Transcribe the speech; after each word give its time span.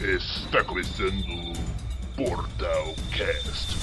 Está 0.00 0.62
começando 0.64 1.24
o 1.28 1.52
Portal 2.16 2.94
Cast. 3.12 3.76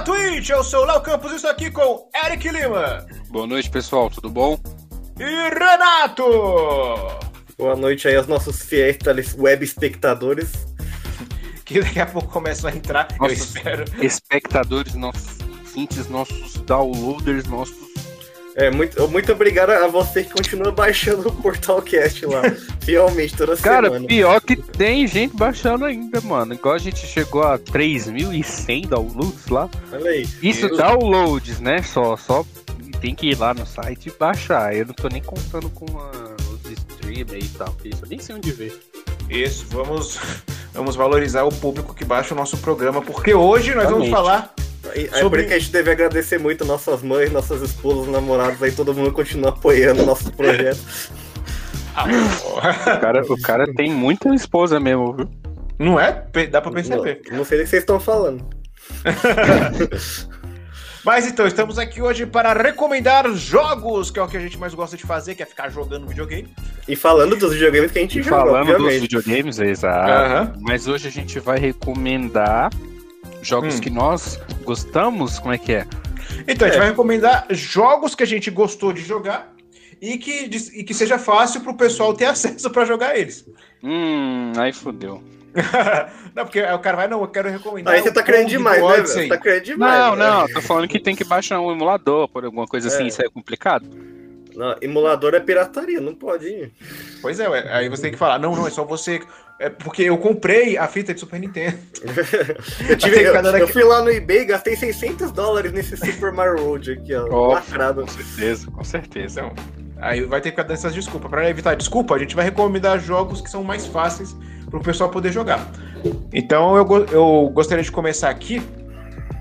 Na 0.01 0.05
Twitch! 0.05 0.49
Eu 0.49 0.63
sou 0.63 0.81
o 0.81 0.85
Léo 0.85 0.99
Campos 1.01 1.31
e 1.31 1.35
estou 1.35 1.51
aqui 1.51 1.69
com 1.69 2.09
Eric 2.25 2.49
Lima 2.49 3.05
Boa 3.29 3.45
noite, 3.45 3.69
pessoal, 3.69 4.09
tudo 4.09 4.31
bom? 4.31 4.59
e 5.19 5.23
Renato! 5.23 6.23
Boa 7.55 7.75
noite 7.75 8.07
aí 8.07 8.15
aos 8.15 8.25
nossos 8.25 8.63
fiéis 8.63 8.97
web 9.37 9.63
espectadores. 9.63 10.51
Que 11.63 11.81
daqui 11.81 11.99
a 11.99 12.05
pouco 12.07 12.27
começam 12.29 12.69
a 12.69 12.75
entrar, 12.75 13.09
eu 13.11 13.17
Nossa. 13.19 13.33
espero. 13.35 13.85
Espectadores, 14.01 14.95
nossos 14.95 15.37
ouvintes, 15.39 16.09
nossos 16.09 16.55
downloaders, 16.65 17.45
nossos. 17.45 17.77
É, 18.55 18.71
muito, 18.71 19.07
muito 19.07 19.31
obrigado 19.31 19.69
a 19.69 19.87
você 19.87 20.23
que 20.23 20.33
continua 20.33 20.71
baixando 20.71 21.29
o 21.29 21.31
Portalcast 21.31 22.25
lá, 22.25 22.41
fielmente, 22.81 23.35
toda 23.35 23.55
Cara, 23.57 23.87
semana. 23.87 24.07
pior 24.07 24.41
que 24.41 24.55
tem 24.55 25.05
gente 25.07 25.35
baixando 25.35 25.85
ainda, 25.85 26.19
mano. 26.21 26.53
Igual 26.53 26.75
a 26.75 26.79
gente 26.79 27.05
chegou 27.05 27.43
a 27.43 27.57
3.100 27.57 28.87
downloads 28.87 29.47
lá. 29.47 29.69
Olha 29.91 30.11
aí. 30.11 30.21
Isso 30.41 30.65
Isso. 30.67 30.75
downloads, 30.75 31.59
né? 31.59 31.81
Só, 31.81 32.15
só 32.17 32.45
tem 32.99 33.15
que 33.15 33.29
ir 33.31 33.37
lá 33.39 33.53
no 33.53 33.65
site 33.65 34.07
e 34.09 34.11
baixar. 34.19 34.75
Eu 34.75 34.85
não 34.87 34.93
tô 34.93 35.07
nem 35.07 35.21
contando 35.21 35.69
com 35.69 35.85
a- 35.97 36.35
os 36.53 36.71
streamers 36.71 37.45
e 37.45 37.49
tal, 37.57 37.67
porque 37.73 37.89
isso 37.89 38.03
eu 38.03 38.09
nem 38.09 38.19
sei 38.19 38.35
onde 38.35 38.51
ver. 38.51 38.79
Isso, 39.29 39.65
vamos, 39.69 40.19
vamos 40.73 40.95
valorizar 40.95 41.43
o 41.43 41.49
público 41.51 41.93
que 41.95 42.03
baixa 42.05 42.33
o 42.33 42.37
nosso 42.37 42.57
programa, 42.57 43.01
porque 43.01 43.33
hoje 43.33 43.73
nós 43.73 43.89
vamos 43.89 44.09
falar. 44.09 44.53
Aí 44.93 45.07
Sobre- 45.09 45.29
por 45.29 45.39
isso 45.39 45.47
que 45.47 45.53
a 45.53 45.59
gente 45.59 45.71
deve 45.71 45.91
agradecer 45.91 46.37
muito 46.39 46.65
nossas 46.65 47.01
mães, 47.01 47.31
nossas 47.31 47.61
esposas, 47.61 48.07
namorados, 48.11 48.61
aí 48.61 48.71
todo 48.71 48.93
mundo 48.93 49.11
continua 49.11 49.49
apoiando 49.49 50.05
nossos 50.05 50.29
projetos. 50.31 50.81
Ah, 51.95 52.05
O 52.95 52.99
cara, 52.99 53.21
o 53.33 53.41
cara 53.41 53.73
tem 53.73 53.91
muita 53.91 54.33
esposa 54.33 54.79
mesmo, 54.79 55.13
viu? 55.13 55.29
não 55.79 55.99
é? 55.99 56.23
Dá 56.49 56.61
pra 56.61 56.69
não, 56.69 56.75
perceber. 56.75 57.21
não 57.31 57.43
sei 57.43 57.57
do 57.57 57.63
que 57.63 57.69
vocês 57.69 57.81
estão 57.83 57.99
falando. 57.99 58.45
Mas 61.03 61.25
então, 61.25 61.47
estamos 61.47 61.79
aqui 61.79 61.99
hoje 61.99 62.27
para 62.27 62.53
recomendar 62.53 63.27
jogos, 63.33 64.11
que 64.11 64.19
é 64.19 64.21
o 64.23 64.27
que 64.27 64.37
a 64.37 64.39
gente 64.39 64.57
mais 64.59 64.75
gosta 64.75 64.95
de 64.95 65.03
fazer, 65.03 65.33
que 65.33 65.41
é 65.41 65.45
ficar 65.47 65.69
jogando 65.69 66.07
videogame. 66.07 66.47
E 66.87 66.95
falando 66.95 67.35
dos 67.35 67.53
videogames 67.53 67.91
que 67.91 67.97
a 67.97 68.01
gente 68.03 68.19
E 68.19 68.23
joga, 68.23 68.45
falando 68.51 68.65
dos 68.67 68.75
obviamente. 68.75 69.01
videogames, 69.01 69.59
é 69.59 69.65
exato. 69.65 70.11
Aham. 70.11 70.53
Mas 70.61 70.87
hoje 70.87 71.07
a 71.07 71.11
gente 71.11 71.39
vai 71.39 71.57
recomendar 71.57 72.69
jogos 73.41 73.77
Hum. 73.77 73.79
que 73.81 73.89
nós 73.89 74.39
gostamos. 74.63 75.39
Como 75.39 75.51
é 75.51 75.57
que 75.57 75.73
é? 75.73 75.87
Então, 76.47 76.67
a 76.67 76.69
gente 76.69 76.77
É. 76.77 76.81
vai 76.81 76.89
recomendar 76.89 77.47
jogos 77.49 78.13
que 78.13 78.21
a 78.21 78.27
gente 78.27 78.51
gostou 78.51 78.93
de 78.93 79.01
jogar 79.01 79.51
e 80.01 80.17
que, 80.17 80.49
e 80.73 80.83
que 80.83 80.93
seja 80.93 81.19
fácil 81.19 81.61
pro 81.61 81.75
pessoal 81.75 82.13
ter 82.13 82.25
acesso 82.25 82.69
para 82.71 82.85
jogar 82.85 83.15
eles. 83.15 83.47
Hum, 83.83 84.51
aí 84.57 84.73
fodeu. 84.73 85.23
não, 86.33 86.45
porque 86.45 86.61
o 86.61 86.79
cara 86.79 86.97
vai, 86.97 87.07
não, 87.07 87.21
eu 87.21 87.27
quero 87.27 87.49
recomendar. 87.49 87.93
Aí 87.93 88.01
você 88.01 88.09
o 88.09 88.13
tá 88.13 88.23
querendo 88.23 88.43
Kong 88.43 88.53
do 88.53 88.57
demais, 88.57 88.81
né? 88.81 89.05
Você 89.05 89.27
tá 89.27 89.37
querendo 89.37 89.63
demais. 89.63 89.99
Não, 89.99 90.15
né? 90.15 90.27
não, 90.27 90.47
tô 90.47 90.61
falando 90.61 90.87
que 90.87 90.99
tem 90.99 91.15
que 91.15 91.23
baixar 91.23 91.59
um 91.59 91.71
emulador 91.71 92.27
por 92.29 92.45
alguma 92.45 92.65
coisa 92.65 92.87
assim, 92.87 93.03
É. 93.03 93.07
isso 93.07 93.21
é 93.21 93.29
complicado. 93.29 93.85
Não, 94.55 94.75
emulador 94.81 95.33
é 95.33 95.39
pirataria, 95.39 96.01
não 96.01 96.13
pode 96.13 96.47
ir. 96.47 96.71
Pois 97.21 97.39
é, 97.39 97.47
ué, 97.47 97.67
aí 97.71 97.89
você 97.89 98.03
tem 98.03 98.11
que 98.11 98.17
falar, 98.17 98.39
não, 98.39 98.55
não, 98.55 98.67
é 98.67 98.69
só 98.69 98.83
você. 98.83 99.21
É 99.59 99.69
porque 99.69 100.03
eu 100.03 100.17
comprei 100.17 100.77
a 100.77 100.87
fita 100.87 101.13
de 101.13 101.19
Super 101.19 101.39
Nintendo. 101.39 101.77
Eu, 102.89 102.97
tive, 102.97 103.21
eu, 103.21 103.31
cada 103.31 103.59
eu 103.59 103.67
fui 103.67 103.83
lá 103.83 104.01
no 104.01 104.09
eBay 104.09 104.39
e 104.39 104.45
gastei 104.45 104.75
600 104.75 105.31
dólares 105.31 105.71
nesse 105.71 105.95
Super 105.95 106.31
Mario 106.31 106.63
Road 106.63 106.93
aqui, 106.93 107.13
ó. 107.13 107.27
Ó. 107.29 107.53
Lacrado. 107.53 108.01
Com 108.01 108.07
certeza, 108.07 108.71
com 108.71 108.83
certeza. 108.83 109.41
Então, 109.41 109.80
aí 110.01 110.21
vai 110.23 110.41
ter 110.41 110.49
que 110.49 110.55
ficar 110.57 110.63
dando 110.63 110.73
essas 110.73 110.93
desculpas. 110.93 111.29
Pra 111.29 111.49
evitar 111.49 111.75
desculpa, 111.75 112.15
a 112.15 112.19
gente 112.19 112.35
vai 112.35 112.43
recomendar 112.45 112.99
jogos 112.99 113.39
que 113.41 113.49
são 113.49 113.63
mais 113.63 113.85
fáceis 113.85 114.35
pro 114.69 114.81
pessoal 114.81 115.09
poder 115.09 115.31
jogar. 115.31 115.65
Então 116.33 116.75
eu, 116.75 117.05
eu 117.11 117.49
gostaria 117.53 117.83
de 117.83 117.91
começar 117.91 118.29
aqui 118.29 118.61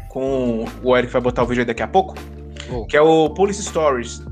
com 0.09 0.65
o 0.82 0.97
Eric 0.97 1.12
vai 1.12 1.22
botar 1.22 1.43
o 1.43 1.47
vídeo 1.47 1.60
aí 1.62 1.66
daqui 1.66 1.82
a 1.82 1.88
pouco, 1.88 2.15
Oh. 2.72 2.84
que 2.87 2.97
é 2.97 3.00
o 3.03 3.31
Police 3.31 3.62
Stories. 3.62 4.22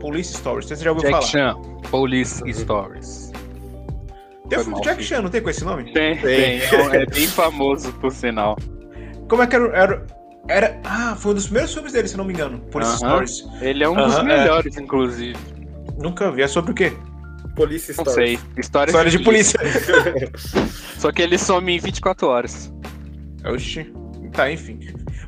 Police 0.00 0.34
Stories, 0.34 0.66
você 0.68 0.76
já 0.76 0.90
ouviu 0.90 1.10
Jack 1.10 1.12
falar? 1.14 1.26
Chan, 1.26 1.56
Police 1.90 2.42
Stories. 2.52 3.32
Tem 4.48 4.58
o 4.58 4.62
filme 4.62 4.78
do 4.80 4.84
Jack. 4.84 5.02
Chan, 5.02 5.22
não 5.22 5.30
tem 5.30 5.40
com 5.42 5.50
esse 5.50 5.64
nome? 5.64 5.92
Tem, 5.92 6.16
tem. 6.18 6.60
É, 6.60 6.82
um- 6.82 6.94
é 6.94 7.06
bem 7.06 7.26
famoso, 7.26 7.92
por 7.94 8.10
sinal. 8.12 8.56
Como 9.28 9.42
é 9.42 9.46
que 9.46 9.56
era, 9.56 9.66
era? 9.76 10.06
era- 10.48 10.80
Ah, 10.84 11.14
foi 11.18 11.32
um 11.32 11.34
dos 11.34 11.44
primeiros 11.44 11.72
filmes 11.74 11.92
dele, 11.92 12.08
se 12.08 12.16
não 12.16 12.24
me 12.24 12.32
engano. 12.32 12.58
Police 12.70 13.04
Aham. 13.04 13.26
Stories. 13.26 13.62
Ele 13.62 13.84
é 13.84 13.88
um 13.88 13.94
dos 13.96 14.14
Aham, 14.16 14.30
é. 14.30 14.38
melhores, 14.38 14.76
inclusive. 14.78 15.36
Nunca 15.98 16.30
vi. 16.30 16.42
É 16.42 16.48
sobre 16.48 16.72
o 16.72 16.74
quê? 16.74 16.92
Police 17.54 17.92
Não 17.96 18.04
Stories. 18.04 18.40
sei. 18.40 18.48
História, 18.56 18.90
História 18.90 19.10
de 19.10 19.18
polícia. 19.18 19.58
Só 20.98 21.10
que 21.10 21.22
ele 21.22 21.36
some 21.36 21.72
em 21.72 21.78
24 21.78 22.26
horas. 22.28 22.72
Oxi. 23.44 23.92
Tá, 24.32 24.50
enfim. 24.50 24.78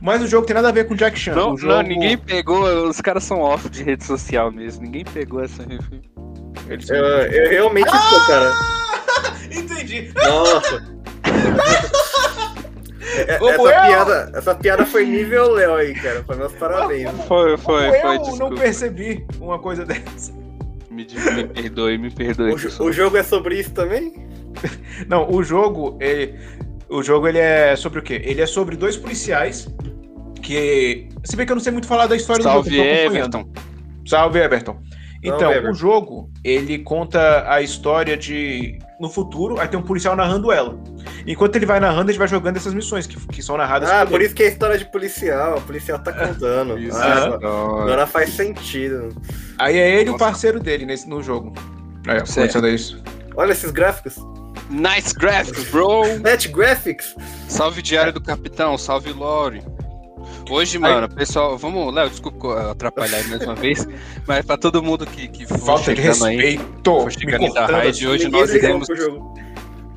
Mas 0.01 0.23
o 0.23 0.27
jogo 0.27 0.47
tem 0.47 0.55
nada 0.55 0.69
a 0.69 0.73
ver 0.73 0.87
com 0.87 0.95
Jack 0.95 1.19
Chan. 1.19 1.35
Não, 1.35 1.55
o 1.55 1.57
jogo... 1.57 1.73
não, 1.73 1.83
ninguém 1.83 2.17
pegou. 2.17 2.89
Os 2.89 3.01
caras 3.01 3.25
são 3.25 3.41
off 3.41 3.69
de 3.69 3.83
rede 3.83 4.05
social 4.05 4.53
mesmo. 4.53 4.85
Ninguém 4.85 5.05
pegou 5.05 5.43
essa 5.43 5.63
referência. 5.63 6.95
Eu, 6.95 7.05
eu 7.05 7.51
realmente 7.51 7.91
tô, 7.91 8.27
cara. 8.27 8.53
Entendi. 9.51 10.13
Nossa. 10.15 11.01
É- 13.13 13.35
essa, 13.35 13.45
eu? 13.45 13.65
piada, 13.65 14.33
essa 14.35 14.55
piada 14.55 14.87
foi 14.87 15.05
nível 15.05 15.51
Léo 15.51 15.75
aí, 15.75 15.95
cara. 15.95 16.23
Foi 16.25 16.37
meus 16.37 16.53
parabéns. 16.53 17.11
Foi, 17.27 17.57
foi, 17.59 17.89
eu 17.89 18.01
foi. 18.25 18.39
não 18.39 18.55
percebi 18.55 19.27
uma 19.41 19.59
coisa 19.59 19.85
dessa. 19.85 20.33
Me, 20.91 21.07
me 21.07 21.45
perdoe, 21.45 21.99
me 21.99 22.11
perdoe. 22.11 22.53
O, 22.53 22.85
o 22.85 22.93
jogo 22.93 23.17
é 23.17 23.23
sobre 23.23 23.61
isso 23.61 23.73
também? 23.73 24.13
Não, 25.09 25.31
o 25.31 25.43
jogo, 25.43 25.97
ele, 26.01 26.35
o 26.89 27.03
jogo 27.03 27.29
ele 27.29 27.39
é 27.39 27.77
sobre 27.77 28.01
o 28.01 28.03
quê? 28.03 28.21
Ele 28.25 28.41
é 28.41 28.47
sobre 28.47 28.77
dois 28.77 28.97
policiais 28.97 29.73
que, 30.43 31.09
se 31.25 31.37
bem 31.37 31.47
que 31.47 31.53
eu 31.53 31.57
não 31.57 31.63
sei 31.63 31.73
muito 31.73 31.87
falar 31.87 32.07
da 32.07 32.17
história 32.17 32.43
Salve, 32.43 32.71
do 32.71 32.77
jogo, 32.77 32.89
acompanhando. 32.89 33.37
Everton. 33.37 33.53
Salve, 34.07 34.39
Everton. 34.41 34.83
Então, 35.23 35.39
Salve, 35.39 35.55
Everton. 35.55 35.71
o 35.71 35.75
jogo, 35.75 36.31
ele 36.43 36.79
conta 36.81 37.49
a 37.49 37.63
história 37.63 38.17
de 38.17 38.79
no 38.99 39.09
futuro, 39.09 39.61
aí 39.61 39.69
tem 39.69 39.79
um 39.79 39.83
policial 39.83 40.17
narrando 40.17 40.51
ela. 40.51 40.79
Enquanto 41.27 41.57
ele 41.57 41.67
vai 41.67 41.79
narrando, 41.81 42.11
a 42.11 42.13
gente 42.13 42.19
vai 42.19 42.29
jogando 42.29 42.57
essas 42.57 42.73
missões 42.75 43.07
que, 43.07 43.17
que 43.29 43.43
são 43.43 43.57
narradas 43.57 43.91
Ah, 43.91 44.01
por 44.05 44.13
por 44.13 44.17
ele. 44.17 44.27
isso 44.27 44.35
que 44.35 44.43
é 44.43 44.49
história 44.49 44.79
de 44.79 44.85
policial. 44.87 45.59
O 45.59 45.61
policial 45.63 45.99
tá 45.99 46.13
contando. 46.15 46.79
Isso. 46.79 46.97
Ah. 46.99 47.35
Agora- 47.37 48.07
faz 48.07 48.31
sentido. 48.31 49.15
Aí 49.59 49.77
é 49.79 49.91
ele 49.91 50.07
e 50.07 50.09
o 50.09 50.13
Nossa. 50.13 50.25
parceiro 50.25 50.59
dele 50.61 50.87
nesse, 50.87 51.09
no 51.09 51.23
jogo. 51.23 51.53
Aí, 52.09 52.21
começando 52.27 52.69
isso. 52.69 53.03
Olha 53.37 53.53
esses 53.53 53.71
gráficos. 53.71 54.17
Nice 54.71 55.13
graphics, 55.15 55.65
bro! 55.71 56.03
Net 56.21 56.47
Graphics. 56.49 57.15
Salve 57.49 57.83
Diário 57.83 58.13
do 58.13 58.21
Capitão, 58.21 58.79
salve 58.79 59.13
Lore. 59.13 59.63
Hoje, 60.49 60.79
mano, 60.79 61.09
pessoal, 61.09 61.57
vamos, 61.59 61.93
Léo, 61.95 62.09
desculpa 62.11 62.71
atrapalhar 62.71 63.23
mais 63.29 63.43
uma 63.43 63.55
vez, 63.55 63.87
mas 64.27 64.45
pra 64.45 64.57
todo 64.57 64.83
mundo 64.83 65.07
que, 65.07 65.29
que 65.29 65.47
for 65.47 65.59
Falta 65.59 65.95
de 65.95 66.01
chegando 66.03 66.25
aí, 66.25 66.37
respeito. 66.37 66.85
for 66.85 67.07
me 67.07 67.13
chegando 67.13 67.53
da 67.55 67.67
raid, 67.67 67.89
assim. 67.91 68.07
hoje 68.07 68.29
nós 68.29 68.53
iremos. 68.55 68.89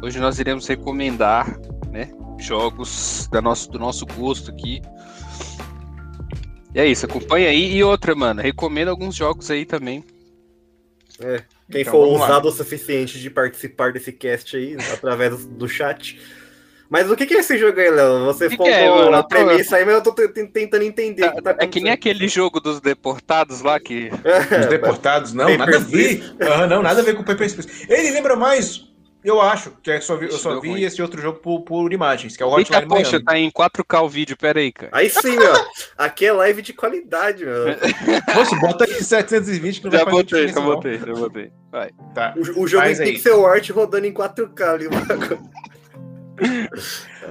Hoje 0.03 0.19
nós 0.19 0.37
iremos 0.39 0.67
recomendar, 0.67 1.57
né, 1.91 2.09
jogos 2.39 3.27
da 3.31 3.41
nosso, 3.41 3.71
do 3.71 3.79
nosso 3.79 4.05
gosto 4.05 4.51
aqui. 4.51 4.81
E 6.75 6.79
é 6.79 6.85
isso, 6.87 7.05
acompanha 7.05 7.49
aí. 7.49 7.73
E 7.75 7.83
outra, 7.83 8.13
mano, 8.15 8.41
recomendo 8.41 8.89
alguns 8.89 9.15
jogos 9.15 9.49
aí 9.49 9.65
também. 9.65 10.03
Quem 11.71 11.81
Então, 11.81 11.91
for 11.93 12.05
ousado 12.07 12.47
o 12.47 12.51
suficiente 12.51 13.19
de 13.19 13.29
participar 13.29 13.93
desse 13.93 14.11
cast 14.11 14.57
aí, 14.57 14.75
através 14.91 15.45
do, 15.45 15.67
chat. 15.69 16.19
Mas 16.89 17.09
o 17.09 17.15
que, 17.15 17.25
que 17.25 17.35
é 17.35 17.39
esse 17.39 17.57
jogo 17.57 17.79
aí, 17.79 17.89
Léo? 17.89 18.25
Você 18.25 18.49
Que 18.49 18.57
falou 18.57 18.71
que 18.71 18.77
é, 18.77 18.89
mano? 18.89 19.15
a 19.15 19.23
premissa 19.23 19.77
aí, 19.77 19.85
mas 19.85 19.95
eu 19.95 20.03
tô 20.03 20.11
te- 20.13 20.27
te- 20.27 20.47
tentando 20.47 20.83
entender. 20.83 21.31
que 21.31 21.41
tá 21.41 21.55
É 21.59 21.65
que 21.67 21.79
nem 21.79 21.91
aquele 21.91 22.27
jogo 22.27 22.59
dos 22.59 22.81
deportados 22.81 23.61
lá 23.61 23.79
que. 23.79 24.09
Os 24.09 24.19
acontecendo. 24.19 24.69
deportados, 24.69 25.33
não, 25.33 25.57
nada 25.57 25.77
a 25.77 25.79
ver. 25.79 26.35
Aham, 26.41 26.67
não, 26.67 26.81
nada 26.83 27.01
a 27.01 27.03
ver 27.03 27.15
com 27.15 27.21
o 27.21 27.25
Papers, 27.25 27.53
Please. 27.53 27.85
Ele 27.89 28.11
lembra 28.11 28.35
mais, 28.35 28.83
eu 29.23 29.41
acho, 29.41 29.71
que 29.81 29.89
é 29.91 29.99
só 30.01 30.15
vi- 30.15 30.25
eu 30.25 30.31
só 30.33 30.51
deu 30.51 30.61
vi 30.61 30.69
ruim. 30.69 30.81
esse 30.83 31.01
outro 31.01 31.21
jogo 31.21 31.39
por, 31.39 31.61
por 31.61 31.91
imagens, 31.93 32.35
que 32.37 32.43
é 32.43 32.45
o 32.45 32.57
Eita, 32.59 32.73
Hotline 32.77 32.87
poxa, 32.89 33.11
Miami. 33.11 33.25
tá 33.25 33.37
em 33.39 33.51
4K 33.51 34.01
o 34.03 34.09
vídeo, 34.09 34.37
pera 34.37 34.59
aí, 34.59 34.71
cara. 34.71 34.91
Aí 34.93 35.09
sim, 35.09 35.37
meu. 35.37 35.53
Aqui 35.97 36.25
é 36.25 36.31
live 36.33 36.61
de 36.61 36.73
qualidade, 36.73 37.45
meu. 37.45 37.65
Moço, 38.35 38.59
bota 38.59 38.83
aí 38.85 39.01
720 39.03 39.79
que 39.79 39.85
não 39.85 39.91
Já 39.91 40.03
vai 40.03 40.13
fazer 40.13 40.23
botei, 40.23 40.47
já 40.47 40.61
botei, 40.61 40.97
já 40.99 41.13
botei. 41.13 41.51
Vai. 41.71 41.89
Tá. 42.13 42.33
O, 42.35 42.63
o 42.63 42.67
jogo 42.67 42.83
Mas 42.85 42.99
em 42.99 43.03
aí. 43.03 43.11
pixel 43.13 43.45
art 43.45 43.69
rodando 43.69 44.05
em 44.05 44.13
4K 44.13 44.61
ali. 44.73 44.87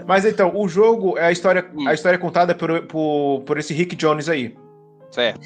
Mas 0.07 0.25
então, 0.25 0.53
o 0.55 0.69
jogo, 0.69 1.19
é 1.19 1.27
a 1.27 1.33
história, 1.33 1.69
Hum. 1.75 1.89
a 1.89 1.95
história 1.95 2.17
é 2.17 2.21
contada 2.21 2.55
por, 2.55 2.83
por, 2.87 3.43
por 3.45 3.59
esse 3.59 3.75
Rick 3.75 3.97
Jones 3.97 4.29
aí. 4.29 4.57
Certo. 5.11 5.41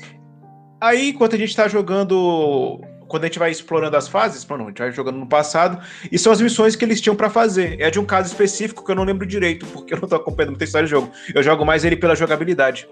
Aí, 0.81 1.11
enquanto 1.11 1.35
a 1.35 1.39
gente 1.39 1.57
tá 1.57 1.67
jogando. 1.69 2.81
Quando 3.09 3.25
a 3.25 3.27
gente 3.27 3.39
vai 3.39 3.51
explorando 3.51 3.97
as 3.97 4.09
fases, 4.09 4.47
não, 4.49 4.65
a 4.65 4.69
gente 4.69 4.79
vai 4.79 4.93
jogando 4.93 5.19
no 5.19 5.27
passado, 5.27 5.83
e 6.11 6.19
são 6.19 6.33
as 6.33 6.41
missões 6.41 6.75
que 6.75 6.85
eles 6.85 7.01
tinham 7.01 7.17
pra 7.17 7.31
fazer. 7.31 7.81
É 7.81 7.91
de 7.91 7.99
um 7.99 8.05
caso 8.05 8.29
específico 8.29 8.85
que 8.85 8.91
eu 8.91 8.97
não 8.97 9.05
lembro 9.05 9.27
direito, 9.27 9.67
porque 9.67 9.95
eu 9.95 10.01
não 10.01 10.09
tô 10.09 10.17
acompanhando 10.17 10.51
muita 10.51 10.65
história 10.65 10.87
do 10.87 10.91
jogo. 10.91 11.11
Eu 11.35 11.43
jogo 11.43 11.65
mais 11.65 11.85
ele 11.85 11.97
pela 11.97 12.15
jogabilidade. 12.15 12.89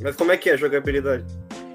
Mas 0.00 0.14
como 0.14 0.30
é 0.32 0.36
que 0.36 0.50
é 0.50 0.54
a 0.54 0.56
jogabilidade? 0.56 1.24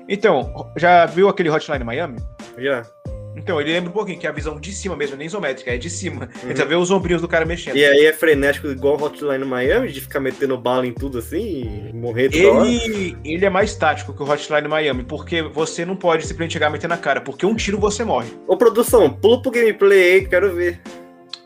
Então, 0.08 0.72
já 0.78 1.06
viu 1.06 1.30
aquele 1.30 1.50
Hotline 1.50 1.84
Miami? 1.84 2.20
Já. 2.58 2.86
Então, 3.34 3.62
ele 3.62 3.72
lembra 3.72 3.90
um 3.90 3.94
pouquinho, 3.94 4.20
que 4.20 4.28
é 4.28 4.30
a 4.30 4.34
visão 4.34 4.60
de 4.60 4.74
cima 4.74 4.96
mesmo, 4.96 5.16
nem 5.16 5.26
isométrica, 5.26 5.72
é 5.74 5.78
de 5.78 5.90
cima. 5.90 6.26
A 6.26 6.42
Uhum. 6.42 6.48
gente 6.50 6.58
já 6.58 6.66
vê 6.66 6.76
os 6.76 6.92
ombrinhos 6.92 7.22
do 7.22 7.28
cara 7.30 7.46
mexendo. 7.46 7.78
E 7.78 7.86
aí 7.86 8.06
é 8.06 8.12
frenético 8.12 8.68
igual 8.68 9.02
Hotline 9.02 9.46
Miami, 9.46 9.90
de 9.90 10.02
ficar 10.02 10.20
metendo 10.20 10.58
bala 10.58 10.86
em 10.86 10.94
tudo 10.94 11.18
assim 11.20 11.90
e 11.90 11.94
morrer 11.96 12.30
toda 12.30 12.52
hora? 12.52 12.68
Ele, 12.68 13.18
ele 13.24 13.46
é 13.46 13.50
mais 13.50 13.74
tático 13.76 14.14
que 14.14 14.22
o 14.22 14.30
Hotline 14.30 14.68
Miami, 14.68 15.04
porque 15.04 15.42
você 15.42 15.86
não 15.86 15.96
pode 15.96 16.24
simplesmente 16.24 16.54
chegar 16.54 16.70
meter 16.70 16.88
na 16.90 16.98
cara, 16.98 17.22
porque 17.22 17.46
um 17.46 17.56
tiro 17.56 17.80
você 17.80 18.04
morre. 18.04 18.30
Ô, 18.48 18.58
produção, 18.58 19.10
pula 19.12 19.42
pro 19.42 19.50
gameplay 19.52 20.14
aí, 20.16 20.28
quero 20.28 20.54
ver. 20.54 20.82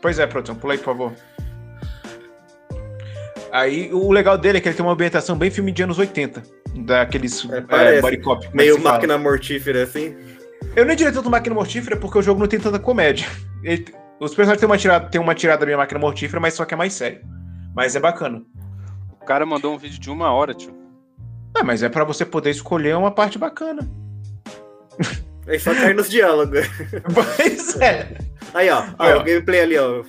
Pois 0.02 0.18
é, 0.18 0.26
produção, 0.26 0.56
pula 0.56 0.74
aí, 0.74 0.78
por 0.78 0.86
favor. 0.86 1.12
Aí, 3.52 3.90
o 3.92 4.10
legal 4.12 4.36
dele 4.36 4.58
é 4.58 4.60
que 4.60 4.68
ele 4.68 4.74
tem 4.76 4.84
uma 4.84 4.92
ambientação 4.92 5.36
bem 5.36 5.50
filme 5.50 5.72
de 5.72 5.82
anos 5.82 5.98
80. 5.98 6.42
Daqueles 6.74 7.46
É, 7.50 7.96
é, 7.96 8.00
body 8.02 8.18
cop. 8.18 8.44
é 8.44 8.50
Meio 8.52 8.78
máquina 8.78 9.16
mortífera 9.16 9.84
assim. 9.84 10.14
Eu 10.76 10.84
nem 10.84 10.94
diria 10.94 11.12
tanto 11.12 11.30
máquina 11.30 11.54
mortífera 11.54 11.96
porque 11.96 12.18
o 12.18 12.22
jogo 12.22 12.38
não 12.40 12.46
tem 12.46 12.60
tanta 12.60 12.78
comédia. 12.78 13.26
Ele- 13.62 13.86
os 14.20 14.30
personagens 14.34 14.60
têm 14.60 14.68
uma 14.68 14.78
tirada, 14.78 15.08
tem 15.08 15.20
uma 15.20 15.34
tirada 15.34 15.64
meio 15.66 15.78
máquina 15.78 15.98
mortífera, 15.98 16.38
mas 16.40 16.54
só 16.54 16.64
que 16.64 16.74
é 16.74 16.76
mais 16.76 16.92
sério. 16.92 17.20
Mas 17.74 17.96
é 17.96 18.00
bacana. 18.00 18.42
O 19.20 19.24
cara 19.24 19.44
mandou 19.44 19.74
um 19.74 19.78
vídeo 19.78 19.98
de 19.98 20.10
uma 20.10 20.30
hora, 20.32 20.54
tio. 20.54 20.74
É, 21.56 21.62
mas 21.62 21.82
é 21.82 21.88
pra 21.88 22.04
você 22.04 22.24
poder 22.24 22.50
escolher 22.50 22.94
uma 22.96 23.10
parte 23.10 23.38
bacana. 23.38 23.88
Aí 25.48 25.58
só 25.58 25.74
cai 25.74 25.94
nos 25.94 26.08
diálogos. 26.10 26.66
Pois 27.14 27.80
é. 27.80 28.18
Aí, 28.54 28.68
ó. 28.70 28.82
Aí, 28.98 29.12
ó, 29.12 29.18
ó. 29.18 29.20
o 29.20 29.24
gameplay 29.24 29.60
ali, 29.60 29.78
ó. 29.78 30.02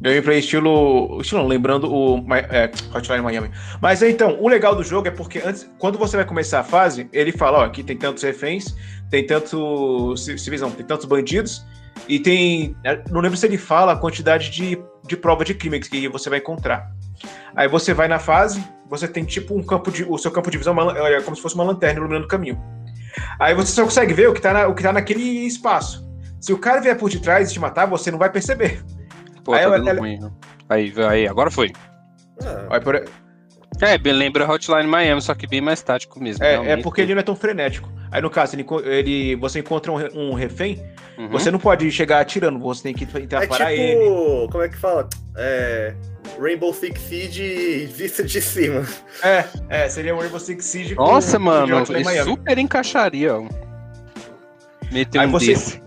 Gameplay 0.00 0.38
estilo. 0.38 1.20
Estilo 1.20 1.46
lembrando 1.46 1.92
o 1.92 2.24
é, 2.34 2.70
Hotline 2.94 3.20
Miami. 3.22 3.50
Mas 3.80 4.02
então, 4.02 4.40
o 4.40 4.48
legal 4.48 4.74
do 4.74 4.82
jogo 4.82 5.08
é 5.08 5.10
porque 5.10 5.40
antes, 5.44 5.70
quando 5.78 5.98
você 5.98 6.16
vai 6.16 6.24
começar 6.24 6.60
a 6.60 6.64
fase, 6.64 7.08
ele 7.12 7.32
fala, 7.32 7.58
ó, 7.58 7.64
aqui 7.64 7.82
tem 7.82 7.96
tantos 7.96 8.22
reféns, 8.22 8.74
tem 9.10 9.26
tantos. 9.26 10.24
Civis 10.24 10.60
não, 10.62 10.70
tem 10.70 10.86
tantos 10.86 11.04
bandidos, 11.04 11.64
e 12.08 12.18
tem. 12.18 12.74
Não 13.10 13.20
lembro 13.20 13.36
se 13.36 13.46
ele 13.46 13.58
fala 13.58 13.92
a 13.92 13.96
quantidade 13.96 14.50
de, 14.50 14.78
de 15.06 15.16
prova 15.16 15.44
de 15.44 15.54
crime 15.54 15.78
que 15.80 16.08
você 16.08 16.30
vai 16.30 16.38
encontrar. 16.38 16.90
Aí 17.54 17.68
você 17.68 17.92
vai 17.92 18.08
na 18.08 18.18
fase, 18.18 18.64
você 18.88 19.06
tem 19.06 19.24
tipo 19.24 19.54
um 19.54 19.62
campo 19.62 19.90
de. 19.90 20.04
O 20.04 20.16
seu 20.16 20.30
campo 20.30 20.50
de 20.50 20.56
visão 20.56 20.74
é 20.92 21.14
é 21.14 21.20
como 21.20 21.36
se 21.36 21.42
fosse 21.42 21.54
uma 21.54 21.64
lanterna 21.64 21.98
iluminando 21.98 22.24
o 22.24 22.28
caminho. 22.28 22.58
Aí 23.38 23.54
você 23.54 23.72
só 23.72 23.84
consegue 23.84 24.14
ver 24.14 24.28
o 24.28 24.32
que 24.32 24.40
tá, 24.40 24.52
na- 24.52 24.68
o 24.68 24.74
que 24.74 24.82
tá 24.82 24.92
naquele 24.92 25.22
espaço. 25.46 26.08
Se 26.40 26.52
o 26.52 26.58
cara 26.58 26.80
vier 26.80 26.96
por 26.96 27.10
detrás 27.10 27.50
e 27.50 27.52
te 27.52 27.60
matar, 27.60 27.84
você 27.86 28.10
não 28.10 28.18
vai 28.18 28.30
perceber. 28.30 28.82
Pô, 29.44 29.52
Aí 29.54 29.62
tá 29.64 29.78
dando 29.78 29.98
ruim. 29.98 30.18
Aí, 30.68 30.92
aí, 31.08 31.26
agora 31.28 31.50
foi. 31.50 31.72
Ah, 32.42 32.66
Aí, 32.70 32.80
por- 32.80 33.04
É, 33.80 33.96
bem 33.96 34.12
lembra 34.12 34.50
Hotline 34.50 34.86
Miami, 34.86 35.22
só 35.22 35.34
que 35.34 35.46
bem 35.46 35.60
mais 35.60 35.80
tático 35.82 36.20
mesmo. 36.22 36.44
É, 36.44 36.72
é 36.72 36.76
porque 36.76 37.00
ele 37.00 37.14
não 37.14 37.20
é 37.20 37.22
tão 37.22 37.34
frenético. 37.36 37.88
Aí, 38.12 38.20
no 38.20 38.28
caso, 38.28 38.54
ele, 38.56 38.66
ele- 38.84 39.36
você 39.36 39.60
encontra 39.60 39.90
um, 39.92 39.96
um 40.30 40.34
refém, 40.34 40.82
Uhum. 41.16 41.28
você 41.28 41.50
não 41.50 41.58
pode 41.58 41.90
chegar 41.90 42.20
atirando, 42.20 42.58
você 42.58 42.82
tem 42.82 42.94
que 42.94 43.06
tentar 43.06 43.44
é 43.44 43.46
parar 43.46 43.70
tipo. 43.70 43.80
ele. 43.80 44.48
Como 44.50 44.62
é 44.64 44.68
que 44.68 44.76
fala? 44.76 45.08
É. 45.36 45.94
Rainbow 46.40 46.74
Six 46.74 47.00
Siege 47.00 47.86
vista 47.94 48.22
de 48.24 48.40
cima. 48.42 48.84
É, 49.22 49.44
é, 49.68 49.88
seria 49.88 50.14
um 50.14 50.18
Rainbow 50.18 50.40
Six 50.40 50.64
Siege 50.64 50.94
com- 50.94 51.02
Nossa, 51.04 51.38
com 51.38 51.44
mano, 51.44 51.84
Miami. 52.04 52.24
super 52.30 52.58
encaixaria, 52.58 53.36
ó. 53.36 53.44
Meter 54.92 55.20
Aí 55.20 55.26
um 55.26 55.30
você- 55.30 55.46
desse. 55.46 55.82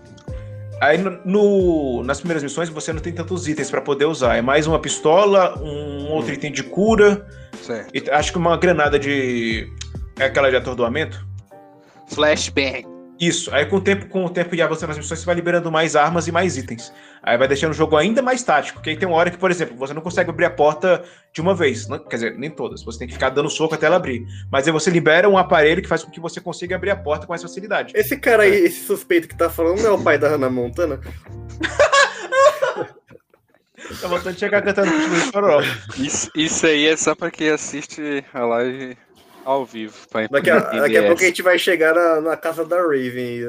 Aí, 0.80 0.98
no, 0.98 1.18
no- 1.24 2.02
nas 2.04 2.18
primeiras 2.18 2.42
missões, 2.42 2.68
você 2.68 2.92
não 2.92 3.00
tem 3.00 3.12
tantos 3.12 3.48
itens 3.48 3.70
pra 3.70 3.80
poder 3.80 4.04
usar. 4.06 4.36
É 4.36 4.42
mais 4.42 4.66
uma 4.66 4.78
pistola, 4.78 5.58
um 5.60 6.10
outro 6.12 6.30
Hum. 6.32 6.34
item 6.34 6.52
de 6.52 6.62
cura, 6.62 7.26
Certo. 7.62 7.90
e 7.94 8.10
acho 8.10 8.32
que 8.32 8.38
uma 8.38 8.56
granada 8.56 8.98
de... 8.98 9.68
É 10.18 10.24
aquela 10.26 10.50
de 10.50 10.56
atordoamento? 10.56 11.24
Flashbang. 12.08 12.84
Isso. 13.18 13.52
Aí 13.54 13.64
com 13.66 13.76
o 13.76 13.80
tempo, 13.80 14.06
com 14.08 14.24
o 14.24 14.28
tempo 14.30 14.54
e 14.54 14.60
avançando 14.62 14.88
nas 14.88 14.98
missões, 14.98 15.20
você 15.20 15.26
vai 15.26 15.34
liberando 15.36 15.70
mais 15.70 15.96
armas 15.96 16.26
e 16.28 16.32
mais 16.32 16.56
itens. 16.56 16.92
Aí 17.26 17.38
vai 17.38 17.48
deixando 17.48 17.70
o 17.70 17.74
jogo 17.74 17.96
ainda 17.96 18.20
mais 18.20 18.42
tático. 18.42 18.78
Porque 18.78 18.90
aí 18.90 18.96
tem 18.96 19.08
uma 19.08 19.16
hora 19.16 19.30
que, 19.30 19.38
por 19.38 19.50
exemplo, 19.50 19.74
você 19.76 19.94
não 19.94 20.02
consegue 20.02 20.28
abrir 20.28 20.44
a 20.44 20.50
porta 20.50 21.02
de 21.32 21.40
uma 21.40 21.54
vez. 21.54 21.88
Não- 21.88 21.98
quer 21.98 22.16
dizer, 22.16 22.38
nem 22.38 22.50
todas. 22.50 22.84
Você 22.84 22.98
tem 22.98 23.08
que 23.08 23.14
ficar 23.14 23.30
dando 23.30 23.48
soco 23.48 23.74
até 23.74 23.86
ela 23.86 23.96
abrir. 23.96 24.26
Mas 24.52 24.66
aí 24.66 24.72
você 24.72 24.90
libera 24.90 25.28
um 25.28 25.38
aparelho 25.38 25.80
que 25.80 25.88
faz 25.88 26.04
com 26.04 26.10
que 26.10 26.20
você 26.20 26.40
consiga 26.40 26.76
abrir 26.76 26.90
a 26.90 26.96
porta 26.96 27.26
com 27.26 27.32
mais 27.32 27.42
facilidade. 27.42 27.92
Esse 27.96 28.16
cara 28.18 28.42
aí, 28.42 28.52
esse 28.52 28.84
suspeito 28.84 29.26
que 29.26 29.36
tá 29.36 29.48
falando, 29.48 29.80
não 29.80 29.90
é 29.90 29.92
o 29.92 30.02
pai 30.02 30.18
da 30.18 30.28
Hannah 30.28 30.50
Montana? 30.50 31.00
Tá 34.00 34.08
voltando 34.08 34.34
de 34.34 34.40
chegar 34.40 34.62
cantando. 34.62 34.90
Isso, 35.98 36.30
isso 36.34 36.66
aí 36.66 36.86
é 36.86 36.96
só 36.96 37.14
pra 37.14 37.30
quem 37.30 37.50
assiste 37.50 38.24
a 38.32 38.44
live 38.44 38.96
ao 39.44 39.64
vivo. 39.64 39.94
Pra 40.10 40.26
Daqui 40.28 40.50
a, 40.50 40.58
daqui 40.58 40.96
a 40.96 41.02
pouco 41.06 41.22
a 41.22 41.26
gente 41.26 41.42
vai 41.42 41.58
chegar 41.58 41.94
na, 41.94 42.20
na 42.20 42.36
casa 42.36 42.64
da 42.64 42.76
Raven. 42.76 43.40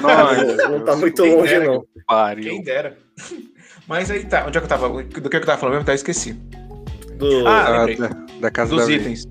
Nossa, 0.00 0.68
Não 0.68 0.80
tá 0.84 0.96
muito 0.96 1.22
Quem 1.22 1.34
longe, 1.34 1.48
dera, 1.52 1.64
não. 1.66 1.80
Quem 1.80 2.02
pariu. 2.06 2.62
dera. 2.62 2.98
Mas 3.86 4.10
aí 4.10 4.24
tá. 4.24 4.46
Onde 4.46 4.58
é 4.58 4.60
que 4.60 4.64
eu 4.64 4.68
tava? 4.68 4.88
Do 5.02 5.30
que 5.30 5.36
eu 5.36 5.40
tava 5.44 5.58
falando 5.58 5.74
mesmo? 5.74 5.86
Tá, 5.86 5.94
esqueci. 5.94 6.32
Do... 7.16 7.46
Ah, 7.46 7.82
Ah, 7.82 7.86
da, 7.86 8.08
da 8.40 8.50
casa 8.50 8.74
dos 8.74 8.86
da 8.86 8.92
itens. 8.92 9.24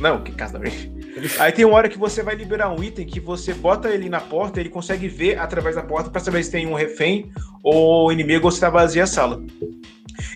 Não, 0.00 0.22
que 0.22 0.32
casa 0.32 0.58
da 0.58 0.64
Ray. 0.64 0.90
Aí 1.38 1.52
tem 1.52 1.64
uma 1.64 1.76
hora 1.76 1.88
que 1.88 1.98
você 1.98 2.22
vai 2.22 2.34
liberar 2.34 2.70
um 2.70 2.82
item 2.82 3.06
que 3.06 3.20
você 3.20 3.52
bota 3.52 3.90
ele 3.90 4.08
na 4.08 4.20
porta, 4.20 4.58
ele 4.58 4.70
consegue 4.70 5.08
ver 5.08 5.38
através 5.38 5.76
da 5.76 5.82
porta 5.82 6.08
pra 6.08 6.20
saber 6.20 6.42
se 6.42 6.50
tem 6.50 6.66
um 6.66 6.72
refém 6.74 7.30
ou 7.62 8.10
inimigo 8.10 8.46
ou 8.46 8.50
se 8.50 8.60
tá 8.60 8.70
vazia 8.70 9.04
a 9.04 9.06
sala. 9.06 9.42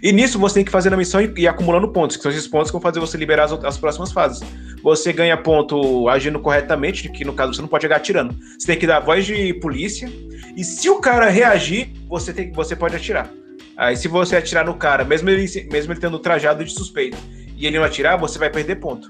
E 0.02 0.12
nisso 0.12 0.38
você 0.38 0.56
tem 0.56 0.64
que 0.64 0.70
fazer 0.70 0.92
a 0.92 0.96
missão 0.96 1.20
e, 1.20 1.32
e 1.36 1.48
acumulando 1.48 1.88
pontos, 1.88 2.16
que 2.16 2.22
são 2.22 2.31
esses 2.31 2.46
pontos 2.46 2.70
que 2.70 2.72
vão 2.72 2.81
fazer 2.81 3.00
você 3.00 3.16
liberar 3.16 3.44
as, 3.44 3.52
as 3.64 3.78
próximas 3.78 4.12
fases. 4.12 4.42
Você 4.82 5.12
ganha 5.12 5.36
ponto 5.36 6.08
agindo 6.08 6.38
corretamente, 6.38 7.08
que 7.08 7.25
no 7.25 7.32
caso 7.32 7.54
você 7.54 7.62
não 7.62 7.69
pode 7.69 7.82
chegar 7.82 7.96
atirando. 7.96 8.36
Você 8.58 8.66
tem 8.66 8.78
que 8.78 8.86
dar 8.86 9.00
voz 9.00 9.25
de 9.25 9.54
polícia, 9.54 10.10
e 10.56 10.62
se 10.62 10.88
o 10.88 11.00
cara 11.00 11.28
reagir, 11.28 11.92
você, 12.08 12.32
tem, 12.32 12.52
você 12.52 12.76
pode 12.76 12.94
atirar. 12.94 13.31
Aí 13.76 13.96
se 13.96 14.08
você 14.08 14.36
atirar 14.36 14.64
no 14.66 14.75
cara, 14.75 15.04
mesmo 15.04 15.28
ele, 15.31 15.44
mesmo 15.70 15.92
ele 15.92 16.00
tendo 16.00 16.19
trajado 16.19 16.64
de 16.64 16.72
suspeito, 16.72 17.16
e 17.56 17.66
ele 17.66 17.78
não 17.78 17.84
atirar, 17.84 18.19
você 18.19 18.38
vai 18.38 18.50
perder 18.50 18.76
ponto. 18.76 19.08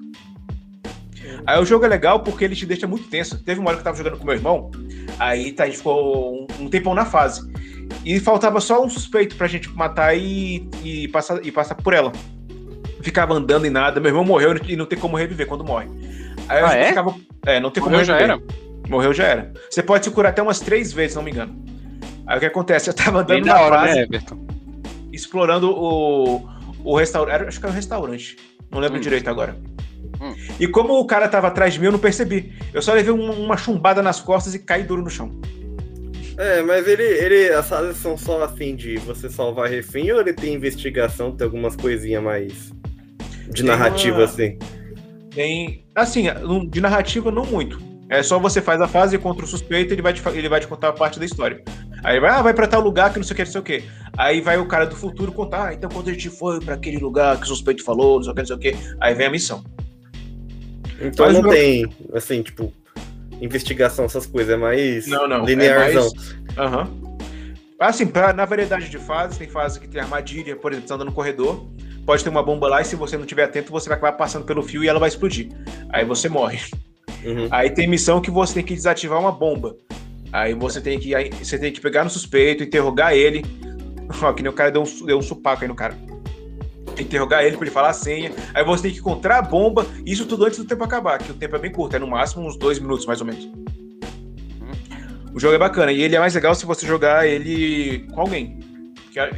Aí 1.47 1.61
o 1.61 1.65
jogo 1.65 1.85
é 1.85 1.89
legal 1.89 2.21
porque 2.21 2.45
ele 2.45 2.55
te 2.57 2.67
deixa 2.67 2.87
muito 2.87 3.09
tenso. 3.09 3.43
Teve 3.43 3.61
uma 3.61 3.69
hora 3.69 3.77
que 3.77 3.81
eu 3.81 3.85
tava 3.85 3.97
jogando 3.97 4.19
com 4.19 4.25
meu 4.25 4.35
irmão, 4.35 4.71
aí 5.19 5.53
tá, 5.53 5.65
a 5.65 5.67
gente 5.67 5.79
ficou 5.79 6.35
um, 6.35 6.47
um 6.65 6.69
tempão 6.69 6.95
na 6.95 7.05
fase. 7.05 7.49
E 8.05 8.19
faltava 8.21 8.61
só 8.61 8.83
um 8.85 8.89
suspeito 8.89 9.37
pra 9.37 9.47
gente 9.47 9.69
matar 9.71 10.17
e, 10.17 10.69
e, 10.83 11.09
passar, 11.09 11.45
e 11.45 11.51
passar 11.53 11.75
por 11.75 11.93
ela. 11.93 12.13
Ficava 13.03 13.35
andando 13.35 13.67
e 13.67 13.71
nada. 13.71 14.01
Meu 14.01 14.11
irmão 14.11 14.25
morreu 14.25 14.55
e 14.67 14.77
não 14.77 14.87
tem 14.87 14.99
como 14.99 15.17
reviver 15.17 15.47
quando 15.47 15.63
morre. 15.65 15.89
Aí 16.49 16.61
a 16.63 16.67
Ah, 16.67 16.71
gente 16.71 16.79
é? 16.85 16.89
ficava. 16.89 17.15
É, 17.47 17.61
não 17.61 17.71
tem 17.71 17.83
como 17.83 17.93
Morreu 17.93 18.05
já 18.07 18.17
reviver. 18.17 18.37
era. 18.37 18.89
Morreu 18.89 19.13
já 19.13 19.25
era. 19.25 19.53
Você 19.71 19.83
pode 19.83 20.05
se 20.05 20.11
curar 20.11 20.31
até 20.31 20.43
umas 20.43 20.61
três 20.61 20.93
vezes, 20.93 21.13
se 21.13 21.17
não 21.17 21.23
me 21.25 21.31
engano. 21.31 21.55
Aí 22.27 22.37
o 22.39 22.41
que 22.41 22.47
acontece? 22.47 22.89
Eu 22.89 22.95
tava 22.95 23.21
andando 23.21 23.45
da 23.45 23.55
na 23.55 23.61
hora, 23.61 23.77
fase, 23.81 23.95
né, 23.95 24.03
Everton? 24.03 24.47
explorando 25.13 25.71
o, 25.71 26.49
o 26.83 26.97
restaurante. 26.97 27.49
Acho 27.49 27.59
que 27.61 27.67
era 27.67 27.73
um 27.73 27.77
restaurante. 27.77 28.37
Não 28.71 28.81
lembro 28.81 28.99
Hum. 28.99 29.01
direito 29.03 29.29
agora. 29.29 29.57
Hum. 30.21 30.35
E 30.61 30.67
como 30.69 30.95
o 30.99 31.07
cara 31.07 31.29
tava 31.29 31.49
atrás 31.49 31.75
de 31.75 31.81
mim, 31.81 31.87
eu 31.87 31.93
não 31.93 31.99
percebi. 31.99 32.53
Eu 32.73 32.81
só 32.83 32.93
levei 32.93 33.13
uma, 33.13 33.33
uma 33.33 33.57
chumbada 33.57 34.03
nas 34.03 34.21
costas 34.21 34.55
e 34.55 34.59
caí 34.59 34.83
duro 34.83 35.03
no 35.03 35.11
chão. 35.11 35.31
É, 36.37 36.63
mas 36.63 36.87
ele, 36.89 37.03
ele. 37.03 37.53
As 37.53 37.69
fases 37.69 37.97
são 37.99 38.17
só 38.17 38.43
assim 38.43 38.75
de 38.75 38.97
você 38.99 39.29
salvar 39.29 39.69
refém 39.69 40.11
ou 40.13 40.21
ele 40.21 40.33
tem 40.33 40.55
investigação, 40.55 41.31
tem 41.33 41.45
algumas 41.45 41.77
coisinhas 41.77 42.23
mais. 42.23 42.73
de 43.49 43.63
Tem 43.63 43.65
narrativa, 43.65 44.19
uma- 44.19 44.25
assim? 44.25 44.59
Tem. 45.31 45.85
Assim, 45.95 46.25
de 46.69 46.81
narrativa, 46.81 47.31
não 47.31 47.45
muito. 47.47 47.81
É 48.09 48.23
só 48.23 48.39
você 48.39 48.61
faz 48.61 48.81
a 48.81 48.87
fase 48.89 49.17
contra 49.19 49.45
o 49.45 49.49
suspeito 49.49 49.93
ele 49.93 50.03
vai 50.03 50.13
te, 50.13 50.23
ele 50.29 50.49
vai 50.49 50.61
te 50.61 50.67
contar 50.67 50.89
a 50.89 50.93
parte 50.93 51.19
da 51.19 51.25
história. 51.25 51.63
Aí 52.05 52.21
vai, 52.21 52.31
ah, 52.31 52.43
vai 52.43 52.53
pra 52.53 52.67
tal 52.67 52.81
lugar 52.83 53.11
que 53.13 53.19
não 53.19 53.25
sei 53.25 53.33
o 53.33 53.37
que, 53.37 53.45
não 53.45 53.51
sei 53.53 53.61
o 53.61 53.65
que. 53.65 53.83
Aí 54.17 54.41
vai 54.41 54.59
o 54.59 54.67
cara 54.67 54.85
do 54.85 54.95
futuro 54.95 55.33
contar, 55.33 55.69
ah, 55.69 55.75
então 55.75 55.89
quando 55.91 56.11
a 56.11 56.13
gente 56.13 56.29
foi 56.29 56.61
pra 56.61 56.75
aquele 56.75 56.99
lugar 56.99 57.37
que 57.39 57.45
o 57.45 57.47
suspeito 57.47 57.83
falou, 57.83 58.17
não 58.17 58.23
sei 58.23 58.33
o 58.33 58.35
que, 58.35 58.41
não 58.43 58.47
sei 58.47 58.57
o 58.57 58.59
que. 58.59 58.77
Aí 59.01 59.15
vem 59.15 59.27
a 59.27 59.31
missão. 59.31 59.65
Então 61.05 61.27
Mas 61.27 61.35
não 61.35 61.51
tem, 61.51 61.87
assim, 62.15 62.43
tipo, 62.43 62.73
investigação, 63.41 64.05
essas 64.05 64.27
coisas, 64.27 64.55
é 64.55 64.57
mais 64.57 65.07
Não, 65.07 65.29
não. 65.29 65.45
linearzão. 65.45 66.09
É 66.09 66.17
mais... 66.17 66.59
Aham. 66.59 67.05
Assim, 67.79 68.07
pra, 68.07 68.33
na 68.33 68.45
variedade 68.45 68.89
de 68.89 68.99
fases, 68.99 69.37
tem 69.37 69.49
fase 69.49 69.79
que 69.81 69.89
tem 69.89 70.01
armadilha, 70.01 70.57
por 70.57 70.73
exemplo, 70.73 70.89
você 70.89 70.95
anda 70.95 71.05
no 71.05 71.13
corredor, 71.13 71.69
pode 72.07 72.23
ter 72.23 72.31
uma 72.31 72.43
bomba 72.43 72.69
lá 72.69 72.81
e 72.81 72.85
se 72.85 72.97
você 72.97 73.17
não 73.17 73.25
estiver 73.25 73.45
atento, 73.45 73.73
você 73.73 73.89
vai 73.89 73.99
acabar 73.99 74.17
passando 74.17 74.45
pelo 74.45 74.63
fio 74.63 74.83
e 74.83 74.89
ela 74.89 75.01
vai 75.01 75.09
explodir. 75.09 75.49
Aí 75.91 76.05
você 76.05 76.29
morre. 76.29 76.61
Uhum. 77.25 77.49
Aí 77.51 77.71
tem 77.71 77.89
missão 77.89 78.21
que 78.21 78.31
você 78.31 78.55
tem 78.55 78.65
que 78.65 78.75
desativar 78.75 79.19
uma 79.19 79.33
bomba. 79.33 79.77
Aí 80.33 80.55
você 80.55 80.81
tem 80.81 80.99
que, 80.99 81.13
você 81.43 81.59
tem 81.59 81.73
que 81.73 81.81
pegar 81.81 82.05
no 82.05 82.11
suspeito, 82.11 82.63
interrogar 82.63 83.15
ele. 83.15 83.45
Ó, 84.23 84.33
que 84.33 84.43
nem 84.43 84.51
o 84.51 84.55
cara 84.55 84.71
deu 84.71 84.83
um, 84.83 85.07
deu 85.07 85.19
um 85.19 85.23
supaco 85.23 85.63
aí 85.63 85.69
no 85.69 85.75
cara. 85.75 85.97
Interrogar 87.03 87.45
ele 87.45 87.57
pra 87.57 87.67
ele 87.67 87.75
falar 87.75 87.91
a 87.91 87.95
senha. 87.95 88.33
Aí 88.53 88.65
você 88.65 88.85
tem 88.85 88.93
que 88.93 88.99
encontrar 88.99 89.39
a 89.39 89.43
bomba, 89.43 89.87
isso 90.05 90.27
tudo 90.27 90.45
antes 90.45 90.59
do 90.59 90.65
tempo 90.65 90.85
acabar, 90.85 91.19
que 91.19 91.31
o 91.31 91.35
tempo 91.35 91.57
é 91.57 91.59
bem 91.59 91.73
curto, 91.73 91.97
é 91.97 91.99
no 91.99 92.07
máximo 92.07 92.47
uns 92.47 92.57
dois 92.57 92.79
minutos, 92.79 93.07
mais 93.07 93.21
ou 93.21 93.27
menos. 93.27 93.49
O 95.35 95.41
jogo 95.41 95.55
é 95.55 95.59
bacana, 95.59 95.91
e 95.91 96.01
ele 96.01 96.15
é 96.15 96.21
mais 96.21 96.35
legal 96.35 96.55
se 96.55 96.65
você 96.65 96.87
jogar 96.87 97.27
ele 97.27 98.07
com 98.13 98.21
alguém. 98.21 98.61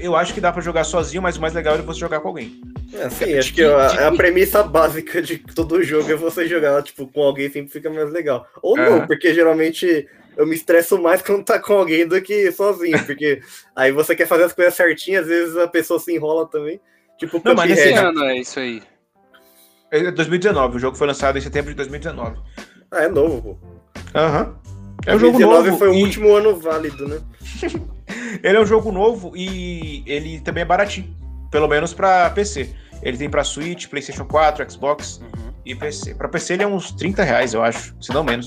Eu 0.00 0.16
acho 0.16 0.32
que 0.32 0.40
dá 0.40 0.50
pra 0.50 0.62
jogar 0.62 0.84
sozinho, 0.84 1.22
mas 1.22 1.36
o 1.36 1.40
mais 1.40 1.52
legal 1.52 1.75
é 1.75 1.78
você 1.78 2.00
jogar 2.00 2.20
com 2.20 2.28
alguém. 2.28 2.60
É, 2.94 3.10
sim, 3.10 3.34
acho 3.36 3.52
que 3.52 3.62
a, 3.62 4.08
a 4.08 4.16
premissa 4.16 4.62
básica 4.62 5.20
de 5.20 5.38
todo 5.38 5.82
jogo 5.82 6.10
é 6.10 6.16
você 6.16 6.46
jogar, 6.46 6.82
tipo, 6.82 7.06
com 7.06 7.22
alguém 7.22 7.50
sempre 7.50 7.72
fica 7.72 7.90
mais 7.90 8.10
legal. 8.10 8.46
Ou 8.62 8.76
não, 8.76 9.06
porque 9.06 9.34
geralmente 9.34 10.08
eu 10.36 10.46
me 10.46 10.54
estresso 10.54 11.00
mais 11.00 11.20
quando 11.22 11.44
tá 11.44 11.58
com 11.58 11.75
alguém 11.75 12.06
do 12.06 12.20
que 12.20 12.50
sozinho, 12.52 13.04
porque 13.04 13.40
aí 13.75 13.92
você 13.92 14.14
quer 14.14 14.26
fazer 14.26 14.44
as 14.44 14.52
coisas 14.52 14.75
certinhas, 14.75 15.22
às 15.22 15.28
vezes 15.28 15.56
a 15.56 15.68
pessoa 15.68 15.98
se 15.98 16.14
enrola 16.14 16.46
também. 16.46 16.80
Tipo, 17.18 17.40
Não, 17.44 17.54
mas 17.54 17.70
Esse 17.70 17.92
ano 17.92 18.25
é 18.25 18.37
isso 18.38 18.58
aí. 18.61 18.82
É 19.90 20.11
2019, 20.11 20.76
o 20.76 20.78
jogo 20.78 20.96
foi 20.96 21.06
lançado 21.06 21.38
em 21.38 21.40
setembro 21.40 21.70
de 21.70 21.76
2019. 21.76 22.37
Ah, 22.90 23.04
é 23.04 23.08
novo, 23.08 23.40
pô. 23.42 24.18
Aham. 24.18 24.56
É 25.06 25.14
um 25.14 25.18
jogo 25.18 25.38
2019 25.38 25.66
novo. 25.70 25.78
foi 25.78 25.88
o 25.88 25.94
e- 25.94 26.02
último 26.02 26.35
ano 26.35 26.56
válido, 26.56 27.06
né? 27.08 27.20
Ele 28.42 28.56
é 28.56 28.61
um 28.61 28.66
jogo 28.66 28.90
novo 28.92 29.32
e 29.35 30.02
ele 30.06 30.40
também 30.40 30.62
é 30.62 30.64
baratinho. 30.64 31.14
Pelo 31.50 31.66
menos 31.68 31.94
pra 31.94 32.28
PC. 32.30 32.75
Ele 33.02 33.16
tem 33.16 33.30
pra 33.30 33.42
Switch, 33.44 33.87
PlayStation 33.88 34.25
4, 34.26 34.70
Xbox 34.70 35.18
Uhum. 35.23 35.52
e 35.64 35.75
PC. 35.75 36.14
Pra 36.14 36.28
PC 36.28 36.54
ele 36.54 36.62
é 36.62 36.66
uns 36.66 36.92
30 36.92 37.23
reais, 37.23 37.54
eu 37.54 37.62
acho. 37.62 37.94
Se 38.00 38.12
não 38.12 38.23
menos. 38.25 38.46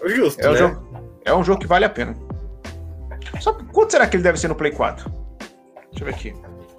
É 0.00 0.04
o 0.04 0.08
justo, 0.08 0.40
É 0.40 0.48
um, 0.48 0.52
né? 0.52 0.58
jogo, 0.58 1.04
é 1.24 1.34
um 1.34 1.44
jogo 1.44 1.60
que 1.60 1.66
vale 1.66 1.84
a 1.84 1.90
pena. 1.90 2.14
Só 3.40 3.52
quanto 3.52 3.90
será 3.92 4.06
que 4.06 4.16
ele 4.16 4.22
deve 4.22 4.38
ser 4.38 4.48
no 4.48 4.54
Play 4.54 4.72
4? 4.72 5.10
Deixa 5.90 6.02
eu 6.02 6.06
ver 6.06 6.14
aqui. 6.14 6.34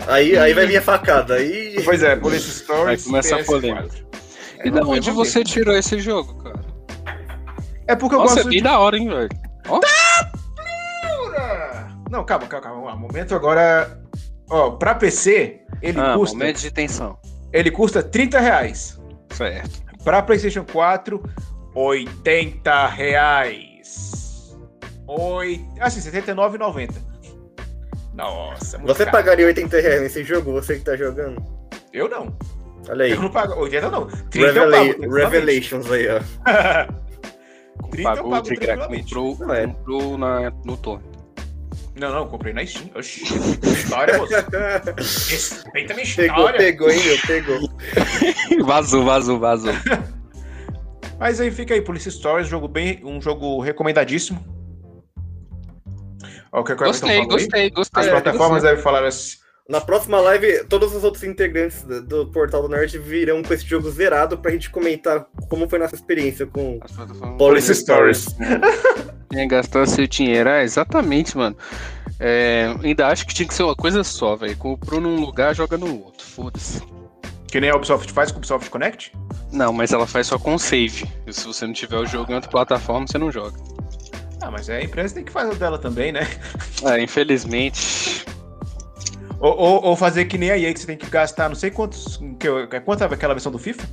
Aí, 0.07 0.37
aí 0.37 0.53
vai 0.53 0.65
vir 0.67 0.77
a 0.77 0.81
facada. 0.81 1.35
Aí. 1.35 1.81
Pois 1.83 2.03
é, 2.03 2.15
Police 2.15 2.49
Stories. 2.59 2.83
Vai 2.85 2.97
começar 2.97 3.35
a 3.37 3.39
PS4. 3.39 3.45
polêmica. 3.45 3.95
É, 4.59 4.67
E 4.67 4.71
da 4.71 4.81
ver, 4.81 4.87
onde 4.87 5.11
você 5.11 5.39
ver. 5.39 5.45
tirou 5.45 5.75
esse 5.75 5.99
jogo, 5.99 6.35
cara? 6.43 6.59
É 7.87 7.95
porque 7.95 8.15
eu 8.15 8.19
Nossa, 8.19 8.33
é 8.33 8.35
gosto 8.37 8.49
bem 8.49 8.57
de. 8.59 8.63
da 8.63 8.79
hora, 8.79 8.97
hein, 8.97 9.07
velho? 9.09 9.29
Não, 12.09 12.23
calma, 12.23 12.47
calma, 12.47 12.67
calma. 12.67 12.95
Momento 12.95 13.33
agora. 13.35 13.99
Ó, 14.49 14.71
pra 14.71 14.93
PC, 14.93 15.61
ele 15.81 15.99
Ah, 15.99 16.13
custa. 16.15 16.37
momento 16.37 16.59
de 16.59 16.69
tensão. 16.71 17.17
Ele 17.51 17.71
custa 17.71 18.03
30 18.03 18.39
reais. 18.39 18.99
Certo. 19.31 19.81
Pra 20.03 20.21
PlayStation 20.21 20.63
4, 20.71 21.21
80 21.73 22.87
reais. 22.87 24.55
Oi... 25.07 25.65
Ah, 25.79 25.89
sim, 25.89 26.07
R$ 26.07 26.21
79,90. 26.21 26.91
Nossa, 28.13 28.77
muito 28.77 28.93
Você 28.93 29.05
caro. 29.05 29.17
pagaria 29.17 29.45
80 29.47 29.79
reais 29.79 30.01
nesse 30.01 30.23
jogo, 30.23 30.51
você 30.53 30.77
que 30.77 30.83
tá 30.85 30.95
jogando? 30.95 31.43
Eu 31.91 32.07
não. 32.09 32.35
Olha 32.89 33.05
aí. 33.05 33.11
Eu 33.11 33.21
não 33.21 33.29
pago. 33.29 33.59
80 33.61 33.89
não. 33.89 34.07
30 34.07 34.37
eu 34.37 34.45
Revela 34.45 34.71
pago. 34.71 34.93
tranquilamente. 34.93 35.23
Revelations 35.33 35.91
aí, 35.91 36.07
ó. 36.09 36.19
30 37.89 38.09
eu 38.09 38.15
Pagou 38.15 38.31
pago 38.31 38.43
de 38.49 38.55
gra... 38.55 38.65
tranquilamente. 38.67 39.13
comprou, 39.15 39.47
Não 39.47 39.53
é. 39.53 39.67
comprou 39.67 40.17
na, 40.17 40.51
no 40.65 40.77
torno. 40.77 41.13
Não, 41.95 42.11
não, 42.11 42.27
comprei 42.27 42.53
na 42.53 42.65
Steam. 42.65 42.89
Oxi, 42.95 43.23
história, 43.63 44.17
moço. 44.17 44.33
Respeita 45.29 45.93
a 45.93 45.95
minha 45.95 46.07
pegou, 46.15 46.37
história. 46.49 46.57
pegou, 46.59 46.89
hein, 46.89 46.99
meu? 47.05 47.17
Pegou. 47.27 47.69
vazou, 48.65 49.05
vazou, 49.05 49.39
vazou. 49.39 49.73
Mas 51.19 51.39
aí 51.39 51.51
fica 51.51 51.75
aí, 51.75 51.81
Police 51.81 52.09
Stories, 52.09 52.47
jogo 52.47 52.67
bem, 52.67 52.99
um 53.03 53.21
jogo 53.21 53.59
recomendadíssimo. 53.61 54.43
Ó, 56.53 56.61
o 56.61 56.63
que 56.63 56.75
Cleber 56.75 56.87
Gostei, 56.87 57.09
falou 57.09 57.21
aí. 57.21 57.27
gostei, 57.27 57.69
gostei. 57.71 58.03
As 58.03 58.09
plataformas 58.09 58.63
devem 58.63 58.81
falar 58.81 59.03
assim. 59.05 59.37
Na 59.67 59.79
próxima 59.81 60.19
live, 60.19 60.65
todos 60.65 60.93
os 60.93 61.03
outros 61.03 61.23
integrantes 61.23 61.83
do, 61.83 62.01
do 62.01 62.31
Portal 62.31 62.61
do 62.61 62.69
Nerd 62.69 62.97
virão 62.99 63.41
com 63.41 63.53
esse 63.53 63.65
jogo 63.65 63.89
zerado 63.89 64.37
pra 64.37 64.51
gente 64.51 64.69
comentar 64.69 65.25
como 65.49 65.69
foi 65.69 65.79
nossa 65.79 65.95
experiência 65.95 66.45
com 66.45 66.79
Police 67.37 67.73
Stories. 67.73 68.27
Quem 69.31 69.47
gastou 69.47 69.87
seu 69.87 70.05
dinheiro, 70.05 70.49
é, 70.49 70.63
exatamente, 70.63 71.35
mano. 71.37 71.55
É, 72.19 72.75
ainda 72.83 73.07
acho 73.07 73.25
que 73.25 73.33
tinha 73.33 73.47
que 73.47 73.53
ser 73.53 73.63
uma 73.63 73.75
coisa 73.75 74.03
só, 74.03 74.35
velho. 74.35 74.55
Comprou 74.57 74.99
num 75.01 75.15
lugar, 75.15 75.55
joga 75.55 75.77
no 75.77 76.03
outro. 76.03 76.25
Foda-se. 76.27 76.83
Que 77.47 77.59
nem 77.59 77.69
a 77.69 77.75
Ubisoft 77.75 78.11
faz 78.11 78.31
com 78.31 78.35
o 78.35 78.39
Ubisoft 78.39 78.69
Connect? 78.69 79.13
Não, 79.51 79.71
mas 79.71 79.93
ela 79.93 80.05
faz 80.05 80.27
só 80.27 80.37
com 80.37 80.57
save. 80.57 81.07
E 81.25 81.33
se 81.33 81.47
você 81.47 81.65
não 81.65 81.73
tiver 81.73 81.97
o 81.97 82.05
jogo 82.05 82.31
em 82.31 82.35
outra 82.35 82.49
plataforma, 82.49 83.07
você 83.07 83.17
não 83.17 83.31
joga. 83.31 83.57
Ah, 84.45 84.51
mas 84.51 84.69
a 84.69 84.81
empresa 84.81 85.15
tem 85.15 85.23
que 85.23 85.31
fazer 85.31 85.53
o 85.53 85.55
dela 85.55 85.77
também, 85.79 86.11
né? 86.11 86.21
É, 86.85 87.01
infelizmente. 87.01 88.25
Ou, 89.39 89.57
ou, 89.57 89.83
ou 89.85 89.95
fazer 89.95 90.25
que 90.25 90.37
nem 90.37 90.51
a 90.51 90.57
EA, 90.57 90.73
que 90.73 90.79
você 90.81 90.87
tem 90.87 90.97
que 90.97 91.09
gastar 91.09 91.47
não 91.47 91.55
sei 91.55 91.71
quantos. 91.71 92.19
Que, 92.39 92.47
eu- 92.47 92.67
quanto 92.83 93.03
é 93.03 93.07
aquela 93.07 93.33
versão 93.33 93.51
do 93.51 93.57
FIFA? 93.59 93.87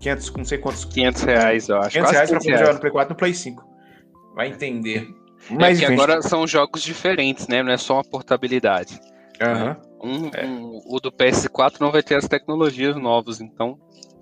500, 0.00 0.32
não 0.34 0.44
sei 0.44 0.58
quantos. 0.58 0.84
500 0.84 1.22
reais, 1.22 1.68
eu 1.68 1.78
acho. 1.78 1.90
500 1.90 2.00
Quase 2.10 2.14
reais 2.14 2.30
pra 2.30 2.38
500 2.40 2.44
poder 2.44 2.58
jogar 2.58 2.74
no 2.74 2.80
Play 2.80 2.92
4 2.92 3.10
e 3.10 3.12
no 3.12 3.16
Play 3.18 3.34
5. 3.34 3.64
Vai 4.34 4.48
entender. 4.48 5.08
É 5.50 5.54
Mas 5.54 5.80
enfim, 5.80 5.94
agora 5.94 6.20
são 6.22 6.46
jogos 6.46 6.82
diferentes, 6.82 7.48
né? 7.48 7.62
Não 7.62 7.72
é 7.72 7.76
só 7.78 7.94
uma 7.94 8.04
portabilidade. 8.04 9.00
Aham. 9.40 9.76
Um, 10.02 10.30
É. 10.34 10.44
um- 10.44 10.80
o 10.86 11.00
do 11.00 11.10
PS4 11.10 11.80
não 11.80 11.90
vai 11.90 12.02
ter 12.02 12.16
as 12.16 12.28
tecnologias 12.28 12.96
novas, 12.96 13.40
então. 13.40 13.78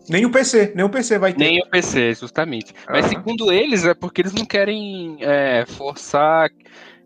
Nem 0.08 0.26
o 0.26 0.30
PC, 0.30 0.72
nem 0.74 0.84
o 0.84 0.90
PC 0.90 1.18
vai 1.18 1.32
ter. 1.32 1.38
Nem 1.38 1.60
o 1.60 1.70
PC, 1.70 2.14
justamente. 2.14 2.74
Mas 2.88 3.06
Aham. 3.06 3.14
segundo 3.14 3.52
eles, 3.52 3.84
é 3.84 3.94
porque 3.94 4.20
eles 4.20 4.32
não 4.32 4.44
querem 4.44 5.16
é, 5.20 5.64
forçar. 5.66 6.50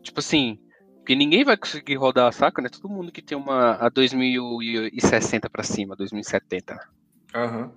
Tipo 0.03 0.21
assim. 0.21 0.59
Porque 0.99 1.15
ninguém 1.15 1.43
vai 1.43 1.57
conseguir 1.57 1.95
rodar, 1.95 2.31
saca, 2.35 2.61
né? 2.61 2.69
Todo 2.69 2.93
mundo 2.93 3.11
que 3.11 3.23
tem 3.23 3.39
uma 3.39 3.77
a 3.77 3.89
2060 3.89 5.49
pra 5.49 5.63
cima, 5.63 5.97
2070. 5.97 6.79
Aham. 7.35 7.71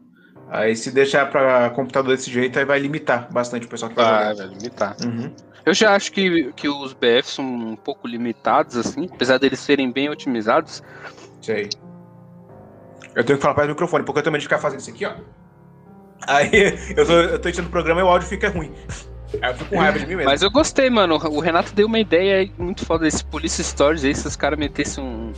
Aí 0.49 0.75
se 0.75 0.91
deixar 0.91 1.27
pra 1.31 1.69
computador 1.69 2.13
desse 2.13 2.29
jeito, 2.29 2.59
aí 2.59 2.65
vai 2.65 2.77
limitar 2.77 3.31
bastante 3.31 3.65
o 3.65 3.69
pessoal 3.69 3.89
que 3.89 3.95
vai 3.95 4.05
jogar. 4.05 4.35
vai 4.35 4.47
limitar. 4.47 4.97
Uhum. 5.01 5.33
Eu 5.65 5.73
já 5.73 5.95
acho 5.95 6.11
que, 6.11 6.51
que 6.53 6.67
os 6.67 6.91
BF 6.91 7.23
são 7.23 7.45
um 7.45 7.75
pouco 7.75 8.07
limitados, 8.07 8.75
assim, 8.75 9.07
apesar 9.13 9.37
deles 9.37 9.59
serem 9.59 9.91
bem 9.91 10.09
otimizados. 10.09 10.83
Sei. 11.41 11.69
Eu 13.15 13.23
tenho 13.23 13.37
que 13.37 13.41
falar 13.41 13.55
perto 13.55 13.67
do 13.67 13.71
microfone, 13.71 14.05
porque 14.05 14.19
eu 14.19 14.23
também 14.23 14.39
de 14.39 14.45
ficar 14.45 14.59
fazendo 14.59 14.79
isso 14.79 14.89
aqui, 14.89 15.05
ó. 15.05 15.13
Aí 16.27 16.49
eu 16.95 17.05
tô, 17.05 17.13
eu 17.13 17.39
tô 17.39 17.49
editando 17.49 17.67
o 17.67 17.71
programa 17.71 18.01
e 18.01 18.03
o 18.03 18.07
áudio 18.07 18.27
fica 18.27 18.49
ruim. 18.49 18.73
Aí 19.41 19.51
eu 19.51 19.55
fico 19.55 19.69
com 19.69 19.79
raiva 19.79 19.99
de 19.99 20.05
mim 20.05 20.15
mesmo. 20.15 20.29
Mas 20.29 20.41
eu 20.41 20.51
gostei, 20.51 20.89
mano. 20.89 21.15
O 21.15 21.39
Renato 21.39 21.73
deu 21.73 21.87
uma 21.87 21.99
ideia 21.99 22.49
muito 22.57 22.85
foda 22.85 23.05
desse 23.05 23.23
Police 23.23 23.63
Stories 23.63 24.03
aí. 24.03 24.13
Se 24.13 24.27
os 24.27 24.35
caras 24.35 24.59
metessem 24.59 25.03
um 25.03 25.31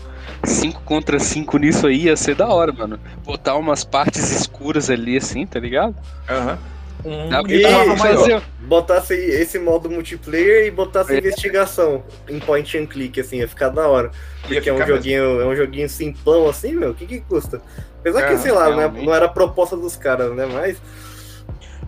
5 0.44 0.82
contra 0.82 1.20
5 1.20 1.58
nisso 1.58 1.88
aí, 1.88 2.06
ia 2.06 2.18
ser 2.18 2.36
da 2.36 2.48
hora, 2.48 2.74
mano. 2.74 3.00
Botar 3.24 3.56
umas 3.56 3.84
partes 3.84 4.32
escuras 4.32 4.89
ali, 4.89 5.18
assim, 5.18 5.46
tá 5.46 5.60
ligado? 5.60 5.96
Aham. 6.30 6.58
Um, 7.05 7.29
Dá 7.29 7.41
e 7.48 7.98
fazer. 7.98 8.41
Botasse 8.62 9.13
esse 9.13 9.60
modo 9.60 9.89
multiplayer 9.89 10.65
e 10.67 10.72
botasse 10.72 11.13
É. 11.13 11.17
investigação 11.17 12.03
em 12.29 12.39
point 12.39 12.77
and 12.77 12.86
click, 12.86 13.19
assim, 13.19 13.38
ia 13.39 13.48
ficar 13.48 13.69
da 13.69 13.88
hora. 13.88 14.10
Porque 14.48 14.69
é 14.69 14.74
um 14.74 14.77
mesmo. 14.77 14.95
joguinho, 14.95 15.41
é 15.41 15.45
um 15.45 15.55
joguinho 15.55 15.89
simplão 15.89 16.48
assim, 16.48 16.72
meu, 16.74 16.91
o 16.91 16.93
que 16.93 17.05
que 17.05 17.19
custa? 17.22 17.62
Apesar 18.00 18.22
É, 18.22 18.27
que, 18.29 18.38
sei 18.38 18.51
lá, 18.51 18.74
né, 18.75 18.91
não 19.03 19.13
era 19.13 19.25
a 19.25 19.29
proposta 19.29 19.75
dos 19.75 19.95
caras, 19.98 20.33
né? 20.33 20.45
Mas 20.45 20.81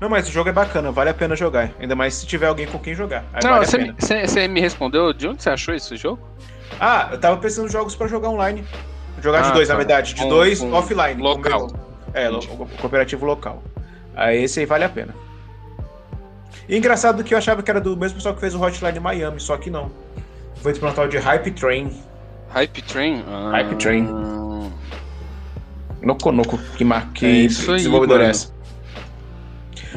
Não, 0.01 0.09
mas 0.09 0.27
o 0.27 0.31
jogo 0.31 0.49
é 0.49 0.51
bacana, 0.51 0.91
vale 0.91 1.09
a 1.09 1.13
pena 1.13 1.35
jogar. 1.37 1.71
Ainda 1.79 1.95
mais 1.95 2.15
se 2.15 2.25
tiver 2.27 2.47
alguém 2.47 2.67
com 2.67 2.77
quem 2.77 2.93
jogar. 2.93 3.23
Não, 3.41 3.57
você, 3.59 3.77
me- 3.77 3.93
você- 3.97 4.27
você 4.27 4.47
me 4.49 4.59
respondeu 4.59 5.13
de 5.13 5.25
onde 5.29 5.41
você 5.41 5.49
achou 5.49 5.73
esse 5.73 5.95
jogo? 5.95 6.19
Ah, 6.77 7.07
eu 7.13 7.17
tava 7.17 7.37
pensando 7.37 7.67
em 7.67 7.71
jogos 7.71 7.95
pra 7.95 8.05
jogar 8.07 8.27
online. 8.29 8.65
Jogar 9.21 9.41
de 9.43 9.47
Ah, 9.49 9.51
dois, 9.51 9.67
tá. 9.69 9.73
na 9.73 9.77
verdade. 9.77 10.13
De 10.13 10.21
Com- 10.21 10.27
dois 10.27 10.59
com 10.59 10.73
offline. 10.73 11.15
com 11.15 11.23
local. 11.23 11.67
meu- 11.67 11.85
É, 12.13 12.27
lo- 12.29 12.45
co- 12.45 12.67
cooperativo 12.81 13.25
local. 13.25 13.63
Aí 14.15 14.43
esse 14.43 14.59
aí 14.59 14.65
vale 14.65 14.83
a 14.83 14.89
pena. 14.89 15.13
E 16.67 16.77
engraçado 16.77 17.23
que 17.23 17.33
eu 17.33 17.37
achava 17.37 17.61
que 17.61 17.69
era 17.69 17.81
do 17.81 17.95
mesmo 17.95 18.15
pessoal 18.15 18.33
que 18.33 18.41
fez 18.41 18.55
o 18.55 18.61
Hotline 18.61 18.99
Miami, 18.99 19.39
só 19.39 19.57
que 19.57 19.69
não. 19.69 19.91
Foi 20.55 20.73
do 20.73 20.91
tal 20.93 21.07
de 21.07 21.17
Hype 21.17 21.51
Train. 21.51 21.91
Hype 22.49 22.81
Train? 22.83 23.23
Ah, 23.27 23.51
Hype 23.51 23.75
Train. 23.75 24.07
Noco 26.01 26.31
Noco, 26.31 26.57
que, 26.77 26.83
mar... 26.83 27.11
que 27.13 27.25
É 27.25 27.29
isso 27.29 27.71
aí, 27.71 27.77
desenvolvedor 27.77 28.17
é 28.17 28.19
mano. 28.19 28.31
essa. 28.31 28.51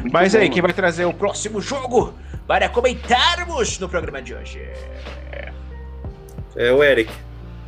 muito 0.01 0.13
Mas 0.13 0.33
bom, 0.33 0.39
aí, 0.39 0.45
mano. 0.45 0.55
quem 0.55 0.63
vai 0.63 0.73
trazer 0.73 1.05
o 1.05 1.13
próximo 1.13 1.61
jogo 1.61 2.15
para 2.47 2.69
comentarmos 2.69 3.79
no 3.79 3.89
programa 3.89 4.21
de 4.21 4.35
hoje? 4.35 4.61
é 6.57 6.73
o 6.73 6.83
Eric. 6.83 7.11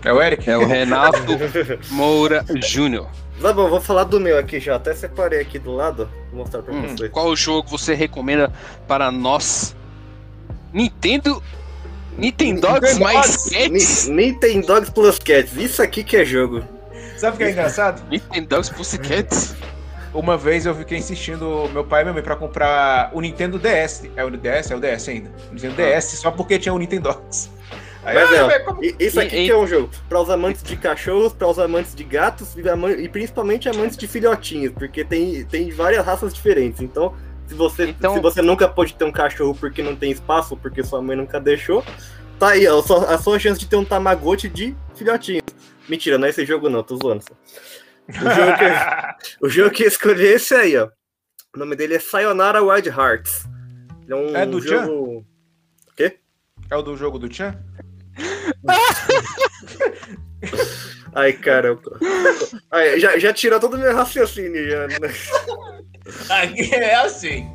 É 0.04 0.12
o 0.12 0.20
Eric? 0.22 0.48
É 0.48 0.56
o 0.56 0.66
Renato 0.66 1.18
Moura 1.90 2.44
Júnior. 2.66 3.08
Tá 3.40 3.52
bom, 3.52 3.68
vou 3.70 3.80
falar 3.80 4.04
do 4.04 4.20
meu 4.20 4.38
aqui 4.38 4.60
já. 4.60 4.76
Até 4.76 4.94
separei 4.94 5.40
aqui 5.40 5.58
do 5.58 5.72
lado. 5.74 6.08
Vou 6.30 6.40
mostrar 6.40 6.62
pra 6.62 6.74
Hum, 6.74 6.82
vocês. 6.96 7.10
Qual 7.10 7.34
jogo 7.36 7.68
você 7.68 7.94
recomenda 7.94 8.52
para 8.86 9.10
nós? 9.10 9.74
Nintendo. 10.72 11.42
Nintendogs 12.18 12.98
mais 12.98 13.48
Cats? 13.50 14.06
Ni- 14.08 14.14
Nintendogs 14.14 14.90
Plus 14.90 15.18
Cats. 15.18 15.56
Isso 15.56 15.82
aqui 15.82 16.04
que 16.04 16.16
é 16.16 16.24
jogo. 16.24 16.62
Sabe 17.16 17.34
o 17.36 17.38
que 17.38 17.44
é 17.44 17.50
engraçado? 17.50 18.02
Nintendogs 18.10 18.68
Pussycats? 18.70 19.54
Uma 20.12 20.36
vez 20.36 20.66
eu 20.66 20.74
fiquei 20.74 20.98
insistindo 20.98 21.68
meu 21.72 21.84
pai 21.84 22.00
e 22.02 22.04
minha 22.04 22.12
mãe 22.14 22.22
pra 22.22 22.34
comprar 22.36 23.10
o 23.14 23.20
Nintendo 23.20 23.58
DS. 23.58 24.02
É 24.16 24.24
o 24.24 24.30
DS? 24.30 24.70
É 24.70 24.76
o 24.76 24.80
DS 24.80 25.08
ainda. 25.08 25.30
O 25.50 25.54
Nintendo 25.54 25.76
DS, 25.76 26.04
só 26.18 26.30
porque 26.30 26.58
tinha 26.58 26.74
o 26.74 26.78
Nintendogs. 26.78 27.48
Aí, 28.02 28.14
Mas 28.14 28.32
é, 28.32 28.42
ó, 28.42 28.60
como- 28.64 28.80
isso 28.98 29.20
aqui 29.20 29.36
E- 29.36 29.44
que 29.46 29.50
é 29.50 29.56
um 29.56 29.66
jogo. 29.66 29.90
Para 30.08 30.20
os 30.20 30.30
amantes 30.30 30.62
de 30.62 30.76
cachorros, 30.76 31.32
para 31.34 31.46
os 31.48 31.58
amantes 31.58 31.94
de 31.94 32.02
gatos 32.02 32.54
e, 32.56 32.62
e 33.02 33.08
principalmente 33.08 33.68
amantes 33.68 33.96
de 33.96 34.08
filhotinhos, 34.08 34.72
porque 34.72 35.04
tem, 35.04 35.44
tem 35.44 35.70
várias 35.70 36.04
raças 36.06 36.32
diferentes. 36.32 36.80
Então, 36.80 37.14
se 37.46 37.54
você, 37.54 37.88
Então- 37.88 38.14
se 38.14 38.20
você 38.20 38.40
nunca 38.40 38.66
pôde 38.68 38.94
ter 38.94 39.04
um 39.04 39.12
cachorro 39.12 39.54
porque 39.54 39.82
não 39.82 39.94
tem 39.94 40.10
espaço, 40.10 40.56
porque 40.56 40.82
sua 40.82 41.02
mãe 41.02 41.14
nunca 41.16 41.38
deixou, 41.38 41.84
tá 42.38 42.50
aí, 42.50 42.66
ó, 42.66 42.78
a 42.78 42.82
sua, 42.82 43.14
a 43.14 43.18
sua 43.18 43.38
chance 43.38 43.60
de 43.60 43.66
ter 43.66 43.76
um 43.76 43.84
Tamagotchi 43.84 44.48
de 44.48 44.74
filhotinhos. 44.94 45.42
Mentira, 45.88 46.16
não 46.16 46.26
é 46.26 46.30
esse 46.30 46.46
jogo 46.46 46.70
não, 46.70 46.82
tô 46.82 46.96
zoando 46.96 47.22
só. 47.22 47.34
O 48.08 48.12
jogo 48.14 48.56
que, 48.56 48.64
o 49.46 49.48
jogo 49.48 49.70
que 49.70 49.82
eu 49.84 49.88
escolhi 49.88 50.26
é 50.26 50.32
esse 50.32 50.54
aí, 50.54 50.76
ó. 50.76 50.88
O 51.54 51.58
nome 51.58 51.76
dele 51.76 51.94
é 51.96 51.98
Sayonara 52.00 52.62
Wild 52.62 52.88
Hearts. 52.88 53.44
Ele 54.04 54.12
é 54.12 54.16
um 54.16 54.36
É 54.36 54.46
do 54.46 54.62
Chan? 54.62 54.84
jogo. 54.86 55.26
É 56.70 56.76
o 56.76 56.82
do 56.82 56.96
jogo 56.96 57.18
do 57.18 57.32
Chan? 57.32 57.58
Ai, 61.14 61.32
cara. 61.32 61.78
Ai, 62.70 63.00
já, 63.00 63.18
já 63.18 63.32
tirou 63.32 63.58
todo 63.60 63.74
o 63.74 63.78
meu 63.78 63.94
raciocínio. 63.94 64.68
Já, 64.70 64.86
né? 64.86 64.96
Aqui 66.28 66.74
é 66.74 66.94
assim. 66.96 67.48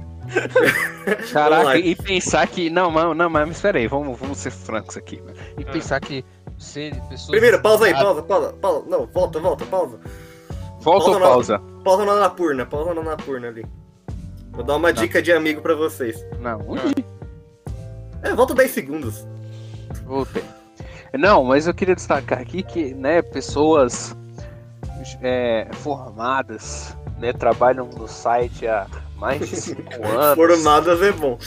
Caraca, 1.31 1.77
e 1.77 1.95
pensar 1.95 2.47
que. 2.47 2.69
Não, 2.69 2.89
mas, 2.91 3.15
não, 3.15 3.29
mas 3.29 3.50
espera 3.51 3.77
aí, 3.77 3.88
vamos, 3.88 4.19
vamos 4.19 4.38
ser 4.39 4.51
francos 4.51 4.97
aqui. 4.97 5.21
mano. 5.21 5.38
E 5.57 5.63
Ah. 5.63 5.71
pensar 5.71 6.00
que 6.01 6.25
se 6.57 6.91
pessoas. 7.09 7.29
Primeiro, 7.31 7.62
pausa 7.62 7.85
aí, 7.85 7.93
Ah, 7.93 8.01
pausa, 8.03 8.24
pausa, 8.24 8.53
pausa. 8.53 8.85
Não, 8.89 9.05
volta, 9.07 9.39
volta, 9.39 9.65
pausa. 9.65 10.00
Volta 10.81 11.12
ou 11.12 11.19
pausa 11.19 11.59
pausa? 11.59 11.75
Pausa 11.83 12.05
na 12.05 12.15
Napurna, 12.19 12.65
pausa 12.65 12.93
na 12.93 13.03
Napurna 13.03 13.47
ali. 13.47 13.65
Vou 14.51 14.63
dar 14.63 14.75
uma 14.75 14.93
Tá. 14.93 15.01
dica 15.01 15.21
de 15.21 15.31
amigo 15.31 15.62
pra 15.62 15.75
vocês. 15.75 16.24
Não, 16.39 16.59
É, 18.24 18.33
volta 18.33 18.53
10 18.53 18.71
segundos. 18.71 19.25
voltei. 20.05 20.43
Não, 21.17 21.43
mas 21.43 21.67
eu 21.67 21.74
queria 21.74 21.95
destacar 21.95 22.39
aqui 22.39 22.63
que, 22.63 22.93
né, 22.93 23.22
pessoas 23.22 24.15
é, 25.22 25.67
formadas, 25.74 26.95
né, 27.17 27.31
trabalham 27.34 27.88
no 27.88 28.07
site 28.07 28.67
há 28.67 28.88
mais 29.15 29.48
de 29.48 29.55
5 29.55 29.81
anos. 30.05 30.36
Formadas 30.36 31.01
é 31.01 31.12
bom. 31.12 31.38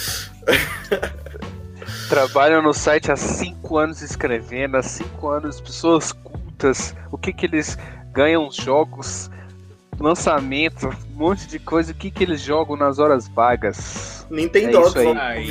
Trabalham 2.09 2.63
no 2.63 2.73
site 2.73 3.13
há 3.13 3.17
5 3.17 3.77
anos 3.77 4.03
escrevendo, 4.03 4.77
há 4.77 4.83
5 4.83 5.29
anos, 5.29 5.61
pessoas 5.61 6.13
cultas, 6.13 6.95
o 7.13 7.19
que 7.19 7.33
que 7.33 7.47
eles 7.47 7.79
ganham 8.13 8.51
jogos, 8.51 9.31
lançamento, 10.01 10.89
um 10.89 11.19
monte 11.19 11.47
de 11.47 11.59
coisa, 11.59 11.93
o 11.93 11.95
que 11.95 12.11
que 12.11 12.25
eles 12.25 12.41
jogam 12.41 12.77
nas 12.77 12.99
horas 12.99 13.29
vagas. 13.29 14.27
Nintendo 14.31 14.79
É 14.79 14.81
isso 14.83 14.99
aí. 14.99 15.07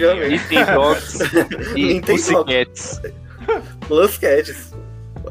obviamente. 0.05 0.31
Nintendo 0.53 1.77
e 1.77 1.93
Nintendo. 1.93 3.17
Plus 3.87 4.17
Cats. 4.17 4.73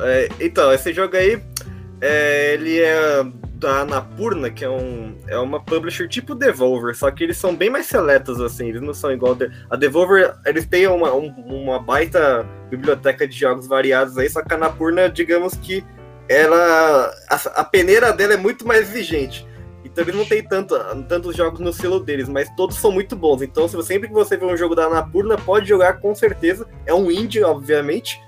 É, 0.01 0.29
então, 0.41 0.73
esse 0.73 0.93
jogo 0.93 1.17
aí, 1.17 1.43
é, 2.01 2.55
ele 2.55 2.81
é 2.81 3.25
da 3.55 3.81
Anapurna, 3.81 4.51
que 4.51 4.63
é, 4.65 4.69
um, 4.69 5.17
é 5.27 5.39
uma 5.39 5.59
publisher 5.59 6.07
tipo 6.09 6.35
Devolver, 6.35 6.95
só 6.95 7.11
que 7.11 7.25
eles 7.25 7.39
são 7.39 7.57
bem 7.57 7.71
mais 7.71 7.87
seletos, 7.87 8.39
assim, 8.41 8.69
eles 8.69 8.83
não 8.83 8.93
são 8.93 9.11
igual... 9.11 9.33
a 9.33 9.37
De- 9.37 9.51
A 9.71 9.77
Devolver, 9.77 10.35
eles 10.45 10.67
têm 10.67 10.87
uma, 10.87 11.15
um- 11.15 11.29
uma 11.47 11.79
baita 11.79 12.47
biblioteca 12.69 13.27
de 13.27 13.35
jogos 13.35 13.67
variados 13.67 14.19
aí, 14.19 14.29
só 14.29 14.43
que 14.43 14.53
a 14.53 14.57
Anapurna, 14.57 15.09
digamos 15.09 15.55
que 15.55 15.83
ela... 16.29 17.11
A, 17.31 17.61
a 17.61 17.65
peneira 17.65 18.13
dela 18.13 18.35
é 18.35 18.37
muito 18.37 18.67
mais 18.67 18.91
exigente. 18.91 19.47
Então 19.97 20.05
eles 20.05 20.15
não 20.15 20.27
tem 20.27 20.43
tanto, 20.43 20.77
tantos 21.09 21.35
jogos 21.35 21.59
no 21.59 21.73
selo 21.73 21.99
deles, 21.99 22.29
mas 22.29 22.55
todos 22.55 22.77
são 22.77 22.93
muito 22.93 23.17
bons. 23.17 23.41
Então, 23.41 23.67
se 23.67 23.83
sempre 23.83 24.09
que 24.09 24.13
você 24.15 24.37
vê 24.37 24.45
um 24.45 24.55
jogo 24.55 24.75
da 24.75 24.85
Anapurna, 24.85 25.39
pode 25.39 25.67
jogar 25.67 26.01
com 26.01 26.15
certeza. 26.15 26.69
É 26.85 26.93
um 26.93 27.11
indie, 27.11 27.43
obviamente. 27.43 28.21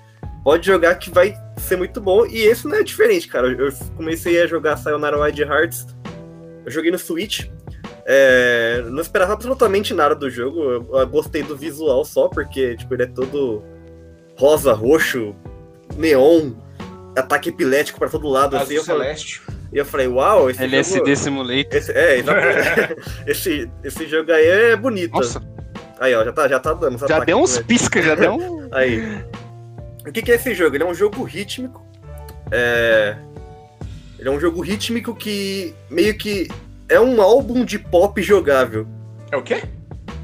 Pode 0.43 0.67
jogar 0.67 0.95
que 0.95 1.11
vai 1.11 1.37
ser 1.59 1.77
muito 1.77 2.01
bom. 2.01 2.25
E 2.25 2.39
esse 2.39 2.67
não 2.67 2.77
é 2.77 2.83
diferente, 2.83 3.29
cara. 3.29 3.49
Eu 3.49 3.71
comecei 3.95 4.41
a 4.41 4.47
jogar 4.47 4.79
Sayonara 4.79 5.21
Wild 5.21 5.43
Hearts. 5.43 5.87
Eu 6.65 6.71
joguei 6.71 6.91
no 6.91 6.99
Switch. 6.99 7.51
É, 8.07 8.83
não 8.87 9.03
esperava 9.03 9.35
absolutamente 9.35 9.93
nada 9.93 10.15
do 10.15 10.31
jogo. 10.31 10.63
Eu, 10.63 10.89
eu 10.91 11.07
gostei 11.07 11.43
do 11.43 11.55
visual 11.55 12.03
só, 12.03 12.29
porque 12.29 12.77
tipo, 12.77 12.95
ele 12.95 13.03
é 13.03 13.07
todo 13.07 13.63
rosa, 14.39 14.73
roxo, 14.73 15.37
neon, 15.99 16.53
ataque 17.15 17.51
epilético 17.51 17.99
pra 17.99 18.09
todo 18.09 18.27
lado. 18.27 18.57
Assim, 18.57 18.77
Azul 18.77 18.87
falei, 18.87 19.09
Celeste. 19.09 19.43
E 19.73 19.79
eu 19.79 19.85
falei, 19.85 20.09
uau, 20.09 20.49
esse 20.51 20.61
jogo... 20.61 20.75
LSD 20.75 21.17
Simulator. 21.17 21.77
Esse, 21.77 21.93
é, 21.93 22.19
esse, 23.27 23.71
esse 23.85 24.07
jogo 24.07 24.33
aí 24.33 24.47
é 24.47 24.77
bonito. 24.77 25.13
Nossa, 25.13 25.43
Aí, 26.01 26.15
ó, 26.15 26.25
já 26.25 26.33
tá, 26.33 26.49
já 26.49 26.61
tá 26.61 26.73
dando. 26.75 26.99
já 26.99 27.07
ataque 27.07 27.27
deu 27.27 27.39
uns 27.39 27.57
epilético. 27.57 27.69
pisca, 27.91 28.03
já 28.03 28.15
deu 28.15 28.35
um. 28.35 28.69
Aí. 28.73 29.25
O 30.07 30.13
que, 30.13 30.23
que 30.23 30.31
é 30.33 30.37
esse 30.37 30.55
jogo? 30.55 30.77
Ele 30.77 30.85
é 30.85 30.87
um 30.87 30.95
jogo 30.95 31.23
rítmico. 31.25 31.85
É... 32.53 33.17
Ele 34.19 34.29
é 34.29 34.33
um 34.33 34.41
jogo 34.41 34.61
rítmico 34.61 35.15
que 35.15 35.75
meio 35.91 36.17
que 36.17 36.49
é 36.89 37.01
um 37.01 37.21
álbum 37.21 37.65
de 37.65 37.79
pop 37.79 38.21
jogável. 38.23 38.87
É 39.31 39.37
o 39.37 39.43
quê? 39.43 39.63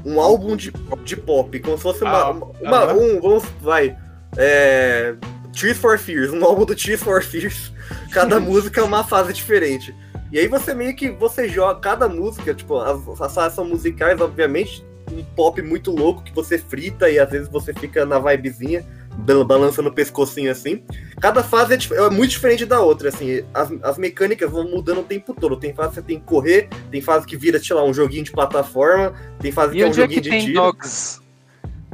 Um 0.05 0.19
álbum 0.19 0.55
de, 0.55 0.71
de 1.03 1.17
pop, 1.17 1.59
como 1.59 1.77
se 1.77 1.83
fosse 1.83 2.03
uma. 2.03 2.17
Ah, 2.17 2.29
uma, 2.31 2.45
uma- 2.61 2.77
aham. 2.77 2.93
um, 2.93 3.21
vamos, 3.21 3.43
vai. 3.61 3.95
É. 4.37 5.13
Tears 5.55 5.77
for 5.77 5.97
Fears, 5.97 6.31
um 6.31 6.43
álbum 6.43 6.65
do 6.65 6.75
Tears 6.75 7.01
for 7.01 7.23
Fears. 7.23 7.71
Cada 8.11 8.39
música 8.41 8.81
é 8.81 8.83
uma 8.83 9.03
fase 9.03 9.33
diferente. 9.33 9.95
E 10.31 10.39
aí 10.39 10.47
você 10.47 10.73
meio 10.73 10.95
que 10.95 11.09
você 11.09 11.47
joga 11.47 11.79
cada 11.79 12.09
música, 12.09 12.53
tipo, 12.53 12.77
as, 12.77 12.99
as 13.21 13.33
fases 13.33 13.55
são 13.55 13.63
musicais, 13.65 14.19
obviamente, 14.19 14.85
um 15.11 15.23
pop 15.23 15.61
muito 15.61 15.91
louco 15.91 16.23
que 16.23 16.33
você 16.33 16.57
frita 16.57 17.09
e 17.09 17.19
às 17.19 17.29
vezes 17.29 17.47
você 17.47 17.71
fica 17.73 18.05
na 18.05 18.17
vibezinha, 18.19 18.83
bal- 19.19 19.45
balançando 19.45 19.89
o 19.89 19.93
pescocinho 19.93 20.51
assim. 20.51 20.83
Cada 21.21 21.43
fase 21.43 21.75
é, 21.75 21.77
dif- 21.77 21.93
é 21.93 22.09
muito 22.09 22.31
diferente 22.31 22.65
da 22.65 22.81
outra, 22.81 23.09
assim. 23.09 23.43
As, 23.53 23.71
as 23.83 23.97
mecânicas 23.97 24.49
vão 24.51 24.67
mudando 24.67 25.01
o 25.01 25.03
tempo 25.03 25.33
todo. 25.33 25.55
Tem 25.57 25.73
fase 25.73 25.89
que 25.89 25.95
você 25.95 26.01
tem 26.01 26.19
que 26.19 26.25
correr, 26.25 26.67
tem 26.91 27.01
fase 27.01 27.25
que 27.25 27.37
vira, 27.37 27.59
sei 27.63 27.75
lá, 27.75 27.83
um 27.85 27.93
joguinho 27.93 28.23
de 28.23 28.31
plataforma, 28.31 29.13
tem 29.39 29.51
fase 29.51 29.73
que 29.73 29.79
E 29.79 29.83
é 29.83 29.85
um 29.85 29.91
é 29.91 29.93
joguinho 29.93 30.21
que 30.21 30.21
de 30.21 30.29
tem 30.31 30.45
tiro. 30.47 30.61
dogs? 30.61 31.21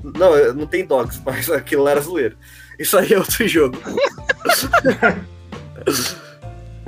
Não, 0.03 0.35
é- 0.35 0.53
não 0.53 0.65
tem 0.65 0.85
dogs, 0.85 1.21
mas 1.25 1.51
aquilo 1.51 1.87
era 1.87 1.99
zoeiro. 1.99 2.37
Isso 2.81 2.97
aí 2.97 3.13
é 3.13 3.17
outro 3.17 3.47
jogo. 3.47 3.77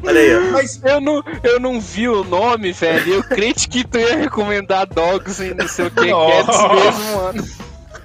Olha 0.04 0.20
aí, 0.20 0.36
ó. 0.36 0.52
Mas 0.52 0.84
Eu 0.84 1.00
não, 1.00 1.24
eu 1.44 1.60
não 1.60 1.80
vi 1.80 2.10
o 2.10 2.24
nome, 2.24 2.74
velho. 2.74 3.14
Eu 3.14 3.24
crente 3.24 3.70
que 3.70 3.88
tu 3.88 4.00
ia 4.00 4.18
recomendar 4.18 4.88
dogs 4.88 5.40
e 5.40 5.54
não 5.54 5.68
sei 5.68 5.86
o 5.86 5.92
que, 5.92 6.10
cats 6.10 6.62
mesmo, 6.74 7.16
mano. 7.16 7.44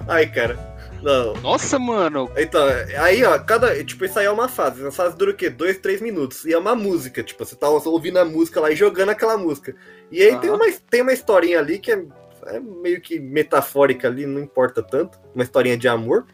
Ai, 0.07 0.27
cara. 0.27 0.69
Não. 1.01 1.33
Nossa, 1.41 1.79
mano. 1.79 2.29
Então, 2.37 2.63
aí, 2.99 3.23
ó, 3.23 3.39
cada. 3.39 3.83
Tipo, 3.83 4.05
isso 4.05 4.19
aí 4.19 4.27
é 4.27 4.31
uma 4.31 4.47
fase. 4.47 4.81
Essa 4.81 4.91
fase 4.91 5.17
dura 5.17 5.31
o 5.31 5.33
quê? 5.33 5.49
Dois, 5.49 5.79
três 5.79 5.99
minutos. 5.99 6.45
E 6.45 6.53
é 6.53 6.57
uma 6.57 6.75
música. 6.75 7.23
Tipo, 7.23 7.43
você 7.43 7.55
tá 7.55 7.67
ouvindo 7.67 8.19
a 8.19 8.25
música 8.25 8.61
lá 8.61 8.69
e 8.69 8.75
jogando 8.75 9.09
aquela 9.09 9.35
música. 9.35 9.75
E 10.11 10.21
aí 10.21 10.37
tem, 10.37 10.49
Aham. 10.51 10.57
uma, 10.57 10.71
tem 10.89 11.01
uma 11.01 11.13
historinha 11.13 11.57
ali 11.59 11.79
que 11.79 11.91
é, 11.91 12.03
é 12.45 12.59
meio 12.59 13.01
que 13.01 13.19
metafórica 13.19 14.07
ali, 14.07 14.27
não 14.27 14.41
importa 14.41 14.83
tanto. 14.83 15.17
Uma 15.33 15.43
historinha 15.43 15.77
de 15.77 15.87
amor. 15.87 16.25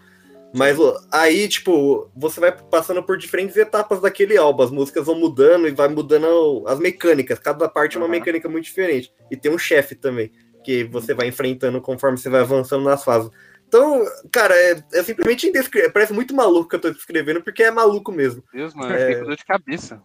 Mas 0.55 0.77
aí, 1.11 1.47
tipo, 1.47 2.09
você 2.15 2.39
vai 2.39 2.51
passando 2.51 3.03
por 3.03 3.17
diferentes 3.17 3.57
etapas 3.57 3.99
daquele 3.99 4.37
álbum. 4.37 4.63
As 4.63 4.71
músicas 4.71 5.05
vão 5.05 5.15
mudando 5.15 5.67
e 5.67 5.71
vai 5.71 5.87
mudando 5.87 6.63
as 6.65 6.79
mecânicas. 6.79 7.39
Cada 7.39 7.67
parte 7.67 7.97
é 7.97 7.99
uma 7.99 8.05
Aham. 8.05 8.11
mecânica 8.11 8.47
muito 8.47 8.63
diferente. 8.65 9.11
E 9.29 9.35
tem 9.35 9.51
um 9.51 9.57
chefe 9.57 9.95
também, 9.95 10.31
que 10.63 10.83
você 10.85 11.13
vai 11.13 11.27
enfrentando 11.27 11.81
conforme 11.81 12.17
você 12.17 12.29
vai 12.29 12.41
avançando 12.41 12.83
nas 12.85 13.03
fases. 13.03 13.29
Então, 13.67 14.05
cara, 14.31 14.55
é, 14.55 14.81
é 14.93 15.03
simplesmente 15.03 15.47
indescritível. 15.47 15.91
Parece 15.91 16.13
muito 16.13 16.33
maluco 16.33 16.69
que 16.69 16.75
eu 16.75 16.81
tô 16.81 16.89
descrevendo, 16.91 17.41
porque 17.41 17.63
é 17.63 17.71
maluco 17.71 18.11
mesmo. 18.11 18.43
Deus, 18.53 18.73
mano, 18.73 18.95
É. 18.95 19.15
eu 19.19 19.25
dor 19.25 19.35
de 19.35 19.43
cabeça. 19.43 20.01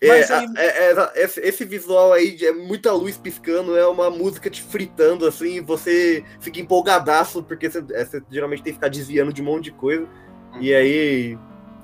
Mas 0.00 0.30
É, 0.30 0.34
aí- 0.34 0.46
é- 0.56 0.92
é- 0.92 1.20
esse, 1.24 1.64
visual 1.64 2.12
aí 2.12 2.30
de- 2.32 2.46
é 2.46 2.52
muita 2.52 2.92
luz 2.92 3.16
piscando, 3.16 3.76
é 3.76 3.86
uma 3.86 4.08
música 4.10 4.48
te 4.48 4.62
fritando, 4.62 5.26
assim, 5.26 5.60
você 5.60 6.22
fica 6.40 6.60
empolgadaço, 6.60 7.42
porque 7.42 7.68
você, 7.68 7.82
é, 7.92 8.04
você 8.04 8.22
geralmente 8.30 8.62
tem 8.62 8.72
que 8.72 8.78
ficar 8.78 8.88
desviando 8.88 9.32
de 9.32 9.42
um 9.42 9.46
monte 9.46 9.64
de 9.64 9.72
coisa. 9.72 10.06
E 10.60 10.72
aí. 10.74 11.36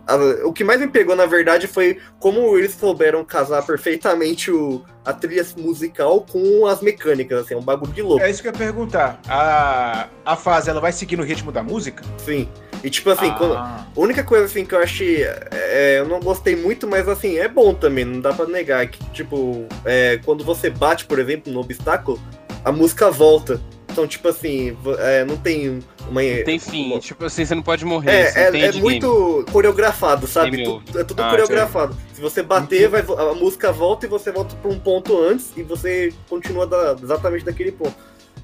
a- 0.07 0.47
o 0.47 0.53
que 0.53 0.63
mais 0.63 0.79
me 0.81 0.87
pegou, 0.89 1.17
na 1.17 1.25
verdade, 1.25 1.67
foi 1.67 1.99
como 2.21 2.59
eles 2.59 2.73
souberam 2.75 3.25
casar 3.25 3.65
perfeitamente 3.65 4.51
o, 4.51 4.85
a 5.03 5.15
trilha 5.15 5.43
musical 5.57 6.27
com 6.31 6.67
as 6.67 6.83
mecânicas, 6.83 7.41
assim, 7.45 7.55
é 7.55 7.57
um 7.57 7.63
bagulho 7.63 7.91
de 7.91 8.03
louco. 8.03 8.23
é 8.23 8.29
isso 8.31 8.43
que 8.43 8.49
eu 8.49 8.53
ia 8.53 8.59
perguntar. 8.59 9.19
A, 9.27 10.09
a 10.27 10.37
fase, 10.37 10.69
ela 10.69 10.79
vai 10.79 10.93
seguir 10.93 11.17
no 11.17 11.23
ritmo 11.25 11.51
da 11.51 11.63
música? 11.63 12.05
Sim. 12.19 12.47
E 12.85 12.91
tipo 12.91 13.09
assim, 13.11 13.33
quando, 13.33 13.55
Ah, 13.55 13.87
A 13.97 14.01
única 14.01 14.23
coisa 14.23 14.45
assim 14.45 14.65
que 14.65 14.75
eu 14.75 14.79
achei. 14.79 15.25
é, 15.25 15.97
eu 16.01 16.07
não 16.07 16.21
gostei 16.21 16.55
muito, 16.55 16.87
mas 16.87 17.09
assim, 17.09 17.39
é 17.39 17.49
bom 17.49 17.73
também, 17.73 18.05
não 18.05 18.21
dá 18.21 18.33
pra 18.33 18.45
negar. 18.47 18.87
Que, 18.87 19.03
tipo, 19.11 19.67
é, 19.85 20.21
quando 20.25 20.45
você 20.45 20.69
bate, 20.69 21.07
por 21.07 21.19
exemplo, 21.19 21.51
no 21.53 21.61
obstáculo, 21.61 22.21
a 22.65 22.71
música 22.71 23.11
volta. 23.11 23.61
Então, 23.91 24.07
tipo 24.09 24.27
assim, 24.29 24.77
é, 24.99 25.25
não 25.25 25.37
tem 25.37 25.79
uma. 26.11 26.21
Tem 26.45 26.59
fim, 26.59 26.87
uma- 26.93 26.99
tipo 26.99 27.25
assim, 27.25 27.45
você 27.45 27.55
não 27.55 27.63
pode 27.63 27.85
morrer. 27.85 28.11
É, 28.11 28.51
é, 28.51 28.61
é 28.67 28.73
muito 28.73 29.47
coreografado, 29.53 30.27
sabe? 30.27 30.57
Game 30.57 30.83
Tu- 30.85 30.99
é 30.99 31.05
tudo 31.05 31.23
Ah, 31.23 31.31
coreografado. 31.31 31.97
Se 32.13 32.21
você 32.21 32.43
bater, 32.43 32.89
vai, 32.89 33.03
a 33.03 33.35
música 33.35 33.71
volta 33.73 34.05
e 34.05 34.09
você 34.09 34.33
volta 34.33 34.55
pra 34.57 34.69
um 34.71 34.79
ponto 34.81 35.17
antes 35.23 35.53
e 35.57 35.63
você 35.63 36.13
continua 36.29 36.67
da- 36.67 36.97
exatamente 37.01 37.45
daquele 37.45 37.71
ponto. 37.73 37.95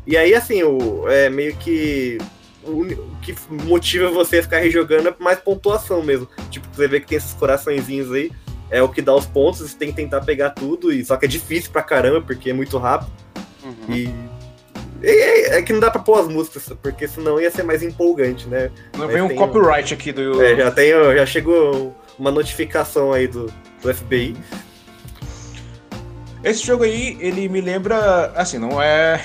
E 0.07 0.17
aí, 0.17 0.35
assim, 0.35 0.63
o, 0.63 1.07
é 1.09 1.29
meio 1.29 1.55
que 1.57 2.17
o 2.65 2.87
que 3.23 3.35
motiva 3.65 4.11
você 4.11 4.39
a 4.39 4.43
ficar 4.43 4.59
rejogando 4.59 5.09
é 5.09 5.15
mais 5.19 5.39
pontuação 5.39 6.03
mesmo. 6.03 6.29
Tipo, 6.51 6.67
você 6.73 6.87
vê 6.89 7.01
que 7.01 7.07
tem 7.07 7.19
esses 7.19 7.33
coraçõezinhos 7.35 8.13
aí, 8.13 8.31
é 8.71 8.83
o 8.83 8.89
que 8.89 9.03
dá 9.03 9.15
os 9.15 9.27
pontos, 9.27 9.61
você 9.61 9.77
tem 9.77 9.89
que 9.89 9.97
tentar 9.97 10.21
pegar 10.21 10.51
tudo, 10.51 10.93
e 10.93 11.05
só 11.05 11.17
que 11.17 11.25
é 11.25 11.29
difícil 11.29 11.71
pra 11.71 11.83
caramba, 11.83 12.21
porque 12.21 12.51
é 12.51 12.53
muito 12.53 12.77
rápido. 12.79 13.11
Uhum. 13.65 13.95
E. 13.95 14.05
e- 14.05 15.09
É, 15.09 15.57
é 15.59 15.63
que 15.63 15.73
não 15.73 15.81
dá 15.81 15.91
pra 15.91 16.01
pôr 16.03 16.21
as 16.21 16.29
músicas, 16.29 16.71
porque 16.83 17.09
senão 17.09 17.41
ia 17.41 17.51
ser 17.51 17.63
mais 17.63 17.83
empolgante, 17.83 18.47
né? 18.47 18.71
Não 18.93 19.07
Mas 19.07 19.15
vem 19.15 19.23
um 19.23 19.29
tem 19.29 19.37
copyright 19.37 19.95
aqui 19.95 20.13
do. 20.13 20.43
É, 20.43 20.55
já, 20.57 20.71
tenho, 20.71 21.17
já 21.17 21.25
chegou 21.27 21.97
uma 22.19 22.31
notificação 22.31 23.13
aí 23.13 23.27
do, 23.27 23.51
do 23.83 23.95
FBI. 23.95 24.37
Esse 26.43 26.65
jogo 26.67 26.85
aí, 26.85 27.17
ele 27.21 27.49
me 27.49 27.61
lembra. 27.61 28.33
Assim, 28.35 28.59
não 28.59 28.81
é. 28.81 29.23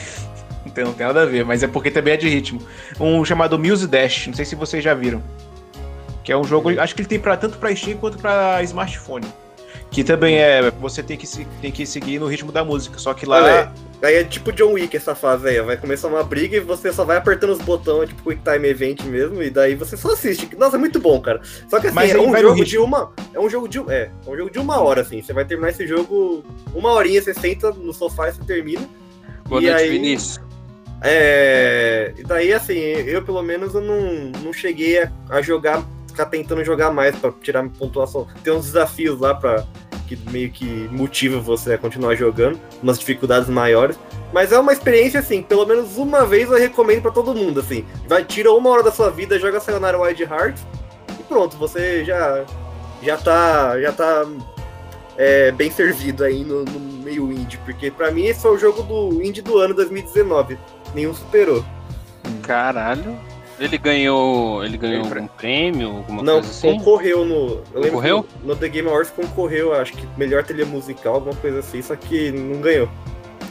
Não 0.75 0.83
tem, 0.83 0.83
não 0.83 0.93
tem 0.93 1.07
nada 1.07 1.21
a 1.21 1.25
ver, 1.25 1.45
mas 1.45 1.63
é 1.63 1.67
porque 1.67 1.89
também 1.89 2.13
é 2.13 2.17
de 2.17 2.27
ritmo. 2.27 2.61
Um 2.99 3.23
chamado 3.23 3.57
Muse 3.57 3.87
Dash, 3.87 4.27
não 4.27 4.33
sei 4.33 4.45
se 4.45 4.55
vocês 4.55 4.83
já 4.83 4.93
viram. 4.93 5.23
Que 6.23 6.31
é 6.31 6.37
um 6.37 6.43
jogo. 6.43 6.69
Acho 6.79 6.93
que 6.95 7.01
ele 7.01 7.07
tem 7.07 7.19
pra, 7.19 7.37
tanto 7.37 7.57
pra 7.57 7.73
Steam 7.75 7.97
quanto 7.97 8.17
pra 8.17 8.61
smartphone. 8.63 9.25
Que 9.91 10.03
também 10.03 10.37
é. 10.37 10.71
Você 10.81 11.01
tem 11.01 11.15
que, 11.17 11.27
tem 11.61 11.71
que 11.71 11.85
seguir 11.85 12.19
no 12.19 12.27
ritmo 12.27 12.51
da 12.51 12.63
música. 12.63 12.97
Só 12.97 13.13
que 13.13 13.25
lá. 13.25 13.43
Olha 13.43 13.71
Aí 14.03 14.15
é 14.15 14.23
tipo 14.23 14.51
John 14.51 14.73
Wick 14.73 14.95
essa 14.95 15.15
fase 15.15 15.47
aí, 15.47 15.61
vai 15.61 15.77
começar 15.77 16.07
uma 16.09 16.23
briga 16.23 16.57
e 16.57 16.59
você 16.59 16.91
só 16.91 17.03
vai 17.03 17.17
apertando 17.17 17.51
os 17.51 17.59
botões, 17.59 18.09
tipo 18.09 18.29
Quick 18.29 18.41
Time 18.43 18.67
Event 18.67 19.03
mesmo, 19.03 19.41
e 19.41 19.49
daí 19.49 19.73
você 19.73 19.97
só 19.97 20.11
assiste. 20.11 20.49
Nossa, 20.57 20.75
é 20.75 20.79
muito 20.79 20.99
bom, 20.99 21.19
cara. 21.21 21.41
Só 21.67 21.79
que 21.79 21.87
assim, 21.87 21.95
Mas 21.95 22.11
é 22.11 22.19
um 22.19 22.37
jogo 22.37 22.63
de 22.65 22.77
uma. 22.77 23.11
É 23.33 23.39
um 23.39 23.49
jogo 23.49 23.67
de. 23.67 23.79
É, 23.91 24.11
é 24.25 24.29
um 24.29 24.35
jogo 24.35 24.51
de 24.51 24.59
uma 24.59 24.79
hora, 24.79 25.01
assim. 25.01 25.21
Você 25.21 25.33
vai 25.33 25.45
terminar 25.45 25.69
esse 25.69 25.87
jogo 25.87 26.43
uma 26.73 26.91
horinha, 26.91 27.21
você 27.21 27.33
senta 27.33 27.71
no 27.71 27.93
sofá 27.93 28.29
e 28.29 28.33
você 28.33 28.43
termina. 28.43 28.87
Boa 29.47 29.61
E 29.61 29.65
noite, 29.65 29.81
aí- 29.83 29.89
Vinícius. 29.89 30.44
É. 31.01 32.13
E 32.17 32.23
daí, 32.23 32.53
assim, 32.53 32.77
eu 32.77 33.21
pelo 33.23 33.41
menos 33.41 33.73
eu 33.73 33.81
não, 33.81 34.31
não 34.43 34.53
cheguei 34.53 35.03
a, 35.03 35.11
a 35.29 35.41
jogar, 35.41 35.83
ficar 36.07 36.25
tentando 36.27 36.63
jogar 36.63 36.91
mais 36.91 37.15
pra 37.15 37.31
tirar 37.41 37.63
minha 37.63 37.75
pontuação. 37.75 38.27
Tem 38.43 38.53
uns 38.53 38.65
desafios 38.65 39.19
lá 39.19 39.35
pra. 39.35 39.65
que 40.07 40.17
meio 40.29 40.51
que 40.51 40.65
motiva 40.91 41.39
você 41.39 41.73
a 41.73 41.77
continuar 41.77 42.15
jogando, 42.15 42.59
umas 42.81 42.99
dificuldades 42.99 43.49
maiores. 43.49 43.97
Mas 44.33 44.51
é 44.51 44.59
uma 44.59 44.73
experiência, 44.73 45.19
assim, 45.19 45.41
pelo 45.41 45.65
menos 45.65 45.97
uma 45.97 46.25
vez 46.25 46.49
eu 46.49 46.57
recomendo 46.57 47.01
pra 47.01 47.11
todo 47.11 47.35
mundo, 47.35 47.59
assim. 47.59 47.85
Vai, 48.07 48.23
tira 48.23 48.51
uma 48.51 48.69
hora 48.69 48.83
da 48.83 48.91
sua 48.91 49.09
vida, 49.09 49.39
joga 49.39 49.59
Sayonara 49.59 49.99
Wild 49.99 50.23
Hearts 50.23 50.65
e 51.19 51.23
pronto, 51.23 51.55
você 51.57 52.03
já. 52.03 52.45
já 53.01 53.17
tá. 53.17 53.79
já 53.79 53.91
tá. 53.91 54.25
é, 55.17 55.51
bem 55.51 55.69
servido 55.71 56.23
aí 56.23 56.43
no, 56.43 56.65
no 56.65 56.79
meio 57.03 57.31
indie, 57.31 57.57
porque 57.63 57.91
pra 57.91 58.11
mim 58.11 58.25
esse 58.25 58.41
foi 58.41 58.55
o 58.55 58.57
jogo 58.57 58.81
do 58.81 59.21
indie 59.21 59.41
do 59.41 59.57
ano 59.57 59.73
2019. 59.73 60.57
Nenhum 60.95 61.13
superou. 61.13 61.63
Caralho. 62.41 63.15
Ele 63.59 63.77
ganhou. 63.77 64.63
Ele 64.65 64.77
ganhou 64.77 65.05
Ele- 65.05 65.13
algum 65.13 65.27
prêmio, 65.27 65.87
alguma 65.97 66.23
Não, 66.23 66.33
coisa 66.35 66.49
assim? 66.49 66.77
concorreu 66.77 67.23
no. 67.23 67.57
Concorreu? 67.73 68.25
no 68.43 68.55
The 68.55 68.67
Game 68.69 68.87
Awards 68.87 69.11
concorreu, 69.11 69.73
acho 69.73 69.93
que 69.93 70.07
melhor 70.17 70.43
trilha 70.43 70.65
musical, 70.65 71.15
alguma 71.15 71.35
coisa 71.35 71.59
assim, 71.59 71.81
só 71.81 71.95
que 71.95 72.31
não 72.31 72.59
ganhou. 72.61 72.89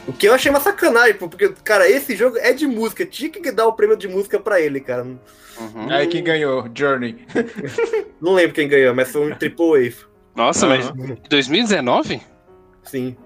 O 0.07 0.13
que 0.13 0.27
eu 0.27 0.33
achei 0.35 0.51
uma 0.51 0.59
sacanagem, 0.59 1.15
porque, 1.15 1.49
cara, 1.63 1.89
esse 1.89 2.15
jogo 2.15 2.37
é 2.37 2.53
de 2.53 2.67
música, 2.67 3.05
tinha 3.05 3.29
que 3.29 3.51
dar 3.51 3.65
o 3.67 3.73
prêmio 3.73 3.97
de 3.97 4.07
música 4.07 4.39
pra 4.39 4.61
ele, 4.61 4.79
cara. 4.79 5.03
Uhum. 5.03 5.89
Aí 5.89 6.05
quem 6.07 6.23
ganhou? 6.23 6.67
Journey. 6.75 7.25
Não 8.21 8.33
lembro 8.33 8.53
quem 8.53 8.67
ganhou, 8.67 8.93
mas 8.93 9.11
foi 9.11 9.31
um 9.31 9.35
Triple 9.35 9.95
Nossa, 10.35 10.67
mas 10.67 10.87
Aham. 10.89 11.17
2019? 11.29 12.15
A. 12.15 12.89
Sim. 12.89 13.17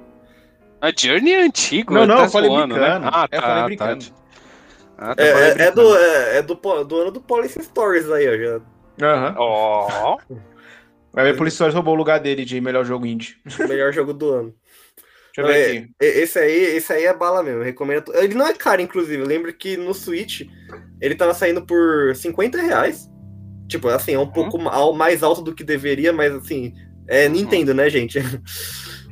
A 0.82 0.92
Journey 0.98 1.34
é 1.34 1.42
antigo, 1.44 1.94
Não, 1.94 2.06
não, 2.06 2.18
tá 2.18 2.24
eu 2.24 2.30
falei 2.30 2.50
zoando, 2.50 2.76
brincando. 2.76 3.06
Né? 3.06 3.12
Ah, 3.13 3.28
Eu 3.32 3.42
tá, 3.42 3.48
falei 3.48 3.62
tá. 3.78 3.86
brincando. 3.88 4.06
Ah, 4.98 5.15
tá. 5.15 5.24
É, 5.24 5.32
falei 5.34 5.50
é- 5.50 5.62
é 5.68 5.72
do, 5.72 5.98
é, 5.98 6.38
é 6.38 6.42
do, 6.42 6.98
ano 7.02 7.12
do 7.12 7.22
Police 7.22 7.62
Stories 7.63 8.10
aí, 8.12 8.28
ó. 8.28 8.60
Já, 8.98 9.13
Aham. 9.13 9.36
Ó. 9.38 10.18
Vai 11.12 11.26
ver, 11.26 11.38
Police 11.38 11.56
Stories 11.56 11.74
roubou 11.74 11.96
o 11.96 11.98
lugar 11.98 12.20
dele 12.20 12.46
de 12.46 12.62
melhor 12.62 12.86
jogo 12.86 13.06
indie. 13.06 13.36
melhor 13.68 13.92
jogo 13.92 14.13
do 14.13 14.32
ano. 14.32 14.56
Deixa 15.36 15.42
eu 15.42 15.48
ver 15.48 15.76
É, 15.76 15.78
aqui. 15.80 15.89
Esse 16.00 16.39
aí, 16.39 16.63
esse 16.78 16.94
aí 16.94 17.06
é 17.06 17.13
bala 17.13 17.42
mesmo, 17.44 17.63
recomendo. 17.63 18.13
Ele 18.15 18.34
não 18.36 18.46
é 18.48 18.54
caro, 18.54 18.82
inclusive. 18.82 19.22
Eu 19.22 19.28
lembro 19.28 19.52
que 19.54 19.76
no 19.78 19.94
Switch 19.94 20.42
ele 21.02 21.15
tava 21.15 21.34
saindo 21.34 21.65
por 21.65 22.15
50 22.15 22.62
reais. 22.62 23.08
Tipo, 23.68 23.88
assim, 23.89 24.13
é 24.13 24.20
um 24.20 24.28
pouco 24.32 24.58
ma- 24.58 24.72
ao- 24.74 24.94
mais 24.94 25.22
alto 25.24 25.42
do 25.42 25.54
que 25.54 25.63
deveria, 25.63 26.12
mas 26.12 26.34
assim, 26.34 26.74
é 27.08 27.28
Nintendo, 27.30 27.74
né, 27.74 27.89
gente? 27.89 28.20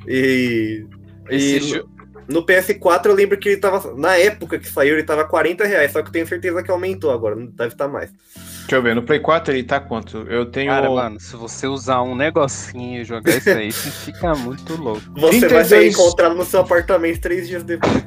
E, 0.09 0.85
Esse 1.29 1.57
e 1.57 1.59
jo- 1.59 1.89
no 2.27 2.45
PS4 2.45 3.05
eu 3.05 3.13
lembro 3.15 3.37
que 3.37 3.49
ele 3.49 3.57
tava. 3.57 3.93
Na 3.95 4.17
época 4.17 4.59
que 4.59 4.67
saiu, 4.67 4.93
ele 4.95 5.03
tava 5.03 5.23
40 5.25 5.65
reais, 5.65 5.91
só 5.91 6.01
que 6.01 6.09
eu 6.09 6.11
tenho 6.11 6.27
certeza 6.27 6.61
que 6.61 6.69
aumentou 6.69 7.09
agora, 7.11 7.35
não 7.35 7.45
deve 7.47 7.73
estar 7.73 7.87
mais. 7.87 8.11
Deixa 8.59 8.75
eu 8.75 8.81
ver. 8.83 8.93
No 8.95 9.01
Play 9.01 9.19
4 9.19 9.53
ele 9.53 9.63
tá 9.63 9.79
quanto? 9.79 10.17
Eu 10.29 10.45
tenho. 10.45 10.69
Cara, 10.69 10.89
mano, 10.89 11.19
se 11.21 11.37
você 11.37 11.67
usar 11.67 12.01
um 12.01 12.13
negocinho 12.15 13.01
e 13.01 13.05
jogar 13.05 13.37
isso 13.37 13.49
aí, 13.49 13.71
você 13.71 13.89
fica 14.11 14.35
muito 14.35 14.75
louco. 14.75 15.01
Você 15.15 15.47
vai 15.47 15.63
ser 15.63 15.77
32 15.77 15.93
encontrado 15.93 16.35
no 16.35 16.43
seu 16.43 16.59
apartamento 16.59 17.21
três 17.21 17.47
dias 17.47 17.63
depois. 17.63 18.03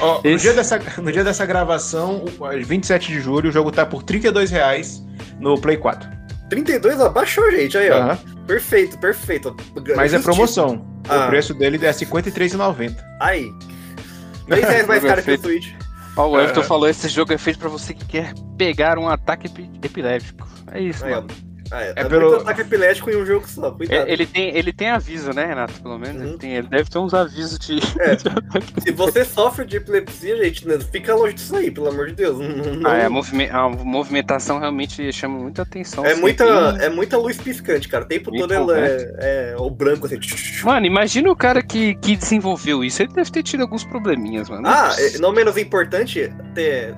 Ó, 0.00 0.20
no, 0.22 0.30
Esse- 0.30 0.42
dia 0.44 0.52
dessa, 0.54 0.78
no 1.02 1.10
dia 1.10 1.24
dessa 1.24 1.44
gravação, 1.44 2.24
o- 2.38 2.64
27 2.64 3.08
de 3.12 3.20
julho, 3.20 3.48
o 3.48 3.52
jogo 3.52 3.72
tá 3.72 3.84
por 3.84 4.04
32 4.04 4.50
reais 4.52 5.02
no 5.40 5.60
Play 5.60 5.76
4. 5.78 6.08
32, 6.48 7.00
ó, 7.00 7.08
baixou, 7.08 7.50
gente. 7.50 7.76
Aí, 7.76 7.90
ó. 7.90 7.96
Aham. 7.96 8.18
Perfeito, 8.46 8.96
perfeito. 8.98 9.56
Mas 9.96 10.14
é 10.14 10.18
promoção. 10.20 10.86
Ah. 11.08 11.24
O 11.24 11.28
preço 11.28 11.54
dele 11.54 11.76
é 11.84 11.90
R$ 11.90 11.92
53,90. 11.92 12.96
Aí. 13.20 13.52
10 14.48 14.68
reais 14.68 14.86
mais 14.86 15.02
caro 15.02 15.22
que 15.22 15.30
o. 15.32 15.38
Switch. 15.40 15.72
Ó, 16.16 16.28
o 16.28 16.38
Everton 16.40 16.60
É. 16.60 16.64
falou: 16.64 16.88
esse 16.88 17.08
jogo 17.08 17.32
é 17.32 17.38
feito 17.38 17.58
pra 17.58 17.68
você 17.68 17.92
que 17.94 18.04
quer 18.04 18.32
pegar 18.56 18.98
um 18.98 19.08
ataque 19.08 19.46
epi- 19.46 19.70
epilético. 19.82 20.46
É 20.70 20.80
isso, 20.80 21.04
Aí, 21.04 21.12
mano. 21.14 21.28
Ah, 21.74 21.82
é, 21.82 21.92
É 21.96 22.04
pelo- 22.04 22.30
muito 22.30 22.42
ataque 22.42 22.60
epilético 22.60 23.10
em 23.10 23.16
um 23.16 23.26
jogo 23.26 23.48
só, 23.48 23.70
cuidado. 23.72 24.06
É, 24.08 24.12
Ele 24.12 24.24
tem, 24.26 24.56
ele 24.56 24.72
tem 24.72 24.90
aviso, 24.90 25.32
né, 25.32 25.44
Renato? 25.44 25.80
Pelo 25.82 25.98
menos. 25.98 26.22
Uhum. 26.22 26.28
Ele, 26.28 26.38
tem, 26.38 26.52
ele 26.54 26.68
deve 26.68 26.88
ter 26.88 26.98
uns 26.98 27.12
avisos 27.12 27.58
de. 27.58 27.78
É. 28.00 28.16
Se 28.80 28.92
você 28.92 29.24
sofre 29.24 29.64
de 29.66 29.76
epilepsia, 29.78 30.36
gente, 30.44 30.68
né, 30.68 30.78
fica 30.92 31.14
longe 31.14 31.34
disso 31.34 31.56
aí, 31.56 31.70
pelo 31.70 31.88
amor 31.88 32.06
de 32.06 32.12
Deus. 32.14 32.38
Não- 32.38 32.88
Ah, 32.88 32.96
é, 32.96 33.06
a, 33.06 33.10
movime- 33.10 33.50
a 33.50 33.68
movimentação 33.68 34.58
realmente 34.58 35.12
chama 35.12 35.38
muita 35.38 35.62
atenção. 35.62 36.04
é, 36.06 36.12
assim, 36.12 36.20
muita, 36.20 36.44
tem- 36.74 36.84
é 36.84 36.88
muita 36.88 37.16
luz 37.18 37.36
piscante, 37.36 37.88
cara. 37.88 38.04
O 38.04 38.08
tempo 38.08 38.30
Muito 38.30 38.42
todo 38.42 38.54
ela 38.54 38.78
é, 38.78 39.52
é 39.52 39.56
o 39.58 39.68
branco 39.70 40.06
assim. 40.06 40.18
Mano, 40.64 40.86
imagina 40.86 41.30
o 41.30 41.36
cara 41.36 41.62
que, 41.62 41.94
que 41.96 42.14
desenvolveu 42.16 42.84
isso. 42.84 43.02
Ele 43.02 43.12
deve 43.12 43.30
ter 43.30 43.42
tido 43.42 43.62
alguns 43.62 43.84
probleminhas, 43.84 44.48
mano. 44.48 44.66
Ah, 44.68 44.94
é, 44.98 45.18
não 45.18 45.32
menos 45.32 45.56
importante, 45.56 46.32
ter, 46.54 46.94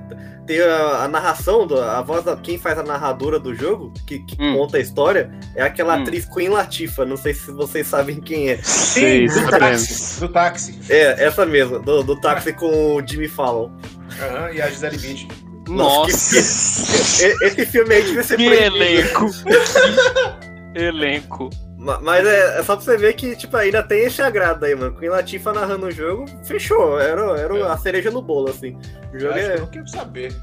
ter 0.47 0.63
a, 0.67 1.03
a 1.03 1.07
narração, 1.07 1.67
do, 1.67 1.79
a 1.79 2.01
voz 2.01 2.23
da 2.23 2.35
quem 2.37 2.57
faz 2.57 2.79
a 2.79 2.83
narradora 2.83 3.37
do 3.39 3.53
jogo, 3.53 3.93
que, 4.07 4.19
que 4.19 4.35
Hum. 4.41 4.55
conta 4.57 4.77
a 4.77 4.79
história, 4.79 5.29
é 5.53 5.61
aquela 5.61 5.95
Hum. 5.97 6.01
atriz 6.01 6.25
Queen 6.25 6.49
Latifah. 6.49 7.05
Não 7.05 7.17
sei 7.17 7.33
se 7.33 7.51
vocês 7.51 7.85
sabem 7.85 8.19
quem 8.21 8.49
é. 8.49 8.57
Sei, 8.63 9.27
do 9.27 9.33
sabemos. 9.33 9.59
táxi. 9.59 10.19
Do 10.21 10.29
táxi. 10.29 10.79
É, 10.89 11.23
essa 11.25 11.45
mesma, 11.45 11.77
do, 11.79 12.01
do 12.03 12.19
táxi 12.19 12.53
com 12.53 12.95
o 12.95 13.05
Jimmy 13.05 13.27
Fallon. 13.27 13.69
Aham, 14.21 14.51
e 14.53 14.61
a 14.61 14.69
Gisele 14.69 14.97
Bündchen. 14.97 15.27
Nossa, 15.67 16.11
Nossa, 16.37 17.25
E- 17.27 17.45
Esse 17.45 17.65
filme 17.65 17.93
aí 17.95 18.01
devia 18.03 18.23
ser 18.23 18.37
que 18.37 18.45
proibido. 18.45 18.75
elenco! 18.77 19.25
Que 20.73 20.83
elenco! 20.83 21.49
Ma- 21.87 21.99
Mas 22.01 22.27
é, 22.27 22.59
é 22.59 22.63
só 22.63 22.75
pra 22.75 22.83
você 22.83 22.97
ver 22.97 23.13
que, 23.13 23.33
tipo, 23.35 23.55
ainda 23.55 23.81
tem 23.81 24.01
esse 24.05 24.21
agrado 24.21 24.63
aí, 24.65 24.75
mano. 24.75 24.93
Queen 24.97 25.09
Latifah 25.09 25.53
narrando 25.53 25.85
o 25.87 25.91
jogo, 25.91 26.25
fechou. 26.43 26.99
Era, 26.99 27.21
era 27.39 27.57
É. 27.57 27.61
a 27.71 27.77
cereja 27.77 28.11
no 28.11 28.21
bolo, 28.21 28.49
assim. 28.49 28.77
O 29.13 29.17
jogo 29.19 29.33
Acho 29.33 29.45
que 29.45 29.51
eu 29.59 29.63
é... 29.63 29.67
quero 29.67 29.87
saber. 29.87 30.35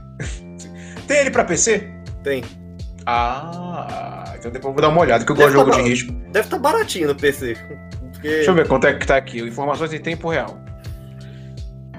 Tem 1.07 1.19
ele 1.19 1.31
pra 1.31 1.45
PC? 1.45 1.91
tem. 2.23 2.43
Ah, 3.05 4.25
então 4.39 4.51
depois 4.51 4.71
eu 4.71 4.73
vou 4.73 4.81
dar 4.81 4.89
uma 4.89 5.03
olhada, 5.03 5.23
que 5.27 5.31
eu 5.31 5.37
Deve 5.37 5.53
gosto 5.53 5.67
de 5.67 5.73
jogo 5.73 5.77
tá 5.77 5.83
de 5.83 5.89
ritmo. 5.91 6.33
Deve 6.33 6.47
estar 6.47 6.59
baratinho 6.59 7.09
no 7.09 7.15
PC. 7.15 7.55
Porque... 8.13 8.29
Deixa 8.29 8.51
eu 8.51 8.55
ver 8.55 8.67
quanto 8.67 8.87
é 8.87 8.95
que 8.95 9.07
tá 9.07 9.17
aqui. 9.17 9.41
Informações 9.43 9.93
em 9.93 9.99
tempo 10.01 10.31
real. 10.31 10.59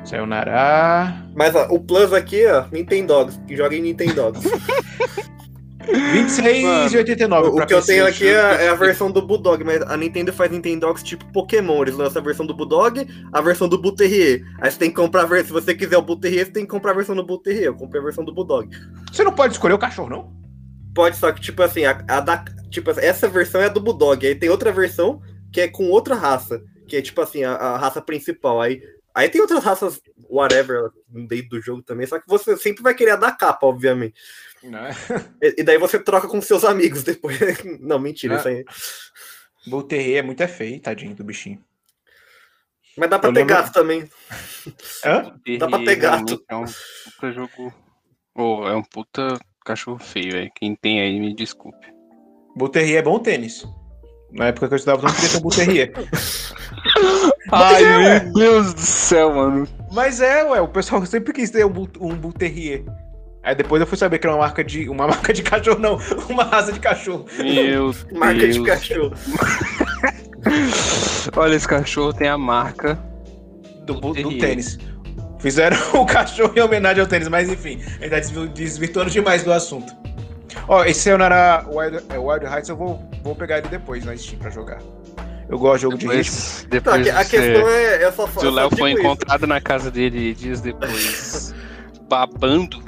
Sayonara. 0.04 1.16
Mas 1.36 1.54
ó, 1.56 1.68
o 1.70 1.80
Plus 1.80 2.12
aqui, 2.14 2.48
ó, 2.48 2.66
Nintendogs, 2.72 3.40
que 3.48 3.56
joga 3.56 3.76
em 3.76 3.82
Nintendogs. 3.84 4.42
26,89 5.86 7.48
o 7.48 7.66
que 7.66 7.74
eu 7.74 7.82
tenho 7.82 8.08
aqui 8.08 8.28
é, 8.28 8.66
é 8.66 8.70
a 8.70 8.76
versão 8.76 9.12
do 9.12 9.22
Bulldog, 9.22 9.64
mas 9.64 9.82
a 9.82 9.96
Nintendo 9.96 10.34
faz 10.34 10.52
Nintendogs 10.52 11.04
tipo 11.04 11.26
Pokémon. 11.32 11.82
Eles 11.82 11.96
lançam 11.96 12.22
a 12.22 12.26
versão 12.26 12.46
do 12.46 12.54
Bulldog, 12.54 13.08
a 13.32 13.42
versão 13.42 13.68
do 13.68 13.78
Buterrier. 13.78 14.46
Aí 14.60 14.72
você 14.72 14.78
tem 14.78 14.90
que 14.90 14.96
comprar 14.96 15.22
a 15.22 15.26
versão. 15.26 15.48
Se 15.48 15.54
você 15.66 15.76
quiser 15.76 15.98
o 15.98 16.02
Buterrier, 16.02 16.46
você 16.46 16.52
tem 16.52 16.64
que 16.64 16.72
comprar 16.72 16.92
a 16.92 16.96
versão 16.96 17.16
do 17.16 17.26
Buterrier. 17.26 17.66
Eu 17.66 17.76
comprei 17.76 18.02
a 18.02 18.04
versão 18.04 18.24
do 18.24 18.34
Bulldog. 18.34 18.70
Você 19.12 19.24
não 19.24 19.32
pode 19.32 19.54
escolher 19.54 19.74
o 19.74 19.80
cachorro, 19.80 20.10
não? 20.10 20.34
Pode, 20.94 21.18
só 21.18 21.32
que, 21.32 21.42
tipo 21.42 21.62
assim, 21.62 21.86
a, 21.86 22.04
a 22.08 22.20
da. 22.20 22.44
Tipo, 22.70 22.92
essa 22.92 23.28
versão 23.28 23.62
é 23.62 23.66
a 23.66 23.70
do 23.70 23.82
Bulldog. 23.82 24.26
Aí 24.26 24.36
tem 24.36 24.50
outra 24.50 24.72
versão 24.72 25.22
que 25.52 25.62
é 25.62 25.68
com 25.68 25.90
outra 25.90 26.16
raça. 26.16 26.62
Que 26.88 26.98
é 26.98 27.02
tipo 27.02 27.20
assim, 27.22 27.44
a, 27.44 27.54
a 27.54 27.78
raça 27.78 28.02
principal. 28.02 28.62
Aí, 28.62 28.82
aí 29.16 29.30
tem 29.30 29.42
outras 29.42 29.64
raças, 29.64 30.00
whatever, 30.30 30.92
dentro 31.08 31.50
do 31.50 31.62
jogo 31.62 31.82
também. 31.82 32.06
Só 32.06 32.20
que 32.20 32.28
você 32.28 32.56
sempre 32.58 32.84
vai 32.84 32.94
querer 32.94 33.12
a 33.12 33.16
da 33.16 33.32
capa, 33.32 33.66
obviamente. 33.66 34.14
Não. 34.64 34.80
E, 35.42 35.64
daí 35.64 35.78
você 35.78 35.98
troca 36.00 36.28
com 36.28 36.42
seus 36.42 36.64
amigos 36.66 37.04
depois. 37.04 37.38
Não, 37.82 37.98
mentira, 38.00 38.36
Ah. 38.36 38.38
isso 38.40 38.48
aí. 38.50 38.66
Volterrei 39.68 40.18
é 40.18 40.22
muito 40.22 40.42
é 40.44 40.48
feio, 40.48 40.80
tadinho 40.80 41.16
do 41.16 41.24
bichinho. 41.24 41.64
Mas 42.98 43.10
dá 43.10 43.18
pra 43.20 43.30
Eu 43.30 43.34
ter 43.34 43.40
lembro- 43.42 43.56
gato 43.56 43.74
também. 43.74 44.10
Hã? 45.04 45.36
Dá 45.60 45.68
pra 45.68 45.80
ter 45.84 45.96
gato. 45.96 46.44
É 46.48 46.56
um 46.56 46.66
puta 46.66 47.32
jogo 47.34 47.74
Ô, 48.34 48.68
é 48.68 48.76
um 48.76 48.84
puta 48.84 49.40
cachorro 49.66 49.98
feio, 50.00 50.32
velho. 50.34 50.52
Quem 50.56 50.76
tem 50.76 51.02
aí, 51.02 51.20
me 51.20 51.34
desculpe. 51.36 51.88
Bull 52.56 52.70
Terrier 52.70 53.00
é 53.00 53.02
bom 53.02 53.18
tênis. 53.20 53.66
Na 54.36 54.48
época 54.48 54.68
que 54.68 54.74
eu 54.74 54.78
estudava, 54.78 55.02
não 55.08 55.14
podia 55.14 55.30
ter 55.30 55.38
um 55.38 55.42
Bull 55.42 55.52
Terrier. 55.52 55.94
Ai, 57.52 57.84
é, 57.84 58.20
meu 58.24 58.34
Deus 58.34 58.74
do 58.74 58.82
céu, 58.82 59.34
mano. 59.34 59.68
Mas 59.92 60.20
é, 60.20 60.44
ué, 60.44 60.60
o 60.62 60.68
pessoal 60.68 61.06
sempre 61.06 61.32
quis 61.34 61.50
ter 61.50 61.66
um 61.66 61.70
um. 62.02 62.20
Aí 63.44 63.56
depois 63.56 63.80
eu 63.80 63.88
fui 63.88 63.98
saber 63.98 64.18
que 64.20 64.28
era 64.28 64.36
uma 64.36 64.42
marca 64.42 64.64
de. 64.64 64.90
Uma 64.90 65.08
marca 65.08 65.32
de 65.32 65.42
cachorro, 65.44 65.80
não. 65.80 65.98
Uma 66.30 66.44
raça 66.44 66.74
de 66.74 66.80
cachorro. 66.80 67.26
Meu 67.38 67.96
Marca 68.14 68.40
Deus. 68.40 68.56
de 68.56 68.64
cachorro. 68.64 69.14
Olha, 71.36 71.56
esse 71.56 71.68
cachorro 71.68 72.14
tem 72.14 72.28
a 72.28 72.38
marca. 72.38 73.00
Do, 73.86 74.02
do 74.02 74.14
Terrier. 74.14 74.40
tênis. 74.40 74.78
Fizeram 75.40 75.78
o 75.94 76.06
cachorro 76.06 76.54
em 76.56 76.62
homenagem 76.62 77.02
ao 77.02 77.08
tênis, 77.08 77.28
mas 77.28 77.48
enfim, 77.48 77.80
a 78.00 78.02
gente 78.02 78.10
tá 78.10 78.20
desvi- 78.20 78.48
desvirtuando 78.48 79.12
demais 79.12 79.44
do 79.44 79.54
assunto. 79.54 79.94
Ó, 80.68 80.84
esse 80.84 81.02
Sayonara 81.02 81.66
Wild, 81.68 82.04
é, 82.10 82.18
Wild 82.18 82.46
Heights 82.46 82.70
eu 82.70 82.76
vou, 82.76 83.08
vou 83.24 83.36
pegar 83.36 83.60
ele 83.60 83.68
depois 83.68 84.04
na 84.06 84.16
Steam 84.18 84.40
pra 84.40 84.50
jogar. 84.50 84.80
Eu 85.48 85.60
gosto 85.60 85.76
de 85.76 85.82
jogo 85.84 85.98
de 85.98 86.08
ritmo. 86.08 86.36
Depois, 86.70 86.96
Não, 86.96 87.04
depois 87.04 87.28
a, 87.28 87.30
questão 87.30 87.70
é. 87.70 88.04
Eu 88.04 88.12
só 88.12 88.28
se 88.28 88.46
o 88.46 88.52
Léo 88.52 88.70
foi 88.70 88.78
digo 88.78 88.88
isso. 88.88 89.00
encontrado 89.00 89.46
na 89.46 89.62
casa 89.62 89.92
dele 89.92 90.34
dias 90.34 90.62
depois, 90.62 91.54
babando. 92.10 92.84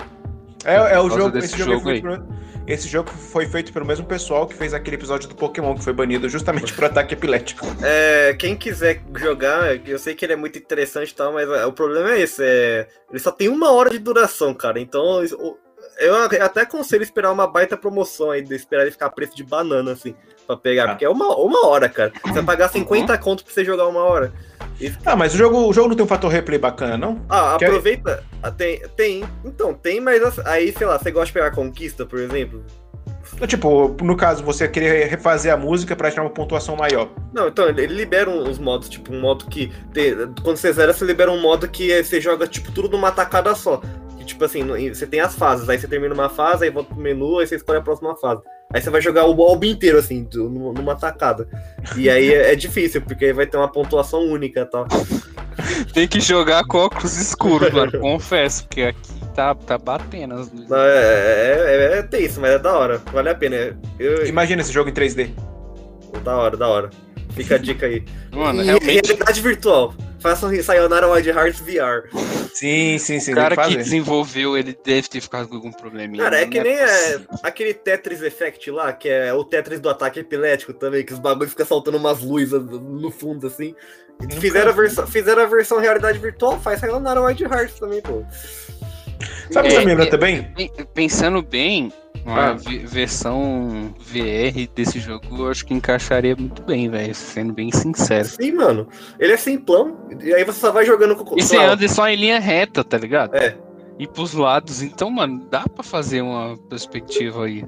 É, 0.65 0.75
é 0.75 0.99
o 0.99 1.09
jogo, 1.09 1.31
desse 1.31 1.53
esse 1.53 1.57
jogo, 1.59 1.71
é 1.71 1.75
jogo 1.75 1.85
feito 1.85 2.37
esse 2.67 2.87
jogo 2.89 3.09
foi 3.09 3.45
feito 3.45 3.71
pelo 3.71 3.85
mesmo 3.85 4.05
pessoal 4.05 4.45
que 4.45 4.53
fez 4.53 4.73
aquele 4.73 4.97
episódio 4.97 5.29
do 5.29 5.35
Pokémon 5.35 5.73
que 5.73 5.83
foi 5.83 5.93
banido 5.93 6.27
justamente 6.27 6.73
por 6.73 6.83
ataque 6.83 7.13
epilético. 7.13 7.65
É, 7.81 8.35
quem 8.37 8.57
quiser 8.57 9.01
jogar, 9.15 9.77
eu 9.87 9.97
sei 9.97 10.13
que 10.13 10.25
ele 10.25 10.33
é 10.33 10.35
muito 10.35 10.59
interessante 10.59 11.11
e 11.11 11.15
tal, 11.15 11.31
mas 11.31 11.47
é, 11.47 11.65
o 11.65 11.71
problema 11.71 12.11
é 12.11 12.19
esse, 12.19 12.43
é, 12.43 12.87
ele 13.09 13.19
só 13.19 13.31
tem 13.31 13.47
uma 13.47 13.71
hora 13.71 13.89
de 13.89 13.99
duração, 13.99 14.53
cara. 14.53 14.81
Então 14.81 15.23
eu 15.99 16.15
até 16.41 16.61
aconselho 16.61 17.03
esperar 17.03 17.31
uma 17.31 17.47
baita 17.47 17.75
promoção 17.77 18.31
aí, 18.31 18.41
de 18.41 18.53
esperar 18.55 18.83
ele 18.83 18.91
ficar 18.91 19.09
preço 19.09 19.35
de 19.35 19.43
banana, 19.43 19.91
assim, 19.93 20.13
pra 20.45 20.55
pegar, 20.57 20.85
Ah. 20.85 20.87
porque 20.89 21.05
é 21.05 21.09
uma, 21.09 21.35
uma 21.37 21.65
hora, 21.67 21.89
cara. 21.89 22.11
Você 22.23 22.33
vai 22.33 22.43
pagar 22.43 22.69
50 22.69 23.17
conto 23.17 23.43
pra 23.43 23.53
você 23.53 23.63
jogar 23.65 23.87
uma 23.87 24.01
hora. 24.01 24.31
Ah, 25.05 25.15
mas 25.15 25.33
o 25.33 25.37
jogo, 25.37 25.57
o 25.67 25.73
jogo 25.73 25.89
não 25.89 25.95
tem 25.95 26.05
um 26.05 26.07
fator 26.07 26.29
replay 26.31 26.59
bacana, 26.59 26.97
não? 26.97 27.19
Ah, 27.29 27.55
Que 27.57 27.65
aí- 27.65 27.71
aproveita. 27.71 28.23
ah, 28.43 28.51
Tem, 28.51 28.79
tem, 28.95 29.23
então, 29.43 29.73
tem, 29.73 29.99
mas 29.99 30.37
aí, 30.45 30.71
sei 30.77 30.85
lá, 30.85 30.99
você 30.99 31.09
gosta 31.11 31.27
de 31.27 31.33
pegar 31.33 31.51
conquista, 31.51 32.05
por 32.05 32.19
exemplo? 32.19 32.63
Tipo, 33.47 33.95
no 34.01 34.15
caso, 34.15 34.43
você 34.43 34.67
querer 34.67 35.07
refazer 35.07 35.53
a 35.53 35.57
música 35.57 35.95
pra 35.95 36.09
tirar 36.09 36.23
uma 36.23 36.29
pontuação 36.29 36.75
maior. 36.75 37.09
Não, 37.33 37.49
então, 37.49 37.67
ele 37.67 37.85
libera 37.87 38.29
os 38.29 38.57
modos, 38.57 38.87
tipo, 38.89 39.13
um 39.13 39.19
modo 39.19 39.45
que. 39.47 39.71
tem- 39.93 40.15
quando 40.43 40.57
você 40.57 40.71
zera, 40.71 40.93
você 40.93 41.03
libera 41.05 41.29
um 41.31 41.39
modo 41.41 41.67
que 41.67 42.03
você 42.03 42.21
joga, 42.21 42.47
tipo, 42.47 42.71
tudo 42.71 42.89
numa 42.89 43.11
tacada 43.11 43.53
só. 43.53 43.81
Tipo 44.27 44.43
assim, 44.45 44.63
você 44.89 45.07
tem 45.07 45.21
as 45.21 45.35
fases, 45.35 45.67
aí 45.69 45.79
você 45.79 45.87
termina 45.87 46.13
uma 46.13 46.29
fase, 46.29 46.65
aí 46.65 46.69
volta 46.69 46.93
pro 46.93 47.01
menu, 47.01 47.39
aí 47.39 47.47
você 47.47 47.55
escolhe 47.55 47.79
a 47.79 47.81
próxima 47.81 48.15
fase. 48.17 48.41
Aí 48.73 48.81
você 48.81 48.89
vai 48.89 49.01
jogar 49.01 49.25
o 49.25 49.41
álbum 49.41 49.65
inteiro, 49.65 49.97
assim, 49.97 50.27
numa 50.33 50.95
tacada. 50.95 51.47
E 51.95 52.09
aí 52.09 52.33
é, 52.33 52.51
é 52.51 52.55
difícil, 52.55 53.01
porque 53.01 53.25
aí 53.25 53.33
vai 53.33 53.47
ter 53.47 53.55
uma 53.55 53.71
pontuação 53.71 54.19
única 54.27 54.61
e 54.61 54.65
tal. 54.65 54.85
Tem 55.93 56.07
que 56.07 56.19
jogar 56.19 56.63
com 56.65 56.77
óculos 56.77 57.17
escuros, 57.17 57.71
mano. 57.71 57.99
Confesso, 57.99 58.65
porque 58.65 58.81
aqui 58.81 59.13
tá, 59.33 59.55
tá 59.55 59.77
batendo 59.77 60.33
as 60.35 60.51
luzes. 60.51 60.69
Não, 60.69 60.77
é, 60.77 60.89
é, 60.89 61.93
é, 61.95 61.97
é 61.99 62.03
tenso, 62.03 62.41
mas 62.41 62.51
é 62.51 62.59
da 62.59 62.77
hora. 62.77 63.01
Vale 63.11 63.29
a 63.29 63.35
pena. 63.35 63.77
Eu, 63.97 64.27
Imagina 64.27 64.61
esse 64.61 64.73
jogo 64.73 64.89
em 64.89 64.93
3D. 64.93 65.29
da 66.23 66.35
hora, 66.35 66.57
da 66.57 66.67
hora. 66.67 66.89
Fica 67.37 67.55
a 67.55 67.57
dica 67.57 67.85
aí. 67.85 68.03
Mano, 68.31 68.61
e 68.61 68.65
realmente, 68.65 69.07
realidade 69.07 69.41
virtual. 69.41 69.93
Façam 70.19 70.51
Sayonara 70.61 71.07
Wild 71.07 71.29
Hearts 71.29 71.59
VR. 71.59 72.09
Sim, 72.53 72.97
sim, 72.97 73.19
sim. 73.19 73.33
o 73.33 73.35
cara 73.35 73.55
que 73.55 73.77
desenvolveu, 73.77 74.57
ele 74.57 74.75
deve 74.83 75.07
ter 75.07 75.21
ficado 75.21 75.47
com 75.47 75.55
algum 75.55 75.71
probleminha. 75.71 76.23
Cara, 76.23 76.41
é 76.41 76.45
que 76.45 76.59
nem 76.59 76.77
possível. 76.77 77.19
é, 77.31 77.37
aquele 77.43 77.73
Tetris 77.73 78.21
Effect 78.21 78.71
lá, 78.71 78.91
que 78.91 79.07
é 79.07 79.31
o 79.33 79.43
Tetris 79.43 79.79
do 79.79 79.89
ataque 79.89 80.19
epilético 80.19 80.73
também, 80.73 81.05
que 81.05 81.13
os 81.13 81.19
bagulhos 81.19 81.51
ficam 81.51 81.65
soltando 81.65 81.97
umas 81.97 82.21
luzes 82.21 82.51
no 82.51 83.11
fundo, 83.11 83.45
assim. 83.45 83.75
Fizeram 84.39 84.71
a, 84.71 84.73
versão, 84.73 85.05
fizeram 85.05 85.43
a 85.43 85.45
versão 85.45 85.79
realidade 85.79 86.17
virtual, 86.17 86.59
faz 86.59 86.79
Sayonara 86.79 87.21
Wild 87.21 87.43
Hearts 87.43 87.79
também, 87.79 88.01
pô. 88.01 88.25
Sabe 89.51 89.67
o 89.67 89.71
que 89.71 89.75
É, 89.77 89.79
você 89.79 89.85
me 89.85 89.85
lembra 89.85 90.05
é- 90.05 90.09
também? 90.09 90.43
Pen- 90.53 90.71
Pensando 90.93 91.41
bem, 91.41 91.91
uma 92.25 92.49
Ah. 92.49 92.53
ve- 92.53 92.79
versão 92.85 93.93
VR 93.99 94.67
desse 94.75 94.99
jogo 94.99 95.25
eu 95.37 95.49
acho 95.49 95.65
que 95.65 95.73
encaixaria 95.73 96.35
muito 96.35 96.61
bem, 96.63 96.89
velho. 96.89 97.13
Sendo 97.15 97.53
bem 97.53 97.71
sincero. 97.71 98.25
Sim, 98.27 98.51
mano. 98.53 98.87
Ele 99.19 99.33
é 99.33 99.37
simplão, 99.37 100.07
e 100.21 100.33
aí 100.33 100.43
você 100.43 100.59
só 100.59 100.71
vai 100.71 100.85
jogando 100.85 101.15
com 101.15 101.37
E 101.37 101.41
você 101.41 101.57
anda 101.57 101.87
só 101.87 102.07
em 102.07 102.15
linha 102.15 102.39
reta, 102.39 102.83
tá 102.83 102.97
ligado? 102.97 103.35
É. 103.35 103.57
E 103.99 104.07
pros 104.07 104.33
lados. 104.33 104.81
Então, 104.83 105.09
mano, 105.09 105.47
dá 105.49 105.65
pra 105.67 105.83
fazer 105.83 106.21
uma 106.21 106.55
perspectiva 106.69 107.45
aí. 107.45 107.65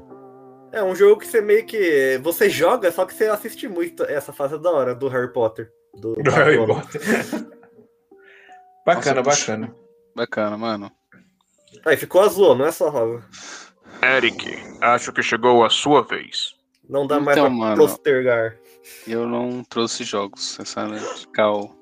É 0.72 0.84
um 0.84 0.94
jogo 0.94 1.20
que 1.22 1.26
você 1.26 1.42
meio 1.42 1.66
que. 1.66 2.20
Você 2.22 2.48
joga, 2.48 2.92
só 2.92 3.04
que 3.06 3.14
você 3.16 3.26
assiste 3.26 3.68
muito. 3.68 4.04
Essa 4.04 4.32
fase 4.32 4.54
é 4.54 4.58
da 4.60 4.70
hora, 4.70 4.94
do 4.94 5.08
Harry 5.08 5.34
Potter. 5.34 5.72
Do, 6.00 6.14
Do 6.22 6.30
Harry. 6.30 6.58
Potter. 6.64 7.02
bacana, 8.86 9.22
Nossa, 9.24 9.40
bacana. 9.52 9.76
Bacana, 10.16 10.58
mano. 10.58 10.92
Aí 11.86 11.98
ficou 11.98 12.22
azul, 12.22 12.56
não 12.56 12.66
é 12.66 12.72
só 12.72 12.90
rosa. 12.90 13.24
Eric, 14.04 14.58
acho 14.82 15.12
que 15.12 15.22
chegou 15.22 15.64
a 15.66 15.70
sua 15.70 16.02
vez. 16.04 16.54
Não 16.90 17.06
dá 17.06 17.20
mais 17.20 17.38
Então, 17.38 17.50
pra 17.50 17.56
mano. 17.58 17.78
postergar. 17.78 18.56
Eu 19.08 19.28
não 19.28 19.64
trouxe 19.64 20.04
jogos. 20.04 20.58
Essa 20.60 20.88
né? 20.88 21.00
Cal... 21.34 21.76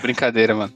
Brincadeira, 0.00 0.54
mano. 0.54 0.72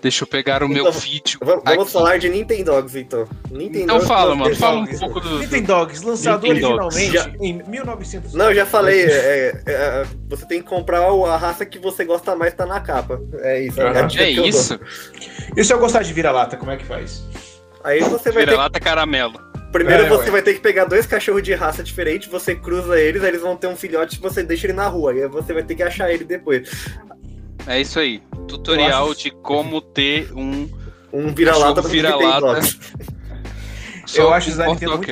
Deixa 0.00 0.24
eu 0.24 0.26
pegar 0.26 0.62
o 0.62 0.68
meu 0.68 0.78
Então, 0.88 0.92
vídeo. 0.98 1.38
Vamos, 1.42 1.62
aqui. 1.66 1.92
falar 1.92 2.18
de 2.18 2.30
Nintendogs, 2.30 2.96
então. 2.96 3.28
Nintendogs, 3.50 3.82
Então 3.82 4.00
fala, 4.00 4.34
mano. 4.34 4.56
Fala 4.56 4.80
um 4.80 4.86
pouco 4.98 5.20
do. 5.20 5.38
Nintendogs, 5.40 6.00
lançado 6.02 6.42
Nintendogs. 6.42 6.96
originalmente 6.96 7.36
em 7.44 7.62
1900. 7.68 8.32
Não, 8.32 8.46
eu 8.46 8.54
já 8.54 8.64
falei, 8.64 9.02
é, 9.04 9.08
é, 9.10 9.62
é, 9.66 10.06
você 10.26 10.46
tem 10.46 10.62
que 10.62 10.68
comprar 10.70 11.00
a 11.02 11.36
raça 11.36 11.66
que 11.66 11.78
você 11.78 12.02
gosta 12.06 12.34
mais, 12.34 12.54
tá 12.54 12.64
na 12.64 12.80
capa. 12.80 13.20
É 13.40 13.60
isso. 13.60 13.76
Dica 14.08 14.22
É 14.24 14.34
dou. 14.34 14.46
isso? 14.46 14.80
E 15.54 15.62
se 15.62 15.70
eu 15.74 15.78
gostar 15.78 16.02
de 16.02 16.14
vira-lata, 16.14 16.56
como 16.56 16.70
é 16.70 16.78
que 16.78 16.84
faz? 16.86 17.22
Aí 17.84 18.00
você 18.00 18.30
vai 18.30 18.44
ter 18.44 18.50
Vira-lata 18.50 18.78
caramelo. 18.80 19.40
Primeiro 19.72 20.04
É, 20.04 20.08
você 20.08 20.24
ué. 20.24 20.30
vai 20.32 20.42
ter 20.42 20.54
que 20.54 20.60
pegar 20.60 20.84
dois 20.84 21.06
cachorros 21.06 21.42
de 21.42 21.54
raça 21.54 21.82
diferente, 21.82 22.28
você 22.28 22.54
cruza 22.56 22.98
eles, 23.00 23.22
aí 23.22 23.28
eles 23.28 23.40
vão 23.40 23.56
ter 23.56 23.68
um 23.68 23.76
filhote 23.76 24.16
e 24.16 24.20
você 24.20 24.42
deixa 24.42 24.66
ele 24.66 24.72
na 24.72 24.88
rua. 24.88 25.12
Aí 25.12 25.28
você 25.28 25.52
vai 25.52 25.62
ter 25.62 25.74
que 25.76 25.82
achar 25.82 26.12
ele 26.12 26.24
depois. 26.24 26.68
É 27.66 27.80
isso 27.80 28.00
aí. 28.00 28.20
Tutorial 28.48 29.10
acho- 29.12 29.22
de 29.22 29.30
como 29.30 29.80
ter 29.80 30.32
um. 30.32 30.68
Um 31.12 31.32
vira-lata 31.34 31.82
vira-lata. 31.82 32.60
Eu 34.14 34.32
acho 34.32 34.48
isso 34.48 34.58
da 34.58 34.66
Nintendo 34.66 34.96
muito. 34.96 35.10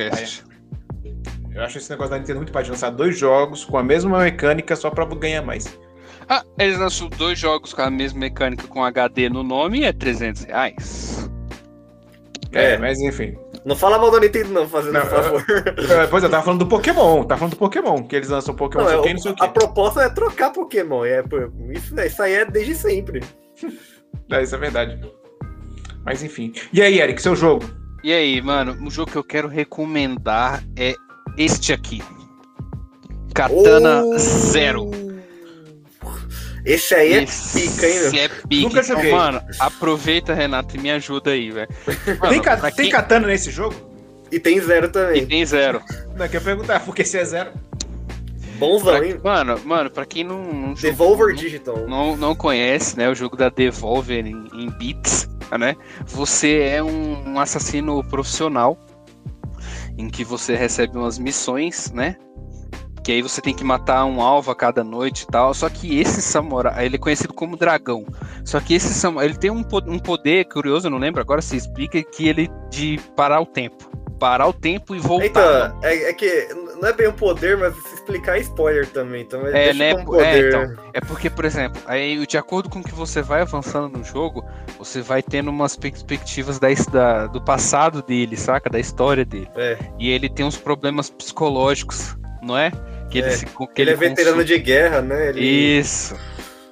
Eu 1.53 1.63
acho 1.63 1.77
esse 1.77 1.89
negócio 1.89 2.11
da 2.11 2.19
Nintendo 2.19 2.39
muito 2.39 2.51
pai 2.51 2.63
de 2.63 2.69
lançar 2.71 2.89
dois 2.89 3.17
jogos 3.17 3.63
com 3.65 3.77
a 3.77 3.83
mesma 3.83 4.19
mecânica 4.19 4.75
só 4.75 4.89
pra 4.89 5.05
ganhar 5.05 5.41
mais. 5.41 5.77
Ah, 6.27 6.43
eles 6.57 6.77
lançam 6.77 7.07
dois 7.09 7.39
jogos 7.39 7.73
com 7.73 7.81
a 7.81 7.89
mesma 7.89 8.19
mecânica 8.19 8.67
com 8.67 8.83
HD 8.83 9.29
no 9.29 9.41
nome 9.41 9.79
e 9.79 9.83
é 9.85 9.91
300 9.93 10.43
reais. 10.43 11.18
É, 12.51 12.73
É. 12.73 12.77
mas 12.77 12.99
enfim. 12.99 13.37
Não 13.65 13.75
fala 13.75 13.97
mal 13.99 14.09
da 14.11 14.19
Nintendo, 14.19 14.49
não, 14.49 14.67
fazendo 14.67 14.93
Não, 14.93 15.01
um 15.01 15.05
favor. 15.05 15.45
É, 16.01 16.07
Pois 16.07 16.23
eu 16.23 16.29
tava 16.29 16.43
falando 16.43 16.59
do 16.61 16.67
Pokémon, 16.67 17.23
tava 17.23 17.39
falando 17.39 17.53
do 17.53 17.57
Pokémon, 17.59 18.03
que 18.03 18.15
eles 18.15 18.29
lançam 18.29 18.55
Pokémon, 18.55 18.83
Não, 18.85 18.91
não, 18.91 18.99
é, 18.99 19.03
sei 19.03 19.11
o 19.11 19.13
não 19.15 19.21
sei 19.21 19.31
o 19.31 19.35
a 19.39 19.47
que. 19.47 19.53
proposta 19.53 20.01
é 20.01 20.09
trocar 20.09 20.51
Pokémon. 20.51 21.05
É, 21.05 21.23
isso, 21.71 21.99
isso 21.99 22.21
aí 22.23 22.33
é 22.33 22.45
desde 22.45 22.75
sempre. 22.75 23.21
É, 24.31 24.41
isso 24.41 24.55
é 24.55 24.57
verdade. 24.57 24.99
Mas 26.03 26.23
enfim. 26.23 26.51
E 26.73 26.81
aí, 26.81 26.99
Eric, 26.99 27.21
seu 27.21 27.35
jogo? 27.35 27.63
E 28.03 28.11
aí, 28.11 28.41
mano, 28.41 28.75
o 28.87 28.89
jogo 28.89 29.11
que 29.11 29.17
eu 29.17 29.23
quero 29.23 29.47
recomendar 29.47 30.63
é 30.75 30.95
este 31.37 31.71
aqui. 31.73 32.01
Katana 33.33 34.03
Oh! 34.03 34.17
Zero. 34.17 34.89
Esse 36.71 36.93
aí 36.93 37.13
é 37.13 37.23
Esse 37.23 37.67
pica, 37.69 37.87
hein, 37.87 37.99
meu? 37.99 38.21
é 38.21 38.27
pica. 38.29 38.45
Nunca 38.61 38.79
Então, 38.81 38.83
joguei. 38.83 39.11
mano, 39.11 39.41
aproveita, 39.59 40.33
Renato, 40.33 40.75
e 40.77 40.79
me 40.79 40.91
ajuda 40.91 41.31
aí, 41.31 41.49
velho. 41.51 41.67
Tem, 42.29 42.41
ca- 42.41 42.57
tem 42.57 42.71
quem- 42.71 42.89
katana 42.89 43.27
nesse 43.27 43.49
jogo? 43.49 43.75
E 44.31 44.39
tem 44.39 44.59
zero 44.61 44.85
E 44.85 44.89
também. 44.89 45.25
tem 45.25 45.43
zero. 45.45 45.81
Não, 46.15 46.25
eu 46.25 46.29
quero 46.29 46.43
perguntar, 46.43 46.79
porque 46.81 47.03
se 47.03 47.17
é 47.17 47.25
zero. 47.25 47.51
Bonzão, 48.59 48.97
Pra- 48.97 49.07
hein? 49.07 49.19
mano, 49.23 49.59
mano, 49.65 49.89
pra 49.89 50.05
quem 50.05 50.23
não, 50.23 50.43
não 50.43 50.75
jogou, 50.75 50.81
Devolver 50.81 51.27
não- 51.29 51.35
Digital. 51.35 51.87
não, 51.87 52.17
não 52.17 52.35
conhece, 52.35 52.97
né, 52.97 53.09
o 53.09 53.15
jogo 53.15 53.35
da 53.37 53.49
Devolver 53.49 54.25
em, 54.27 54.47
em 54.53 54.69
bits, 54.69 55.27
né? 55.57 55.75
Você 56.05 56.59
é 56.59 56.83
um, 56.83 57.29
um 57.33 57.39
assassino 57.39 58.03
profissional 58.03 58.77
em 59.97 60.09
que 60.09 60.23
você 60.23 60.55
recebe 60.55 60.97
umas 60.97 61.17
missões, 61.17 61.91
né? 61.91 62.15
Que 63.09 63.13
aí 63.13 63.23
você 63.23 63.41
tem 63.41 63.55
que 63.55 63.63
matar 63.63 64.05
um 64.05 64.21
alvo 64.21 64.51
a 64.51 64.55
cada 64.55 64.83
noite 64.83 65.23
e 65.23 65.25
tal. 65.31 65.51
Só 65.51 65.67
que 65.67 65.99
esse 65.99 66.21
samurai, 66.21 66.85
ele 66.85 66.95
é 66.95 66.99
conhecido 66.99 67.33
como 67.33 67.57
dragão. 67.57 68.05
Só 68.45 68.59
que 68.59 68.75
esse 68.75 68.93
samurai, 68.93 69.25
ele 69.25 69.35
tem 69.35 69.49
um, 69.49 69.65
um 69.87 69.97
poder 69.97 70.45
curioso, 70.45 70.85
eu 70.85 70.91
não 70.91 70.99
lembro 70.99 71.19
agora 71.19 71.41
se 71.41 71.57
explica, 71.57 72.03
que 72.03 72.27
ele 72.27 72.47
de 72.69 72.99
parar 73.15 73.41
o 73.41 73.47
tempo. 73.47 73.89
Parar 74.19 74.45
o 74.45 74.53
tempo 74.53 74.95
e 74.95 74.99
voltar. 74.99 75.25
Então, 75.25 75.79
é, 75.81 76.09
é 76.11 76.13
que 76.13 76.49
não 76.79 76.87
é 76.87 76.93
bem 76.93 77.07
um 77.07 77.13
poder, 77.13 77.57
mas 77.57 77.73
se 77.73 77.95
explicar 77.95 78.37
é 78.37 78.41
spoiler 78.41 78.85
também, 78.85 79.23
então 79.23 79.41
É, 79.47 79.73
né, 79.73 79.89
é, 79.89 80.03
poder. 80.03 80.47
então. 80.49 80.83
É 80.93 81.01
porque, 81.01 81.31
por 81.31 81.45
exemplo, 81.45 81.81
aí 81.87 82.23
de 82.27 82.37
acordo 82.37 82.69
com 82.69 82.83
que 82.83 82.93
você 82.93 83.23
vai 83.23 83.41
avançando 83.41 83.97
no 83.97 84.03
jogo, 84.03 84.45
você 84.77 85.01
vai 85.01 85.23
tendo 85.23 85.49
umas 85.49 85.75
perspectivas 85.75 86.59
da, 86.59 86.67
da- 86.91 87.25
do 87.25 87.41
passado 87.41 88.03
dele, 88.03 88.37
saca? 88.37 88.69
Da 88.69 88.79
história 88.79 89.25
dele. 89.25 89.49
É. 89.55 89.79
E 89.97 90.11
ele 90.11 90.29
tem 90.29 90.45
uns 90.45 90.57
problemas 90.57 91.09
psicológicos, 91.09 92.15
não 92.43 92.55
é? 92.55 92.71
Que 93.09 93.19
ele, 93.19 93.27
É, 93.27 93.31
se, 93.31 93.45
que 93.45 93.81
Ele 93.81 93.91
é 93.91 93.95
veterano 93.95 94.43
de 94.43 94.57
guerra, 94.59 95.01
né? 95.01 95.29
Ele, 95.29 95.41
Isso. 95.43 96.15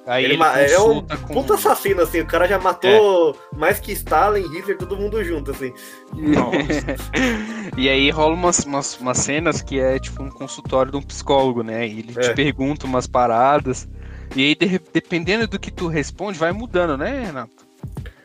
Aí 0.06 0.24
ele 0.24 0.34
ele, 0.34 0.72
é 0.72 0.80
um 0.80 1.02
com... 1.02 1.34
puta 1.34 1.54
assassino, 1.54 2.00
assim. 2.00 2.20
O 2.20 2.26
cara 2.26 2.48
já 2.48 2.58
matou 2.58 3.38
mais 3.54 3.78
que 3.78 3.92
Stalin, 3.92 4.40
Hitler, 4.54 4.78
todo 4.78 4.96
mundo 4.96 5.22
junto, 5.22 5.50
assim. 5.50 5.70
e 7.76 7.88
aí 7.90 8.10
rola 8.10 8.34
umas, 8.34 8.60
umas, 8.64 8.98
umas 8.98 9.18
cenas 9.18 9.60
que 9.60 9.78
é 9.78 9.98
tipo 9.98 10.22
um 10.22 10.30
consultório 10.30 10.90
de 10.92 10.96
um 10.96 11.02
psicólogo, 11.02 11.62
né? 11.62 11.86
E 11.86 11.98
ele 11.98 12.14
É. 12.16 12.20
te 12.20 12.34
pergunta 12.34 12.86
umas 12.86 13.06
paradas. 13.06 13.86
E 14.34 14.42
aí, 14.46 14.54
de- 14.54 14.80
dependendo 14.92 15.46
do 15.46 15.58
que 15.58 15.70
tu 15.70 15.88
responde, 15.88 16.38
vai 16.38 16.52
mudando, 16.52 16.96
né, 16.96 17.24
Renato? 17.26 17.66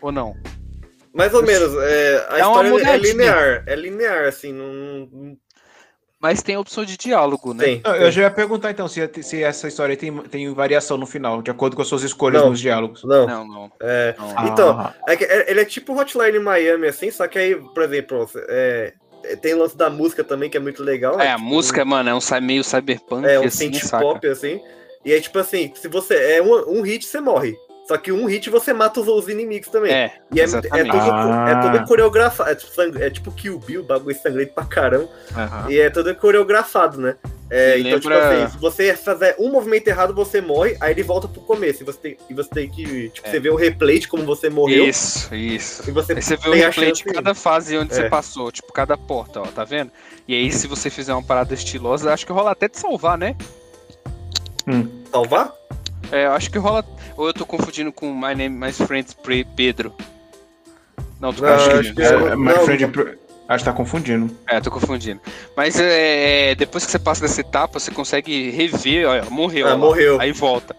Ou 0.01 0.11
não? 0.11 0.35
Mais 1.13 1.33
ou 1.33 1.43
menos. 1.43 1.71
É, 1.81 2.27
a 2.29 2.37
É 2.39 2.45
uma 2.45 2.63
história 2.65 2.87
é 2.89 2.97
linear. 2.97 3.63
É 3.67 3.75
linear, 3.75 4.25
assim. 4.27 4.51
Não, 4.51 5.07
não 5.11 5.37
Mas 6.23 6.41
tem 6.41 6.55
a 6.55 6.59
opção 6.61 6.85
de 6.85 6.95
diálogo, 6.95 7.53
né? 7.53 7.63
tem. 7.65 7.81
Não, 7.83 7.93
eu 7.97 8.09
já 8.09 8.21
ia 8.21 8.31
perguntar 8.31 8.71
então 8.71 8.87
se, 8.87 9.07
se 9.21 9.43
essa 9.43 9.67
história 9.67 9.97
tem, 9.97 10.15
tem 10.23 10.51
variação 10.53 10.95
no 10.97 11.05
final, 11.05 11.41
de 11.41 11.51
acordo 11.51 11.75
com 11.75 11.81
as 11.81 11.87
suas 11.89 12.01
escolhas 12.01 12.41
Não. 12.41 12.49
nos 12.51 12.61
diálogos. 12.61 13.03
Não. 13.03 13.27
Não, 13.27 13.45
não. 13.47 13.71
É, 13.81 14.15
não. 14.17 14.47
Então, 14.47 14.69
Ah, 14.79 14.93
É 15.05 15.17
que 15.17 15.25
é- 15.25 15.51
ele 15.51 15.59
é 15.59 15.65
tipo 15.65 15.93
Hotline 15.99 16.39
Miami, 16.39 16.87
assim, 16.87 17.11
só 17.11 17.27
que 17.27 17.37
aí, 17.37 17.55
por 17.55 17.83
exemplo, 17.83 18.29
é, 18.47 18.93
é, 19.25 19.35
tem 19.35 19.53
o 19.53 19.59
lance 19.59 19.75
da 19.75 19.89
música 19.89 20.23
também, 20.23 20.49
que 20.49 20.55
é 20.55 20.61
muito 20.61 20.81
legal. 20.81 21.15
É, 21.15 21.25
né? 21.25 21.31
a 21.31 21.35
Tipo, 21.35 21.45
música, 21.49 21.83
mano, 21.83 22.09
é 22.09 22.15
um 22.15 22.41
meio 22.41 22.63
cyberpunk, 22.63 23.27
É 23.27 23.37
um 23.39 23.43
assim, 23.43 23.73
synth 23.73 23.83
saca? 23.85 24.03
pop, 24.05 24.25
assim. 24.25 24.61
E 25.03 25.11
aí, 25.11 25.19
tipo 25.19 25.37
assim, 25.37 25.73
se 25.75 25.89
você. 25.89 26.15
É 26.37 26.41
um, 26.41 26.77
um 26.79 26.81
hit, 26.81 27.05
você 27.05 27.19
morre. 27.19 27.53
Só 27.87 27.97
que 27.97 28.11
um 28.13 28.25
hit 28.27 28.49
você 28.49 28.71
mata 28.71 29.01
os, 29.01 29.07
os 29.09 29.27
inimigos 29.27 29.67
também. 29.67 29.91
É, 29.91 30.13
e 30.31 30.39
é, 30.39 30.41
é, 30.41 30.45
exatamente. 30.45 30.89
todo, 30.89 31.01
Ah. 31.11 31.49
é 31.49 31.61
todo 31.73 31.85
coreografado. 31.87 32.49
É, 32.49 32.55
tipo 32.55 32.73
sang- 32.73 32.97
é 33.03 33.09
tipo 33.09 33.29
Kill 33.31 33.59
Bill, 33.59 33.83
bagulho 33.83 34.15
sangrento 34.17 34.53
pra 34.53 34.63
caramba. 34.63 35.09
aham. 35.35 35.69
E 35.69 35.79
é 35.79 35.89
todo 35.89 36.15
coreografado, 36.15 36.99
né? 37.01 37.15
É, 37.49 37.77
então, 37.77 37.99
tipo 37.99 38.09
lembra- 38.09 38.43
assim, 38.45 38.53
se 38.53 38.57
você 38.57 38.95
fizer 38.95 39.35
um 39.37 39.51
movimento 39.51 39.87
errado, 39.87 40.13
você 40.15 40.39
morre, 40.41 40.75
aí 40.79 40.91
ele 40.91 41.03
volta 41.03 41.27
pro 41.27 41.41
começo. 41.41 41.83
E 41.83 41.85
você 41.85 41.97
tem, 41.99 42.17
e 42.29 42.33
você 42.33 42.49
tem 42.49 42.69
que. 42.69 43.09
Tipo, 43.09 43.27
É. 43.27 43.31
você 43.31 43.39
vê 43.39 43.49
o 43.49 43.55
replay 43.55 43.99
de 43.99 44.07
como 44.07 44.23
você 44.25 44.49
morreu. 44.49 44.87
Isso, 44.87 45.35
isso. 45.35 45.87
E 45.87 45.91
você 45.91 46.13
Aí 46.13 46.21
você 46.21 46.37
vê 46.37 46.49
o 46.49 46.53
replay 46.53 46.91
de 46.93 47.03
cada 47.03 47.35
fase 47.35 47.77
onde 47.77 47.93
você 47.93 48.03
É. 48.03 48.09
passou, 48.09 48.49
tipo, 48.51 48.71
cada 48.71 48.97
porta, 48.97 49.41
ó, 49.41 49.45
tá 49.45 49.65
vendo? 49.65 49.91
E 50.25 50.33
aí, 50.33 50.49
se 50.53 50.67
você 50.67 50.89
fizer 50.89 51.13
uma 51.13 51.21
parada 51.21 51.53
estilosa, 51.53 52.13
acho 52.13 52.25
que 52.25 52.31
rola 52.31 52.51
até 52.51 52.69
de 52.69 52.79
salvar, 52.79 53.17
né? 53.17 53.35
salvar? 55.11 55.51
É, 56.11 56.25
eu 56.25 56.31
acho 56.31 56.49
que 56.49 56.57
rola. 56.57 56.83
Ou 57.15 57.27
eu 57.27 57.33
tô 57.33 57.45
confundindo 57.45 57.91
com 57.91 58.11
My 58.13 58.35
Name, 58.35 58.49
My 58.49 58.71
Friend 58.71 59.07
Pre- 59.21 59.45
Pedro. 59.55 59.93
Não, 61.19 61.33
tô 61.33 61.43
Não, 61.43 61.53
confundindo. 61.57 61.79
acho 61.79 61.93
que 61.93 62.01
É, 62.01 62.13
eu- 62.13 62.37
My 62.37 62.53
não. 62.53 62.65
friend, 62.65 62.83
acho 63.47 63.63
que 63.63 63.69
tá 63.69 63.75
confundindo. 63.75 64.37
É, 64.47 64.59
tô 64.59 64.71
confundindo. 64.71 65.21
Mas 65.55 65.79
é, 65.79 66.55
depois 66.55 66.85
que 66.85 66.91
você 66.91 66.99
passa 66.99 67.21
dessa 67.21 67.41
etapa, 67.41 67.79
você 67.79 67.91
consegue 67.91 68.49
rever, 68.49 69.07
ó, 69.07 69.29
morreu. 69.29 69.67
Ah, 69.67 69.71
ó 69.71 69.73
lá. 69.73 69.77
morreu. 69.77 70.19
Aí 70.19 70.31
volta. 70.31 70.75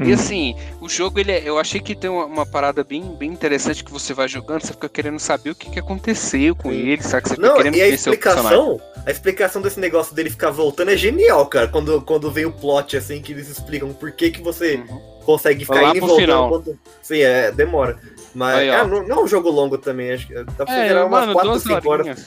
E 0.00 0.10
Hum. 0.10 0.14
assim, 0.14 0.54
o 0.80 0.88
jogo, 0.88 1.18
ele 1.18 1.32
é- 1.32 1.42
eu 1.44 1.58
achei 1.58 1.80
que 1.80 1.94
tem 1.94 2.08
uma, 2.08 2.24
uma 2.24 2.46
parada 2.46 2.84
bem, 2.84 3.02
bem 3.16 3.30
interessante 3.32 3.82
que 3.82 3.90
você 3.90 4.14
vai 4.14 4.28
jogando, 4.28 4.60
você 4.62 4.72
fica 4.72 4.88
querendo 4.88 5.18
saber 5.18 5.50
o 5.50 5.54
que, 5.54 5.70
que 5.70 5.78
aconteceu 5.78 6.54
com 6.54 6.70
Sim. 6.70 6.88
ele, 6.88 7.02
sabe? 7.02 7.28
Você 7.28 7.34
fica 7.34 7.48
Não, 7.48 7.56
querendo 7.56 7.74
e 7.74 7.82
a 7.82 7.86
conhecer 7.86 8.10
explicação, 8.10 8.80
a 9.04 9.10
explicação 9.10 9.60
desse 9.60 9.80
negócio 9.80 10.14
dele 10.14 10.30
ficar 10.30 10.50
voltando 10.50 10.90
é 10.92 10.96
genial, 10.96 11.46
cara. 11.46 11.66
Quando, 11.68 12.00
quando 12.02 12.30
vem 12.30 12.44
o 12.44 12.52
plot, 12.52 12.96
assim, 12.96 13.20
que 13.20 13.32
eles 13.32 13.48
explicam 13.48 13.92
por 13.92 14.12
que, 14.12 14.30
que 14.30 14.40
você 14.40 14.76
Uhum. 14.76 15.00
consegue 15.24 15.64
ficar 15.64 15.82
Lá 15.82 15.88
indo 15.90 15.96
e 15.96 16.00
voltando. 16.00 16.78
Sim, 17.02 17.20
é, 17.20 17.50
demora. 17.50 17.98
Mas 18.34 18.58
Aí, 18.58 18.68
é, 18.68 18.86
não, 18.86 19.02
não 19.02 19.16
é 19.16 19.24
um 19.24 19.26
jogo 19.26 19.50
longo 19.50 19.78
também, 19.78 20.12
acho 20.12 20.28
que 20.28 20.34
dá 20.34 20.44
pra 20.44 20.66
você 20.66 20.80
É, 20.80 20.88
gerar 20.88 21.06
umas 21.06 21.20
mano, 21.22 21.32
4, 21.32 21.50
duas 21.50 21.62
5 21.64 21.90
horas. 21.90 22.26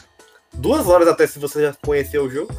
Duas 0.53 0.87
horas 0.87 1.07
até 1.07 1.25
se 1.25 1.39
você 1.39 1.61
já 1.61 1.73
conheceu 1.85 2.25
o 2.25 2.29
jogo. 2.29 2.53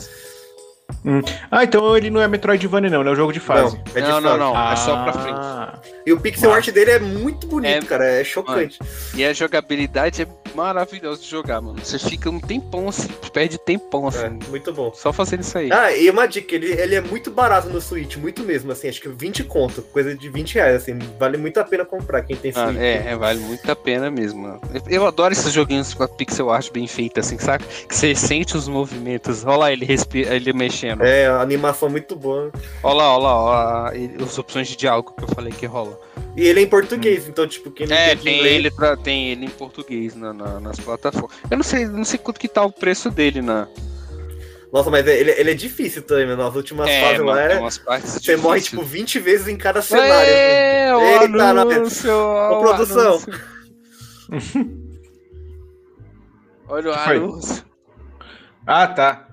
Ah, 1.50 1.64
então 1.64 1.96
ele 1.96 2.10
não 2.10 2.20
é 2.20 2.28
Metroidvania, 2.28 2.88
não, 2.90 3.00
ele 3.00 3.08
é 3.10 3.12
um 3.12 3.16
jogo 3.16 3.32
de 3.32 3.40
fase. 3.40 3.76
Não, 3.76 3.82
é 3.94 4.00
de 4.00 4.08
Não, 4.08 4.20
não, 4.20 4.36
não. 4.36 4.70
É 4.72 4.76
só 4.76 5.02
pra 5.02 5.12
frente. 5.12 5.38
Ah, 5.40 5.78
E 6.06 6.12
o 6.12 6.20
pixel 6.20 6.52
art 6.52 6.68
dele 6.70 6.90
é 6.92 6.98
muito 6.98 7.46
bonito, 7.46 7.84
É- 7.84 7.86
cara. 7.86 8.04
É 8.04 8.24
chocante. 8.24 8.78
E 9.14 9.24
a 9.24 9.32
jogabilidade 9.32 10.22
é 10.22 10.26
maravilhosa 10.54 11.20
de 11.22 11.28
jogar, 11.28 11.60
mano. 11.60 11.78
Você 11.82 11.98
fica 11.98 12.28
um 12.30 12.40
tempão 12.40 12.88
assim, 12.88 13.08
perde 13.32 13.58
tempão 13.58 14.04
É, 14.06 14.08
assim. 14.08 14.38
muito 14.48 14.72
bom. 14.72 14.92
Só 14.94 15.12
fazendo 15.12 15.40
isso 15.40 15.56
aí. 15.58 15.70
Ah, 15.72 15.92
e 15.96 16.08
uma 16.10 16.26
dica, 16.26 16.54
ele, 16.54 16.72
ele 16.72 16.94
é 16.94 17.00
muito 17.00 17.30
barato 17.30 17.68
no 17.68 17.80
Switch, 17.80 18.16
muito 18.16 18.42
mesmo, 18.42 18.70
assim, 18.72 18.88
acho 18.88 19.00
que 19.00 19.08
20 19.08 19.44
conto, 19.44 19.82
coisa 19.82 20.14
de 20.14 20.28
20 20.28 20.54
reais, 20.54 20.76
assim, 20.82 20.98
vale 21.18 21.36
muito 21.36 21.58
a 21.58 21.64
pena 21.64 21.84
comprar 21.84 22.22
quem 22.22 22.36
tem 22.36 22.52
Ah, 22.54 22.66
Switch. 22.66 22.78
é, 22.80 23.04
é, 23.12 23.16
vale 23.16 23.40
muito 23.40 23.70
a 23.70 23.76
pena 23.76 24.10
mesmo. 24.10 24.42
mano. 24.42 24.60
Eu, 24.74 24.82
eu 25.02 25.06
adoro 25.06 25.32
esses 25.32 25.52
joguinhos 25.52 25.94
com 25.94 26.02
a 26.02 26.08
pixel 26.08 26.50
art 26.50 26.70
bem 26.72 26.86
feita, 26.86 27.20
assim, 27.20 27.38
saca? 27.38 27.64
Que 27.88 27.94
você 27.94 28.14
sente 28.14 28.56
os 28.56 28.68
movimentos. 28.68 29.44
Olha 29.44 29.56
lá 29.56 29.72
ele, 29.72 29.84
respira, 29.84 30.34
ele 30.34 30.52
mexendo. 30.52 31.02
É, 31.02 31.26
a 31.26 31.40
animação 31.40 31.88
muito 31.88 32.14
boa. 32.16 32.50
Olha 32.82 32.94
lá, 32.94 33.14
olha 33.16 33.22
lá, 33.22 33.36
ó, 33.36 33.52
a- 33.88 33.96
e- 33.96 34.16
as 34.22 34.38
opções 34.38 34.68
de 34.68 34.76
diálogo 34.76 35.12
que 35.16 35.24
eu 35.24 35.28
falei 35.28 35.52
que 35.52 35.66
rola. 35.66 35.98
E 36.36 36.46
ele 36.46 36.60
é 36.60 36.62
em 36.62 36.66
português, 36.68 37.28
então, 37.28 37.46
tipo, 37.46 37.70
quem 37.70 37.86
não 37.86 37.94
É, 37.96 38.14
tem 38.16 38.36
inglês- 38.38 38.54
ele, 38.56 38.70
pra- 38.70 38.96
tem 38.96 39.28
ele 39.30 39.44
em 39.46 39.50
português 39.50 40.14
na- 40.14 40.32
na- 40.32 40.60
nas 40.60 40.78
plataformas. 40.80 41.36
Eu 41.50 41.56
não 41.56 41.64
sei, 41.64 41.84
não 41.86 42.04
sei 42.04 42.18
quanto 42.18 42.40
que 42.40 42.48
tá 42.48 42.64
o 42.64 42.72
preço 42.72 43.10
dele 43.10 43.42
na. 43.42 43.68
Nossa, 44.72 44.88
mas 44.90 45.06
ele, 45.06 45.30
ele 45.32 45.50
é 45.50 45.54
difícil 45.54 46.00
também, 46.02 46.26
mano. 46.26 46.42
Nas 46.42 46.54
últimas 46.56 46.88
É, 46.88 47.00
fases 47.02 47.18
mano, 47.18 47.30
lá, 47.30 47.96
é- 47.98 48.00
você 48.00 48.36
morre, 48.36 48.60
tipo, 48.62 48.82
20 48.82 49.18
vezes 49.18 49.46
em 49.48 49.56
cada 49.56 49.82
cenário. 49.82 50.30
É, 50.30 50.96
o 50.96 51.00
Eita, 51.02 51.28
nós- 51.28 51.58
anúncio, 51.58 52.10
Ô, 52.14 52.56
o 52.56 52.60
produção. 52.60 53.20
Olha 56.68 56.90
o 56.90 56.94
Foi. 56.98 57.16
anúncio. 57.16 57.64
Ah, 58.66 58.86
tá. 58.86 59.28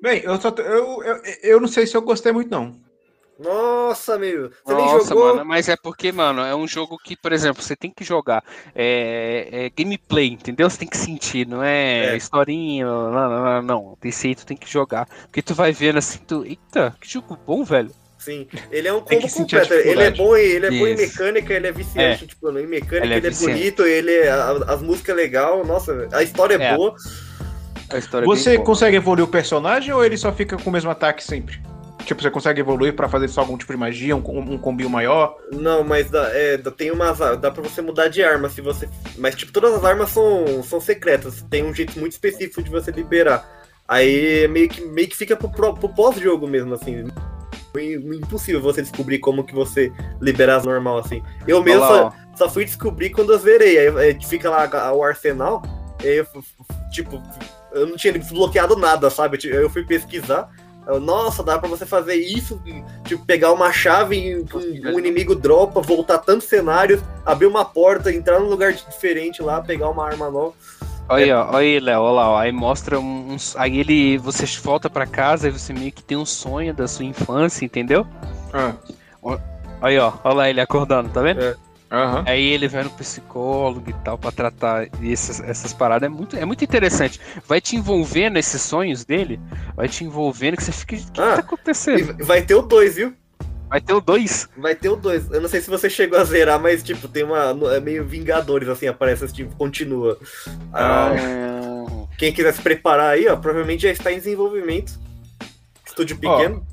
Bem, 0.00 0.22
eu, 0.24 0.40
só, 0.40 0.48
eu, 0.58 1.02
eu, 1.02 1.20
eu 1.42 1.60
não 1.60 1.68
sei 1.68 1.86
se 1.86 1.96
eu 1.96 2.02
gostei 2.02 2.32
muito, 2.32 2.50
não. 2.50 2.80
Nossa, 3.38 4.18
meu. 4.18 4.50
Você 4.64 4.74
nem 4.74 4.84
Nossa, 4.86 5.08
jogou. 5.08 5.34
mano, 5.34 5.44
mas 5.44 5.68
é 5.68 5.76
porque, 5.76 6.12
mano, 6.12 6.42
é 6.42 6.54
um 6.54 6.68
jogo 6.68 6.96
que, 7.02 7.16
por 7.16 7.32
exemplo, 7.32 7.62
você 7.62 7.74
tem 7.74 7.90
que 7.90 8.04
jogar. 8.04 8.44
É, 8.74 9.48
é 9.66 9.70
gameplay, 9.70 10.28
entendeu? 10.28 10.68
Você 10.70 10.78
tem 10.78 10.88
que 10.88 10.96
sentir, 10.96 11.46
não 11.46 11.62
é, 11.62 12.12
É. 12.12 12.16
historinha, 12.16 12.86
não, 12.86 13.10
não, 13.10 13.30
não, 13.30 13.62
não. 13.62 13.98
Desse 14.00 14.28
aí 14.28 14.34
tu 14.34 14.46
tem 14.46 14.56
que 14.56 14.70
jogar. 14.70 15.06
Porque 15.22 15.42
tu 15.42 15.54
vai 15.54 15.72
vendo 15.72 15.98
assim, 15.98 16.18
tu. 16.26 16.44
Eita, 16.44 16.94
que 17.00 17.08
jogo 17.10 17.36
bom, 17.46 17.64
velho. 17.64 17.90
Sim, 18.18 18.46
ele 18.70 18.86
é 18.86 18.92
um 18.92 19.00
combo 19.00 19.28
completo. 19.28 19.74
Ele 19.74 20.02
é 20.04 20.10
bom, 20.12 20.36
em- 20.36 20.40
ele 20.40 20.66
é 20.66 20.70
bom 20.70 20.86
em 20.86 20.94
mecânica, 20.96 21.52
ele 21.54 21.66
é 21.66 21.72
viciante, 21.72 22.24
tipo, 22.28 22.56
em 22.56 22.66
mecânica, 22.68 23.04
Ele 23.04 23.14
é 23.14 23.16
ele 23.16 23.26
é, 23.26 23.30
bonito, 23.32 23.82
ele 23.84 24.12
é, 24.12 24.30
as 24.30 24.80
músicas 24.80 25.16
é 25.16 25.20
legal, 25.20 25.64
nossa, 25.66 26.06
a 26.12 26.22
história 26.22 26.54
é, 26.54 26.62
É. 26.66 26.76
boa. 26.76 26.94
A 27.90 27.98
história 27.98 28.24
é 28.24 28.26
Você 28.28 28.50
bem 28.50 28.58
boa. 28.58 28.66
consegue 28.66 28.96
evoluir 28.96 29.24
o 29.24 29.28
personagem 29.28 29.92
ou 29.92 30.04
ele 30.04 30.16
só 30.16 30.32
fica 30.32 30.56
com 30.56 30.70
o 30.70 30.72
mesmo 30.72 30.88
ataque 30.88 31.24
sempre? 31.24 31.60
Tipo, 32.04 32.20
você 32.20 32.30
consegue 32.30 32.60
evoluir 32.60 32.94
pra 32.94 33.08
fazer 33.08 33.28
só 33.28 33.40
algum 33.42 33.56
tipo 33.56 33.72
de 33.72 33.78
magia, 33.78 34.16
um, 34.16 34.20
um 34.20 34.58
combinho 34.58 34.90
maior? 34.90 35.36
Não, 35.52 35.84
mas 35.84 36.10
dá, 36.10 36.28
é, 36.32 36.58
tem 36.58 36.90
umas. 36.90 37.18
Dá 37.40 37.50
pra 37.50 37.62
você 37.62 37.80
mudar 37.80 38.08
de 38.08 38.22
arma 38.22 38.48
se 38.48 38.60
você. 38.60 38.88
Mas, 39.16 39.34
tipo, 39.34 39.52
todas 39.52 39.72
as 39.74 39.84
armas 39.84 40.10
são, 40.10 40.62
são 40.62 40.80
secretas. 40.80 41.44
Tem 41.48 41.64
um 41.64 41.74
jeito 41.74 41.98
muito 41.98 42.12
específico 42.12 42.62
de 42.62 42.70
você 42.70 42.90
liberar. 42.90 43.48
Aí 43.86 44.46
meio 44.48 44.68
que, 44.68 44.80
meio 44.80 45.08
que 45.08 45.16
fica 45.16 45.36
pro, 45.36 45.50
pro- 45.74 45.88
pós-jogo 45.88 46.46
mesmo, 46.46 46.74
assim. 46.74 47.04
Impossível 47.76 48.60
você 48.60 48.82
descobrir 48.82 49.18
como 49.18 49.44
que 49.44 49.54
você 49.54 49.90
libera 50.20 50.56
as 50.56 50.64
normal, 50.64 50.98
assim. 50.98 51.22
Eu 51.46 51.62
mesmo 51.62 51.80
só, 51.86 52.12
só 52.36 52.50
fui 52.50 52.64
descobrir 52.64 53.10
quando 53.10 53.32
eu 53.32 53.38
zerei. 53.38 53.78
Aí, 53.78 54.18
fica 54.22 54.50
lá 54.50 54.92
o 54.92 55.02
arsenal. 55.02 55.62
Eu, 56.02 56.26
tipo, 56.92 57.22
eu 57.72 57.86
não 57.86 57.96
tinha 57.96 58.12
desbloqueado 58.12 58.76
nada, 58.76 59.08
sabe? 59.08 59.38
Eu 59.44 59.70
fui 59.70 59.84
pesquisar. 59.84 60.50
Nossa, 61.00 61.42
dá 61.42 61.58
pra 61.58 61.68
você 61.68 61.86
fazer 61.86 62.14
isso, 62.16 62.60
tipo, 63.04 63.24
pegar 63.24 63.52
uma 63.52 63.72
chave 63.72 64.16
e 64.18 64.36
um, 64.40 64.46
um 64.94 64.98
inimigo 64.98 65.34
dropa, 65.34 65.80
voltar 65.80 66.18
tantos 66.18 66.48
cenários, 66.48 67.00
abrir 67.24 67.46
uma 67.46 67.64
porta, 67.64 68.12
entrar 68.12 68.40
num 68.40 68.48
lugar 68.48 68.72
diferente 68.72 69.42
lá, 69.42 69.60
pegar 69.60 69.88
uma 69.90 70.04
arma 70.04 70.30
nova. 70.30 70.54
Olha 71.08 71.24
aí, 71.24 71.32
ó, 71.32 71.46
olha 71.48 71.58
aí, 71.58 71.80
Léo, 71.80 72.00
olha 72.02 72.12
lá, 72.14 72.30
ó. 72.30 72.38
aí 72.38 72.52
mostra 72.52 72.98
um, 72.98 73.32
uns- 73.34 73.54
aí 73.56 73.78
ele, 73.78 74.18
você 74.18 74.44
volta 74.62 74.88
pra 74.88 75.06
casa 75.06 75.48
e 75.48 75.50
você 75.50 75.72
meio 75.72 75.92
que 75.92 76.02
tem 76.02 76.16
um 76.16 76.24
sonho 76.26 76.72
da 76.74 76.88
sua 76.88 77.04
infância, 77.04 77.64
entendeu? 77.64 78.06
Ah, 78.52 78.72
Aí, 79.80 79.98
ó, 79.98 80.12
olha 80.22 80.34
lá 80.34 80.50
ele 80.50 80.60
acordando, 80.60 81.08
tá 81.08 81.20
vendo? 81.20 81.40
É. 81.42 81.56
Aham. 81.92 82.24
Aí 82.26 82.42
ele 82.42 82.68
vai 82.68 82.82
no 82.84 82.90
psicólogo 82.90 83.90
e 83.90 83.92
tal 84.02 84.16
pra 84.16 84.32
tratar 84.32 84.88
essas, 85.02 85.40
essas 85.40 85.74
paradas. 85.74 86.06
É 86.06 86.08
muito, 86.08 86.36
é 86.36 86.44
muito 86.46 86.64
interessante. 86.64 87.20
Vai 87.46 87.60
te 87.60 87.76
envolvendo 87.76 88.38
esses 88.38 88.62
sonhos 88.62 89.04
dele, 89.04 89.38
vai 89.76 89.88
te 89.88 90.02
envolvendo 90.02 90.56
que 90.56 90.64
você 90.64 90.72
fica. 90.72 90.94
O 90.96 90.98
que, 90.98 91.10
que 91.12 91.20
Ah, 91.20 91.34
tá 91.34 91.40
acontecendo? 91.40 92.16
E 92.18 92.22
vai 92.24 92.40
ter 92.40 92.54
o 92.54 92.62
2, 92.62 92.94
viu? 92.96 93.12
Vai 93.68 93.80
ter 93.80 93.92
o 93.92 94.00
2. 94.00 94.48
Vai 94.56 94.74
ter 94.74 94.88
o 94.88 94.96
2. 94.96 95.30
Eu 95.30 95.40
não 95.42 95.48
sei 95.48 95.60
se 95.60 95.68
você 95.68 95.88
chegou 95.90 96.18
a 96.18 96.24
zerar, 96.24 96.58
mas, 96.60 96.82
tipo, 96.82 97.06
tem 97.08 97.24
uma. 97.24 97.54
É 97.74 97.80
meio 97.80 98.06
Vingadores, 98.06 98.68
assim, 98.68 98.86
aparece, 98.86 99.30
tipo, 99.32 99.54
continua. 99.56 100.18
Ah, 100.72 101.10
Ah, 101.14 102.06
Quem 102.18 102.32
quiser 102.32 102.52
se 102.54 102.62
preparar 102.62 103.10
aí, 103.10 103.28
ó, 103.28 103.36
provavelmente 103.36 103.82
já 103.82 103.90
está 103.90 104.10
em 104.12 104.16
desenvolvimento. 104.16 104.98
Estúdio 105.86 106.16
pequeno. 106.18 106.66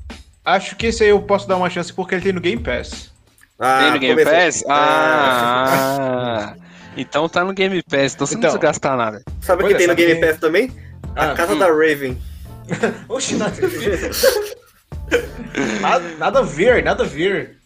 Acho 0.44 0.76
que 0.76 0.86
esse 0.86 1.02
aí 1.02 1.10
eu 1.10 1.20
posso 1.22 1.46
dar 1.46 1.56
uma 1.56 1.68
chance 1.68 1.92
porque 1.92 2.14
ele 2.14 2.22
tem 2.22 2.32
no 2.32 2.40
Game 2.40 2.62
Pass. 2.62 3.09
Ah, 3.60 3.78
Tem 3.82 3.90
no 3.92 3.98
Game. 3.98 4.24
Pass? 4.24 4.64
Ah, 4.68 6.54
então 6.96 7.28
tá 7.28 7.44
no 7.44 7.52
Game 7.52 7.82
Pass, 7.82 8.14
então 8.14 8.26
você 8.26 8.34
Então. 8.34 8.50
não 8.50 8.58
precisa 8.58 8.58
gastar 8.58 8.96
nada. 8.96 9.22
Sabe 9.40 9.64
o 9.64 9.68
que 9.68 9.74
tem 9.74 9.86
no 9.86 9.94
Game 9.94 10.20
Pass 10.20 10.38
também? 10.38 10.72
A 11.14 11.30
Ah, 11.30 11.34
Casa 11.34 11.54
hum. 11.54 11.58
da 11.58 11.66
Raven. 11.66 12.18
Oxi, 13.08 13.34
nada 13.34 13.54
a 13.64 13.68
ver. 13.68 14.10
nada, 15.80 16.04
nada 16.18 16.38
a 16.38 16.42
ver, 16.42 16.82
nada 16.84 17.02
a 17.02 17.06
ver. 17.06 17.56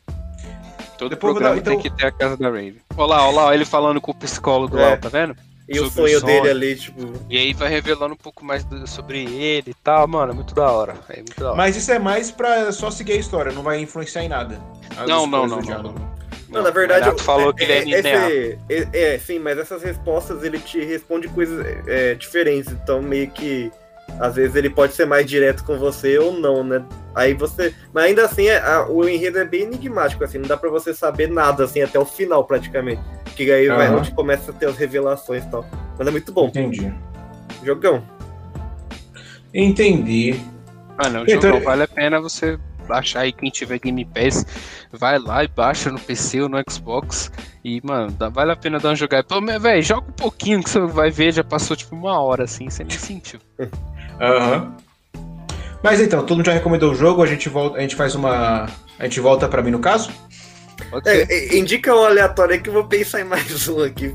Todo 0.99 1.11
Depois 1.11 1.33
programa 1.35 1.57
dar- 1.57 1.61
então- 1.61 1.81
tem 1.81 1.83
que 1.91 1.97
ter 1.99 2.07
a 2.07 2.13
casa 2.13 2.37
da 2.37 2.47
Raven. 2.47 2.77
Olha 2.97 3.07
lá, 3.09 3.27
olha 3.29 3.37
lá, 3.41 3.55
ele 3.55 3.65
falando 3.65 4.01
com 4.01 4.13
o 4.13 4.15
psicólogo 4.15 4.79
É. 4.79 4.91
lá, 4.91 4.97
tá 4.97 5.09
vendo? 5.09 5.37
E 5.69 5.81
o 5.81 5.91
sonho 5.91 6.19
o 6.19 6.21
dele 6.23 6.51
ali, 6.51 6.77
tipo. 6.77 7.01
E 7.29 7.39
aí 7.39 7.53
vai 7.55 7.69
revelando 7.71 8.13
um 8.15 8.19
pouco 8.19 8.45
mais 8.45 8.65
do- 8.65 8.87
sobre 8.87 9.25
ele 9.25 9.71
e 9.71 9.75
tal, 9.83 10.07
mano, 10.07 10.33
é 10.33 10.35
muito 10.35 10.55
da 10.55 10.71
hora. 10.71 10.95
É 11.09 11.17
muito 11.17 11.39
da 11.41 11.47
hora. 11.49 11.57
Mas 11.57 11.75
isso 11.77 11.91
é 11.91 11.99
mais 11.99 12.31
pra 12.31 12.71
só 12.71 12.91
seguir 12.91 13.13
a 13.13 13.17
história, 13.17 13.51
não 13.53 13.63
vai 13.63 13.81
influenciar 13.81 14.23
em 14.25 14.29
nada. 14.29 14.61
Não, 15.09 15.27
não, 15.27 15.47
não, 15.47 15.61
não, 15.61 15.83
não. 15.83 16.15
Não, 16.51 16.63
na 16.63 16.71
verdade. 16.71 17.09
O 17.09 17.19
falou 17.19 17.53
que 17.53 17.65
ele 17.65 17.73
é 17.73 17.85
linear. 17.85 18.31
esse- 18.31 18.59
é, 18.69 19.15
é, 19.15 19.19
sim, 19.19 19.39
mas 19.39 19.59
essas 19.59 19.83
respostas 19.83 20.45
ele 20.45 20.59
te 20.61 20.79
responde 20.85 21.27
coisas 21.29 21.65
é, 21.87 22.15
diferentes. 22.15 22.71
Então, 22.71 23.01
meio 23.03 23.31
que. 23.31 23.73
Às 24.21 24.35
vezes 24.37 24.55
ele 24.55 24.71
pode 24.71 24.93
ser 24.95 25.07
mais 25.07 25.27
direto 25.27 25.65
com 25.65 25.77
você 25.77 26.19
ou 26.19 26.33
não, 26.33 26.63
né? 26.63 26.85
Aí 27.15 27.35
você. 27.35 27.75
Mas 27.93 28.05
ainda 28.05 28.25
assim, 28.25 28.47
é- 28.47 28.59
a- 28.61 28.87
o 28.89 29.09
enredo 29.09 29.39
é 29.39 29.45
bem 29.45 29.63
enigmático, 29.63 30.23
assim, 30.23 30.39
não 30.39 30.47
dá 30.49 30.57
pra 30.57 30.71
você 30.71 30.95
saber 30.95 31.29
nada, 31.29 31.65
assim, 31.65 31.83
até 31.83 31.99
o 31.99 32.05
final, 32.05 32.45
praticamente. 32.45 33.01
Que 33.35 33.51
aí 33.51 33.67
vai 33.69 33.87
Aham. 33.89 33.97
onde 33.99 34.13
começa 34.13 34.51
a 34.53 34.55
ter 34.55 34.67
as 34.67 34.77
revelações 34.77 35.45
e 35.45 35.49
tal. 35.51 35.67
Mas 35.99 36.07
é 36.07 36.11
muito 36.11 36.33
bom. 36.33 36.47
Entendi. 36.47 36.93
Jogão. 37.65 38.03
Entendi. 39.53 40.41
Mano, 41.03 41.21
o 41.23 41.31
Então- 41.31 41.53
jogo 41.53 41.65
vale 41.65 41.83
a 41.83 41.89
pena 41.89 42.21
você 42.21 42.59
baixar 42.85 43.21
aí 43.21 43.33
quem 43.33 43.51
tiver 43.51 43.79
Game 43.79 44.05
Pass, 44.05 44.47
vai 44.93 45.19
lá 45.19 45.43
e 45.45 45.49
baixa 45.49 45.91
no 45.91 45.99
PC 45.99 46.43
ou 46.43 46.49
no 46.49 46.63
Xbox 46.71 47.31
e, 47.65 47.81
mano, 47.85 48.11
dá- 48.13 48.29
vale 48.29 48.53
a 48.53 48.57
pena 48.57 48.79
dar 48.79 48.91
uma 48.91 48.97
jogada. 48.97 49.25
Pelo 49.25 49.41
menos, 49.41 49.63
velho, 49.63 49.83
joga 49.83 50.09
um 50.09 50.13
pouquinho 50.13 50.63
que 50.63 50.71
você 50.71 50.81
vai 50.81 51.11
ver, 51.11 51.33
já 51.33 51.43
passou 51.45 51.77
tipo 51.77 51.95
uma 51.97 52.21
hora 52.21 52.45
assim, 52.45 52.69
você 52.71 52.85
nem 52.85 52.99
sentiu. 52.99 53.41
Aham. 54.21 54.77
Mas 55.83 56.01
então, 56.01 56.21
todo 56.25 56.37
mundo 56.39 56.47
já 56.47 56.53
recomendou 56.55 56.93
o 56.93 56.95
jogo, 56.95 57.23
a 57.23 57.27
gente 57.27 57.49
volta, 57.49 57.77
a 57.79 57.81
gente 57.83 57.95
faz 57.95 58.15
uma. 58.15 58.67
A 58.99 59.05
gente 59.05 59.21
volta 59.21 59.47
pra 59.49 59.61
mim 59.63 59.71
no 59.71 59.81
caso? 59.81 60.11
Ser. 61.05 61.31
É, 61.31 61.55
é, 61.55 61.57
indica 61.59 61.95
um 61.95 62.05
aleatório 62.05 62.55
aí 62.55 62.61
que 62.61 62.69
eu 62.71 62.73
vou 62.73 62.85
pensar 62.85 63.21
em 63.21 63.25
mais 63.25 63.69
um 63.69 63.83
aqui. 63.83 64.15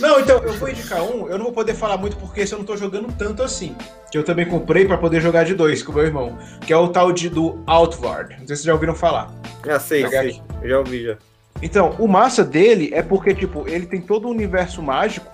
Não, 0.00 0.20
então, 0.20 0.38
eu 0.44 0.52
vou 0.54 0.68
indicar 0.68 1.02
um, 1.02 1.28
eu 1.28 1.36
não 1.36 1.44
vou 1.46 1.52
poder 1.52 1.74
falar 1.74 1.96
muito 1.96 2.16
porque 2.16 2.40
esse 2.42 2.52
eu 2.52 2.58
não 2.58 2.64
tô 2.66 2.76
jogando 2.76 3.12
tanto 3.16 3.42
assim. 3.42 3.76
Que 4.10 4.16
eu 4.16 4.22
também 4.24 4.46
comprei 4.46 4.86
pra 4.86 4.96
poder 4.96 5.20
jogar 5.20 5.44
de 5.44 5.54
dois 5.54 5.82
com 5.82 5.90
o 5.90 5.94
meu 5.96 6.04
irmão. 6.04 6.38
Que 6.64 6.72
é 6.72 6.76
o 6.76 6.88
tal 6.88 7.12
de 7.12 7.28
do 7.28 7.62
Outward. 7.66 8.30
Não 8.38 8.46
sei 8.46 8.56
se 8.56 8.62
vocês 8.62 8.62
já 8.64 8.72
ouviram 8.74 8.94
falar. 8.94 9.30
Ah, 9.68 9.80
sei, 9.80 10.02
Jogar 10.02 10.22
sei. 10.22 10.40
Eu 10.62 10.68
já 10.68 10.78
ouvi 10.78 11.04
já. 11.04 11.16
Então, 11.60 11.96
o 11.98 12.06
massa 12.06 12.44
dele 12.44 12.90
é 12.92 13.02
porque, 13.02 13.34
tipo, 13.34 13.68
ele 13.68 13.86
tem 13.86 14.00
todo 14.00 14.28
um 14.28 14.30
universo 14.30 14.80
mágico 14.80 15.26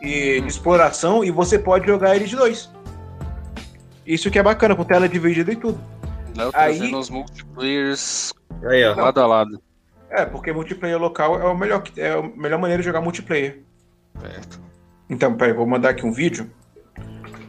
e 0.00 0.40
de 0.40 0.46
exploração 0.48 1.24
e 1.24 1.30
você 1.30 1.58
pode 1.58 1.86
jogar 1.86 2.14
ele 2.14 2.24
de 2.26 2.36
dois. 2.36 2.70
Isso 4.06 4.30
que 4.30 4.38
é 4.38 4.42
bacana, 4.42 4.74
com 4.76 4.84
tela 4.84 5.08
dividida 5.08 5.52
e 5.52 5.56
tudo. 5.56 5.78
Léo 6.36 6.50
aí- 6.54 6.76
trazendo 6.78 6.98
os 6.98 7.10
multiplayers 7.10 8.32
Aí, 8.64 8.84
ó. 8.84 8.94
lado 8.94 9.20
a 9.20 9.26
lado. 9.26 9.62
É, 10.08 10.24
porque 10.24 10.52
multiplayer 10.52 10.98
local 10.98 11.40
é 11.40 11.44
o 11.44 11.56
melhor 11.56 11.82
é 11.96 12.10
a 12.12 12.22
melhor 12.22 12.58
maneira 12.58 12.82
de 12.82 12.86
jogar 12.86 13.00
multiplayer. 13.00 13.60
Certo. 14.20 14.60
Então, 15.08 15.36
peraí, 15.36 15.52
vou 15.52 15.66
mandar 15.66 15.90
aqui 15.90 16.06
um 16.06 16.12
vídeo. 16.12 16.50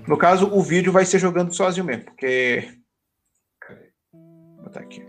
No 0.07 0.17
caso, 0.17 0.47
o 0.53 0.61
vídeo 0.61 0.91
vai 0.91 1.05
ser 1.05 1.19
jogando 1.19 1.53
sozinho 1.53 1.85
mesmo, 1.85 2.05
porque. 2.05 2.67
Cadê? 3.61 3.91
Vou 4.11 4.63
botar 4.65 4.81
aqui. 4.81 5.05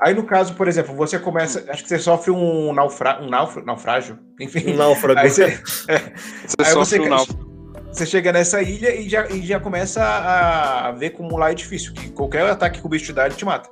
Aí, 0.00 0.12
no 0.14 0.24
caso, 0.24 0.54
por 0.54 0.68
exemplo, 0.68 0.94
você 0.94 1.18
começa. 1.18 1.64
Acho 1.68 1.82
que 1.82 1.88
você 1.88 1.98
sofre 1.98 2.30
um, 2.30 2.72
naufra, 2.72 3.22
um 3.22 3.28
naufra, 3.28 3.64
naufrágio. 3.64 4.18
Enfim. 4.40 4.72
Um 4.72 4.76
náufrago. 4.76 5.18
Aí 5.20 5.30
você, 5.30 5.50
Você 5.66 6.56
Aí 6.58 6.66
sofre 6.66 6.74
você 6.74 7.00
um 7.00 7.08
náufrago. 7.08 7.84
você 7.92 8.06
chega 8.06 8.32
nessa 8.32 8.60
ilha 8.60 8.94
e 8.94 9.08
já, 9.08 9.26
e 9.28 9.42
já 9.42 9.58
começa 9.58 10.02
a 10.04 10.92
ver 10.92 11.10
como 11.10 11.36
lá 11.36 11.50
é 11.52 11.54
difícil, 11.54 11.92
que 11.94 12.10
qualquer 12.10 12.44
ataque 12.46 12.80
que 12.80 12.86
o 12.86 12.88
bicho 12.88 13.06
te 13.06 13.12
dá, 13.12 13.26
ele 13.26 13.34
te 13.36 13.44
mata. 13.44 13.68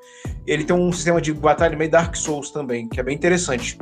Ele 0.47 0.65
tem 0.65 0.75
um 0.75 0.93
sistema 0.93 1.21
de 1.21 1.33
batalha 1.33 1.77
meio 1.77 1.91
Dark 1.91 2.17
Souls 2.17 2.51
também, 2.51 2.89
que 2.89 2.99
é 2.99 3.03
bem 3.03 3.15
interessante. 3.15 3.77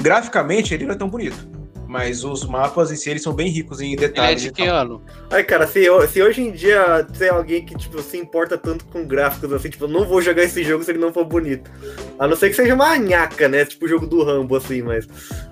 Graficamente, 0.00 0.74
ele 0.74 0.86
não 0.86 0.94
é 0.94 0.96
tão 0.96 1.08
bonito. 1.08 1.58
Mas 1.88 2.22
os 2.22 2.44
mapas 2.44 2.92
em 2.92 2.96
si, 2.96 3.08
eles 3.08 3.22
são 3.22 3.32
bem 3.32 3.48
ricos 3.48 3.80
em 3.80 3.94
Ele 3.94 4.04
é 4.04 4.08
detalhes. 4.08 4.42
de 4.42 4.48
e 4.48 4.52
que 4.52 4.66
ano? 4.66 5.02
Ai, 5.30 5.42
cara, 5.42 5.66
se, 5.66 5.86
se 6.08 6.22
hoje 6.22 6.42
em 6.42 6.52
dia 6.52 7.06
tem 7.18 7.30
alguém 7.30 7.64
que, 7.64 7.74
tipo, 7.74 8.02
se 8.02 8.18
importa 8.18 8.58
tanto 8.58 8.84
com 8.84 9.06
gráficos, 9.06 9.50
assim, 9.54 9.70
tipo, 9.70 9.84
eu 9.84 9.88
não 9.88 10.04
vou 10.04 10.20
jogar 10.20 10.42
esse 10.42 10.62
jogo 10.62 10.84
se 10.84 10.90
ele 10.90 10.98
não 10.98 11.14
for 11.14 11.24
bonito. 11.24 11.70
A 12.18 12.28
não 12.28 12.36
ser 12.36 12.50
que 12.50 12.56
seja 12.56 12.74
uma 12.74 12.94
nhaca, 12.98 13.48
né? 13.48 13.64
Tipo 13.64 13.86
o 13.86 13.88
jogo 13.88 14.06
do 14.06 14.22
Rambo, 14.22 14.54
assim, 14.56 14.82
mas... 14.82 15.08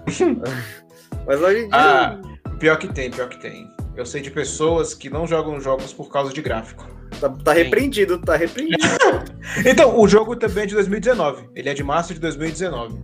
mas 1.26 1.40
hoje 1.40 1.60
em 1.60 1.68
dia... 1.68 1.70
Ah, 1.72 2.20
pior 2.58 2.76
que 2.76 2.88
tem, 2.92 3.10
pior 3.10 3.30
que 3.30 3.40
tem. 3.40 3.66
Eu 3.96 4.04
sei 4.04 4.20
de 4.20 4.30
pessoas 4.30 4.92
que 4.92 5.08
não 5.08 5.26
jogam 5.26 5.58
jogos 5.58 5.90
por 5.90 6.10
causa 6.10 6.34
de 6.34 6.42
gráfico. 6.42 6.86
Tá, 7.18 7.30
tá 7.30 7.52
repreendido, 7.54 8.18
tá 8.18 8.36
repreendido. 8.36 8.84
Então, 9.64 9.98
o 9.98 10.06
jogo 10.06 10.36
também 10.36 10.64
é 10.64 10.66
de 10.66 10.74
2019. 10.74 11.48
Ele 11.54 11.68
é 11.68 11.72
de 11.72 11.82
março 11.82 12.12
de 12.12 12.20
2019. 12.20 13.02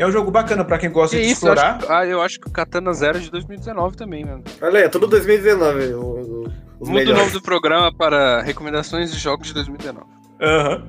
É 0.00 0.06
um 0.06 0.10
jogo 0.12 0.30
bacana 0.30 0.64
pra 0.64 0.78
quem 0.78 0.90
gosta 0.90 1.14
Que 1.16 1.22
de 1.22 1.30
isso, 1.30 1.46
eu 1.46 1.52
explorar. 1.52 1.76
acho, 1.76 1.92
ah, 1.92 2.06
eu 2.06 2.22
acho 2.22 2.40
que 2.40 2.48
o 2.48 2.50
Katana 2.50 2.92
Zero 2.94 3.18
é 3.18 3.20
de 3.20 3.30
2019 3.30 3.96
também, 3.96 4.24
mano. 4.24 4.42
Olha 4.62 4.78
aí, 4.78 4.84
é 4.84 4.88
tudo 4.88 5.06
2019, 5.06 5.92
o- 5.94 6.44
o- 6.80 6.88
Muda 6.88 7.10
o 7.10 7.14
nome 7.14 7.30
do 7.32 7.42
programa 7.42 7.92
para 7.94 8.40
recomendações 8.40 9.12
de 9.12 9.18
jogos 9.18 9.48
de 9.48 9.54
2019. 9.54 10.06
Aham. 10.40 10.86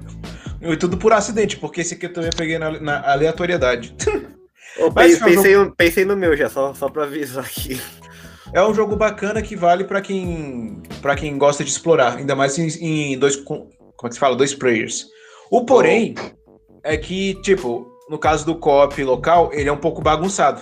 E 0.61 0.77
tudo 0.77 0.95
por 0.97 1.11
acidente, 1.11 1.57
porque 1.57 1.81
esse 1.81 1.95
aqui 1.95 2.05
eu 2.05 2.13
também 2.13 2.29
peguei 2.35 2.57
na, 2.57 2.79
na 2.79 3.11
aleatoriedade. 3.11 3.93
Eu 4.77 4.89
Mas 4.95 5.19
pensei, 5.19 5.35
foi 5.35 5.57
um 5.57 5.63
pensei, 5.65 5.73
pensei 5.75 6.05
no 6.05 6.15
meu 6.15 6.37
já, 6.37 6.49
só, 6.49 6.73
só 6.73 6.87
pra 6.87 7.03
avisar 7.03 7.43
aqui. 7.43 7.81
É 8.53 8.63
um 8.63 8.73
jogo 8.73 8.95
bacana 8.95 9.41
que 9.41 9.53
vale 9.53 9.83
pra 9.83 9.99
quem 9.99 10.81
para 11.01 11.13
quem 11.15 11.37
gosta 11.37 11.61
de 11.61 11.69
explorar, 11.69 12.15
ainda 12.15 12.33
mais 12.37 12.57
em, 12.57 12.69
em 13.13 13.19
dois 13.19 13.35
com- 13.35 13.67
como 13.97 14.05
é 14.05 14.07
que 14.07 14.13
se 14.13 14.19
fala, 14.19 14.33
dois 14.37 14.53
players. 14.55 15.05
O 15.51 15.65
porém 15.65 16.15
é 16.85 16.95
que 16.95 17.35
tipo 17.41 17.90
no 18.11 18.19
caso 18.19 18.45
do 18.45 18.55
co-op 18.55 19.01
local 19.03 19.49
ele 19.53 19.69
é 19.69 19.71
um 19.71 19.77
pouco 19.77 20.01
bagunçado. 20.01 20.61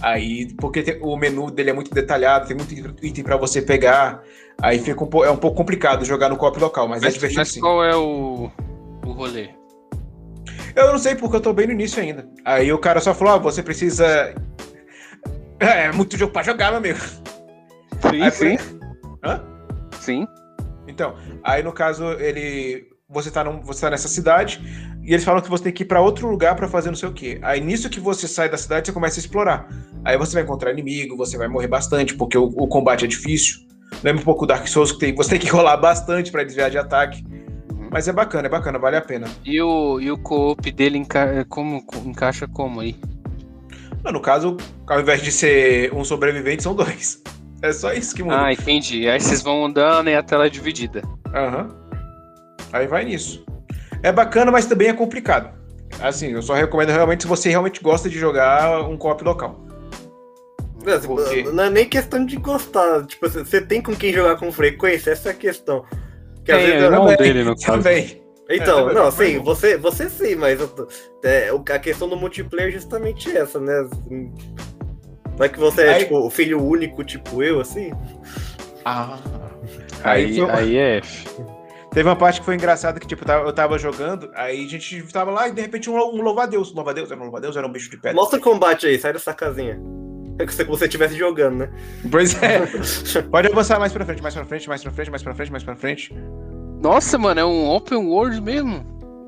Aí 0.00 0.54
porque 0.54 0.82
tem- 0.82 0.98
o 1.02 1.16
menu 1.16 1.50
dele 1.50 1.70
é 1.70 1.72
muito 1.72 1.90
detalhado, 1.92 2.46
tem 2.46 2.56
muito 2.56 2.72
item 3.04 3.24
pra 3.24 3.36
você 3.36 3.60
pegar, 3.60 4.22
aí 4.62 4.78
fica 4.78 5.02
um, 5.04 5.24
é 5.24 5.30
um 5.30 5.36
pouco 5.36 5.56
complicado 5.56 6.04
jogar 6.04 6.28
no 6.28 6.36
co-op 6.36 6.58
local, 6.60 6.86
mas, 6.86 7.02
é 7.02 7.06
Mas, 7.06 7.14
divertido 7.14 7.40
mas 7.40 7.48
sim. 7.52 7.60
qual 7.60 7.82
é 7.84 7.96
o, 7.96 8.48
o 9.04 9.12
rolê? 9.12 9.50
Eu 10.76 10.92
não 10.92 10.98
sei 10.98 11.16
porque 11.16 11.36
eu 11.36 11.40
tô 11.40 11.52
bem 11.52 11.66
no 11.66 11.72
início 11.72 12.00
ainda. 12.00 12.28
Aí 12.44 12.72
o 12.72 12.78
cara 12.78 13.00
só 13.00 13.12
falou: 13.14 13.34
ah, 13.34 13.38
você 13.38 13.62
precisa. 13.62 14.34
É, 15.58 15.90
muito 15.90 16.18
jogo 16.18 16.34
pra 16.34 16.42
jogar, 16.42 16.68
meu 16.68 16.76
amigo. 16.76 16.98
Sim, 18.10 18.22
Aí, 18.22 18.30
sim. 18.30 18.56
Hã? 19.24 19.42
Sim. 19.98 20.26
Então, 20.86 21.14
aí 21.42 21.62
no 21.62 21.72
caso, 21.72 22.04
ele. 22.20 22.86
Você 23.08 23.30
tá, 23.30 23.44
num- 23.44 23.60
você 23.62 23.82
tá 23.82 23.90
nessa 23.90 24.08
cidade 24.08 24.60
e 25.04 25.12
eles 25.12 25.24
falam 25.24 25.40
que 25.40 25.48
você 25.48 25.62
tem 25.64 25.72
que 25.72 25.84
ir 25.84 25.86
pra 25.86 26.00
outro 26.00 26.28
lugar 26.28 26.56
pra 26.56 26.66
fazer 26.66 26.88
não 26.88 26.96
sei 26.96 27.08
o 27.08 27.12
quê. 27.12 27.38
Aí 27.40 27.60
nisso 27.60 27.88
que 27.88 28.00
você 28.00 28.26
sai 28.26 28.48
da 28.48 28.56
cidade, 28.58 28.86
você 28.88 28.92
começa 28.92 29.20
a 29.20 29.22
explorar. 29.22 29.68
Aí 30.04 30.18
você 30.18 30.34
vai 30.34 30.42
encontrar 30.42 30.72
inimigo, 30.72 31.16
você 31.16 31.38
vai 31.38 31.46
morrer 31.46 31.68
bastante, 31.68 32.14
porque 32.16 32.36
o, 32.36 32.46
o 32.46 32.66
combate 32.66 33.04
é 33.04 33.08
difícil. 33.08 33.60
Lembra 34.02 34.22
um 34.22 34.24
pouco 34.24 34.44
do 34.44 34.48
Dark 34.48 34.66
Souls, 34.66 34.90
que 34.90 34.98
tem, 34.98 35.14
você 35.14 35.30
tem 35.30 35.38
que 35.38 35.46
rolar 35.54 35.76
bastante 35.76 36.32
pra 36.32 36.42
desviar 36.42 36.68
de 36.68 36.78
ataque. 36.78 37.22
Uhum. 37.70 37.88
Mas 37.92 38.08
é 38.08 38.12
bacana, 38.12 38.48
é 38.48 38.50
bacana, 38.50 38.76
vale 38.76 38.96
a 38.96 39.00
pena. 39.00 39.28
E 39.44 39.62
o, 39.62 40.00
e 40.00 40.10
o 40.10 40.18
co-op 40.18 40.68
dele 40.72 40.98
enca 40.98 41.44
como, 41.48 41.86
co- 41.86 42.02
encaixa 42.04 42.48
como 42.48 42.80
aí? 42.80 42.96
Mas, 44.02 44.12
No 44.12 44.20
caso, 44.20 44.56
ao 44.88 45.00
invés 45.00 45.22
de 45.22 45.30
ser 45.30 45.94
um 45.94 46.02
sobrevivente, 46.04 46.62
são 46.64 46.74
dois. 46.74 47.22
É 47.62 47.72
só 47.72 47.90
isso 47.92 48.14
que 48.14 48.22
muda. 48.22 48.44
Ah, 48.44 48.52
entendi. 48.52 49.08
Aí 49.08 49.18
vocês 49.18 49.40
vão 49.42 49.64
andando 49.64 50.10
e 50.10 50.14
a 50.14 50.22
tela 50.22 50.46
é 50.46 50.50
dividida. 50.50 51.00
Aham. 51.34 51.68
Aí 52.76 52.86
vai 52.86 53.04
nisso. 53.04 53.44
É 54.02 54.12
bacana, 54.12 54.50
mas 54.52 54.66
também 54.66 54.88
é 54.88 54.92
complicado. 54.92 55.54
Assim, 56.00 56.32
eu 56.32 56.42
só 56.42 56.54
recomendo 56.54 56.90
realmente 56.90 57.22
se 57.22 57.28
você 57.28 57.48
realmente 57.48 57.82
gosta 57.82 58.08
de 58.08 58.18
jogar 58.18 58.82
um 58.88 58.96
co-op 58.96 59.22
local. 59.24 59.64
Não, 60.84 60.92
assim, 60.94 61.06
Por 61.08 61.28
quê? 61.28 61.42
não 61.52 61.64
é 61.64 61.70
nem 61.70 61.88
questão 61.88 62.24
de 62.24 62.36
gostar. 62.36 63.04
Tipo, 63.06 63.28
você- 63.28 63.44
você 63.44 63.60
tem 63.60 63.82
com 63.82 63.94
quem 63.94 64.12
jogar 64.12 64.36
com 64.36 64.52
frequência, 64.52 65.10
essa 65.10 65.30
é 65.30 65.32
a 65.32 65.34
questão. 65.34 65.84
Que 66.44 66.52
às 66.52 66.58
vezes 66.60 66.74
é 66.74 66.78
eu- 66.78 66.84
irmão 66.84 67.06
Também, 67.08 67.16
dele, 67.32 67.44
no 67.44 67.56
caso. 67.58 67.78
Também. 67.78 68.22
Então, 68.48 68.90
É, 68.90 68.94
não, 68.94 69.10
sim, 69.10 69.38
você, 69.40 69.76
você 69.76 70.08
sim, 70.08 70.36
mas 70.36 70.60
eu 70.60 70.68
tô- 70.68 70.86
é, 71.24 71.50
a 71.70 71.78
questão 71.80 72.08
do 72.08 72.16
multiplayer 72.16 72.68
é 72.68 72.72
justamente 72.72 73.36
essa, 73.36 73.58
né? 73.58 73.72
Assim, 73.80 74.32
Não 75.38 75.44
é 75.44 75.48
que 75.50 75.58
você 75.58 75.82
é, 75.82 75.94
Aí- 75.94 76.02
tipo, 76.04 76.16
o 76.18 76.30
filho 76.30 76.62
único, 76.64 77.04
tipo 77.04 77.42
eu, 77.42 77.60
assim? 77.60 77.90
Ah. 78.84 79.18
Aí, 80.04 80.24
Aí, 80.26 80.36
foi- 80.38 80.50
aí 80.50 80.76
é 80.78 80.96
F. 80.98 81.26
teve 81.96 82.06
uma 82.10 82.14
parte 82.14 82.40
que 82.40 82.44
foi 82.44 82.54
engraçada 82.56 83.00
que, 83.00 83.06
tipo, 83.06 83.24
eu 83.30 83.52
tava- 83.54 83.78
jogando, 83.78 84.30
aí 84.34 84.66
a 84.66 84.68
gente 84.68 85.02
tava 85.10 85.30
lá 85.30 85.48
e 85.48 85.52
de 85.52 85.62
repente 85.62 85.88
um, 85.88 85.96
um 85.96 86.20
louva-a-Deus. 86.20 86.74
Louva-a-Deus? 86.74 87.10
Era 87.10 87.18
um 87.18 87.22
louva-a-Deus? 87.24 87.56
Era 87.56 87.66
um 87.66 87.72
bicho 87.72 87.88
de 87.90 87.96
pedra. 87.96 88.14
Mostra 88.14 88.38
o 88.38 88.42
combate 88.42 88.86
aí, 88.86 88.98
sai 88.98 89.14
dessa 89.14 89.32
casinha. 89.32 89.80
É 90.38 90.44
que 90.44 90.52
você- 90.52 90.64
como 90.66 90.76
você 90.76 90.84
estivesse 90.84 91.16
jogando, 91.16 91.56
né? 91.56 91.70
Pois 92.10 92.34
é. 92.42 92.60
Pode 93.32 93.48
avançar 93.50 93.78
mais 93.80 93.94
pra 93.94 94.04
frente, 94.04 94.22
mais 94.22 94.34
pra 94.34 94.44
frente, 94.44 94.68
mais 94.68 94.82
pra 94.82 94.92
frente, 94.92 95.10
mais 95.10 95.22
pra 95.22 95.34
frente, 95.34 95.50
mais 95.52 95.64
pra 95.64 95.74
frente. 95.76 96.14
Nossa, 96.82 97.16
mano, 97.16 97.40
é 97.40 97.44
um 97.46 97.70
open 97.70 97.96
world 97.96 98.42
mesmo. 98.42 98.84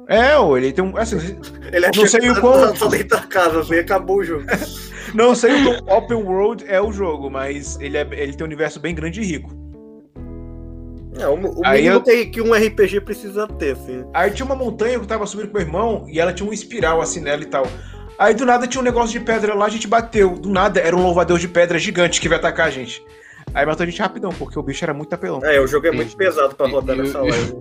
É, 0.07 0.35
ele 0.57 0.71
tem 0.73 0.85
um. 0.85 0.95
Assim, 0.97 1.17
Ele 1.73 1.87
Não 1.97 2.07
sei 2.07 2.21
que 2.21 2.31
o 2.31 2.39
quão- 2.41 2.77
Só 2.77 2.89
dentro 2.89 3.09
da 3.09 3.23
casa, 3.27 3.61
assim, 3.61 3.77
acabou 3.79 4.19
o 4.19 4.25
jogo. 4.25 4.45
não 5.15 5.35
sei 5.35 5.53
o 5.67 5.83
quão 5.83 5.99
open 5.99 6.17
world 6.19 6.65
é 6.69 6.81
o 6.81 6.93
jogo, 6.93 7.31
mas 7.31 7.79
ele, 7.81 7.97
é, 7.97 8.07
ele 8.13 8.35
tem 8.35 8.45
um 8.45 8.47
universo 8.47 8.79
bem 8.79 8.95
grande 8.95 9.21
e 9.23 9.25
rico. 9.25 9.58
É, 11.19 11.27
o, 11.29 11.35
o 11.59 11.67
Aí 11.67 11.83
mínimo 11.83 11.97
eu- 11.97 12.03
que, 12.03 12.27
que 12.27 12.41
um 12.41 12.53
RPG 12.55 13.01
precisa 13.01 13.47
ter, 13.47 13.73
assim. 13.73 14.05
Aí 14.15 14.31
tinha 14.31 14.47
uma 14.47 14.55
montanha 14.55 14.95
que 14.99 15.05
eu 15.05 15.09
tava 15.09 15.27
subindo 15.27 15.49
com 15.49 15.59
meu 15.59 15.67
irmão 15.67 16.05
e 16.09 16.21
ela 16.21 16.33
tinha 16.33 16.49
um 16.49 16.53
espiral 16.53 17.01
assim 17.01 17.21
nela 17.21 17.43
e 17.43 17.47
tal. 17.47 17.67
Aí 18.19 18.35
do 18.35 18.45
nada 18.47 18.67
tinha 18.67 18.81
um 18.81 18.85
negócio 18.85 19.19
de 19.19 19.25
pedra 19.25 19.55
lá, 19.55 19.67
a 19.67 19.69
gente 19.69 19.87
bateu. 19.87 20.31
Do 20.37 20.49
nada 20.49 20.81
era 20.81 20.97
um 20.97 21.03
louvador 21.03 21.39
de 21.39 21.49
pedra 21.49 21.79
gigante 21.79 22.21
que 22.21 22.29
veio 22.29 22.39
atacar 22.41 22.67
a 22.67 22.71
gente. 22.71 23.03
Aí 23.55 23.65
matou 23.65 23.85
a 23.85 23.87
gente 23.87 24.01
rapidão, 24.01 24.31
porque 24.39 24.59
o 24.59 24.63
bicho 24.63 24.85
era 24.85 24.93
muito 24.93 25.13
apelão. 25.13 25.41
É, 25.45 25.61
o 25.61 25.67
jogo 25.67 25.87
é 25.87 25.91
muito 25.91 26.09
Entendi. 26.15 26.17
pesado 26.17 26.55
pra 26.55 26.67
rodar 26.69 26.97
E- 26.97 27.01
e- 27.01 27.03
nessa 27.03 27.21
live. 27.21 27.57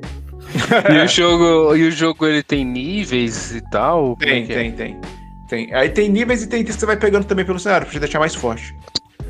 E 0.94 1.04
o 1.04 1.08
jogo, 1.08 1.76
e 1.76 1.88
o 1.88 1.92
jogo 1.92 2.26
ele 2.26 2.42
tem 2.44 2.64
níveis 2.66 3.54
e 3.56 3.62
tal? 3.70 4.16
Como 4.16 4.24
é 4.24 4.34
Tem, 4.34 4.46
que 4.46 4.54
é? 4.54 4.56
tem, 4.56 4.72
tem. 4.72 5.02
Tem. 5.50 5.74
Aí 5.74 5.90
tem 5.90 6.10
níveis 6.10 6.44
e 6.44 6.48
tem 6.48 6.64
que 6.64 6.72
você 6.74 6.86
vai 6.86 6.96
pegando 6.98 7.26
também 7.26 7.46
pelo 7.46 7.60
cenário, 7.60 7.86
pra 7.86 7.94
te 7.94 8.00
deixar 8.00 8.20
mais 8.20 8.34
forte. 8.36 8.76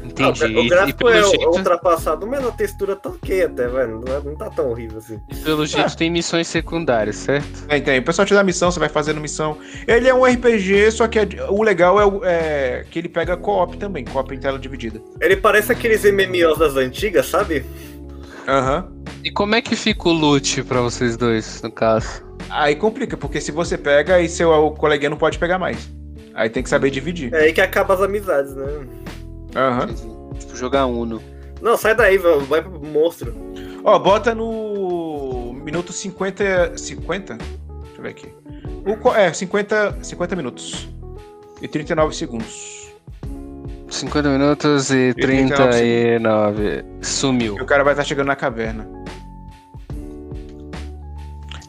Entendi. 0.04 0.44
Ah, 0.44 0.48
E- 0.48 0.56
o 0.56 0.60
e, 0.64 0.70
gráfico 0.70 1.10
é 1.10 1.24
jeito, 1.24 1.50
ultrapassado, 1.50 2.26
mas 2.26 2.46
a 2.46 2.52
textura 2.52 2.96
tá 2.96 3.10
ok 3.10 3.44
até, 3.44 3.68
velho. 3.68 4.02
Não, 4.06 4.32
é- 4.32 4.36
tá 4.36 4.50
tão 4.50 4.70
horrível 4.72 4.98
assim. 5.00 5.20
e 5.30 5.36
pelo 5.36 5.66
jeito 5.66 5.96
tem 5.98 6.10
missões 6.10 6.48
secundárias, 6.48 7.16
certo? 7.18 7.68
Tem, 7.68 7.82
tem. 7.82 8.00
O 8.00 8.04
pessoal 8.04 8.26
te 8.26 8.34
dá 8.34 8.44
missão, 8.44 8.72
você 8.72 8.80
vai 8.80 8.90
fazendo 8.90 9.20
missão. 9.22 9.58
Ele 9.88 10.08
é 10.08 10.14
um 10.14 10.26
RPG, 10.26 10.92
só 10.92 11.08
que 11.08 11.20
é- 11.20 11.28
o 11.50 11.62
legal 11.62 12.00
é, 12.00 12.06
o- 12.06 12.22
é 12.24 12.86
que 12.90 13.00
ele 13.00 13.10
pega 13.10 13.36
co-op 13.38 13.78
também, 13.78 14.06
co-op 14.06 14.34
em 14.34 14.40
tela 14.40 14.58
dividida. 14.58 15.02
Ele 15.22 15.36
parece 15.38 15.72
aqueles 15.72 16.04
MMOs 16.06 16.58
das 16.58 16.76
antigas, 16.76 17.26
sabe? 17.28 17.66
Aham. 18.48 18.90
E 19.24 19.32
como 19.32 19.56
é 19.56 19.62
que 19.62 19.76
fica 19.76 20.08
o 20.08 20.14
loot 20.14 20.64
pra 20.64 20.82
vocês 20.82 21.18
dois, 21.18 21.62
no 21.62 21.72
caso? 21.72 22.26
Aí 22.50 22.76
complica, 22.76 23.18
porque 23.18 23.42
se 23.42 23.52
você 23.52 23.78
pega 23.78 24.22
e 24.22 24.30
seu 24.30 24.72
coleguinha 24.72 25.10
não 25.10 25.18
pode 25.18 25.38
pegar 25.38 25.60
mais. 25.60 25.90
Aí 26.34 26.50
tem 26.50 26.64
que 26.64 26.70
saber 26.70 26.90
dividir. 26.92 27.34
É 27.34 27.40
aí 27.46 27.54
que 27.54 27.60
acaba 27.60 27.94
as 27.96 28.02
amizades, 28.02 28.56
né? 28.56 28.66
Aham. 29.56 29.88
Tipo, 30.38 30.56
jogar 30.56 30.86
Uno. 30.86 31.22
Não, 31.62 31.76
sai 31.78 31.96
daí, 31.96 32.18
vai 32.18 32.62
pro 32.62 32.80
monstro. 32.86 33.34
Ó, 33.84 33.98
bota 33.98 34.36
no 34.36 35.54
minuto 35.64 35.92
50. 35.92 36.78
50? 36.78 37.36
Deixa 37.36 37.98
eu 37.98 38.02
ver 38.04 38.10
aqui. 38.10 38.34
O, 38.86 38.96
co- 38.98 39.16
é, 39.16 39.32
50, 39.34 39.98
50 40.04 40.36
minutos. 40.36 40.88
E 41.62 41.68
39 41.68 42.16
segundos. 42.16 42.88
50 43.90 44.30
minutos 44.30 44.92
e 44.92 45.14
39 45.16 45.72
39. 45.72 46.86
Sumiu. 47.02 47.58
E 47.58 47.62
o 47.62 47.66
cara 47.66 47.84
vai 47.84 47.94
estar 47.94 48.04
chegando 48.04 48.28
na 48.28 48.36
caverna. 48.36 48.88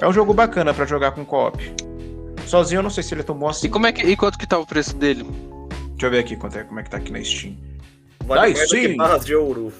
É 0.01 0.07
um 0.07 0.13
jogo 0.13 0.33
bacana 0.35 0.73
pra 0.75 0.85
jogar 0.85 1.13
com 1.13 1.25
co-op. 1.25 1.75
Sozinho 2.47 2.79
eu 2.79 2.83
não 2.83 2.91
sei 2.91 3.03
se 3.03 3.15
ele 3.15 3.21
é 3.23 3.25
tão 3.25 3.35
bom 3.37 3.49
E 3.49 3.51
assim. 3.51 3.69
como 3.71 3.87
é 3.87 3.93
que. 3.93 4.03
E 4.03 4.17
quanto 4.17 4.39
que 4.39 4.47
tá 4.47 4.59
o 4.59 4.67
preço 4.67 4.95
dele? 4.97 5.27
Deixa 5.99 6.07
eu 6.07 6.11
ver 6.13 6.19
aqui 6.21 6.37
quanto 6.37 6.57
é, 6.57 6.63
como 6.63 6.79
é 6.79 6.83
que 6.85 6.91
tá 6.91 6.97
aqui 6.97 7.11
na 7.11 7.23
Steam. 7.25 7.57
Vale 8.25 8.55
que 8.55 8.67
sim. 8.69 8.97
barras 8.97 9.25
de 9.25 9.35
ouro. 9.35 9.73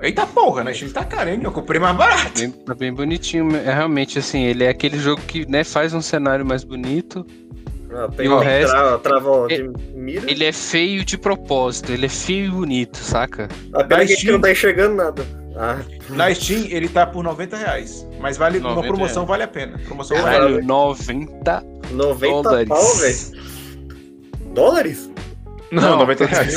Eita 0.00 0.26
porra, 0.26 0.64
na 0.64 0.72
Steam 0.72 0.90
tá 0.90 1.04
caro, 1.04 1.28
hein? 1.28 1.40
Eu 1.42 1.52
comprei 1.52 1.78
mais 1.78 1.94
barato. 1.96 2.40
Bem, 2.40 2.50
tá 2.50 2.74
bem 2.74 2.92
bonitinho. 2.92 3.54
É 3.56 3.74
realmente 3.74 4.18
assim, 4.18 4.42
ele 4.44 4.64
é 4.64 4.70
aquele 4.70 4.98
jogo 4.98 5.20
que 5.22 5.46
né, 5.46 5.62
faz 5.62 5.92
um 5.92 6.00
cenário 6.00 6.46
mais 6.46 6.64
bonito. 6.64 7.26
Ah, 7.92 8.08
E 8.22 8.26
o 8.26 8.38
resto- 8.38 8.70
tra- 8.72 8.98
trava 8.98 9.46
de 9.48 9.70
mira. 9.94 10.30
Ele 10.30 10.44
é 10.44 10.50
feio 10.52 11.04
de 11.04 11.18
propósito, 11.18 11.92
ele 11.92 12.06
é 12.06 12.08
feio 12.08 12.46
e 12.46 12.50
bonito, 12.50 12.96
saca? 12.96 13.44
A 13.74 13.84
pena 13.84 13.86
da 13.88 13.96
que 13.98 14.02
a 14.02 14.06
gente 14.06 14.18
Steam. 14.20 14.32
não 14.32 14.40
tá 14.40 14.50
enxergando 14.50 14.94
nada. 14.96 15.26
Ah, 15.56 15.78
Na 16.08 16.34
Steam 16.34 16.64
ele 16.70 16.88
tá 16.88 17.06
por 17.06 17.22
90 17.22 17.56
reais. 17.56 18.06
Mas 18.18 18.36
vale, 18.38 18.58
numa 18.58 18.70
90 18.76 18.88
promoção 18.88 19.24
reais. 19.24 19.28
vale 19.28 19.42
a 19.42 19.48
pena. 19.48 19.78
Promoção 19.86 20.16
Caralho. 20.16 20.54
vale. 20.54 20.66
Caralho, 20.66 20.66
90 20.66 21.64
90 21.92 22.42
dólares. 22.42 22.68
pau, 22.68 22.94
velho. 22.96 24.54
Dólares? 24.54 25.10
Não, 25.70 25.82
Não, 25.82 25.98
90 25.98 26.26
reais. 26.26 26.54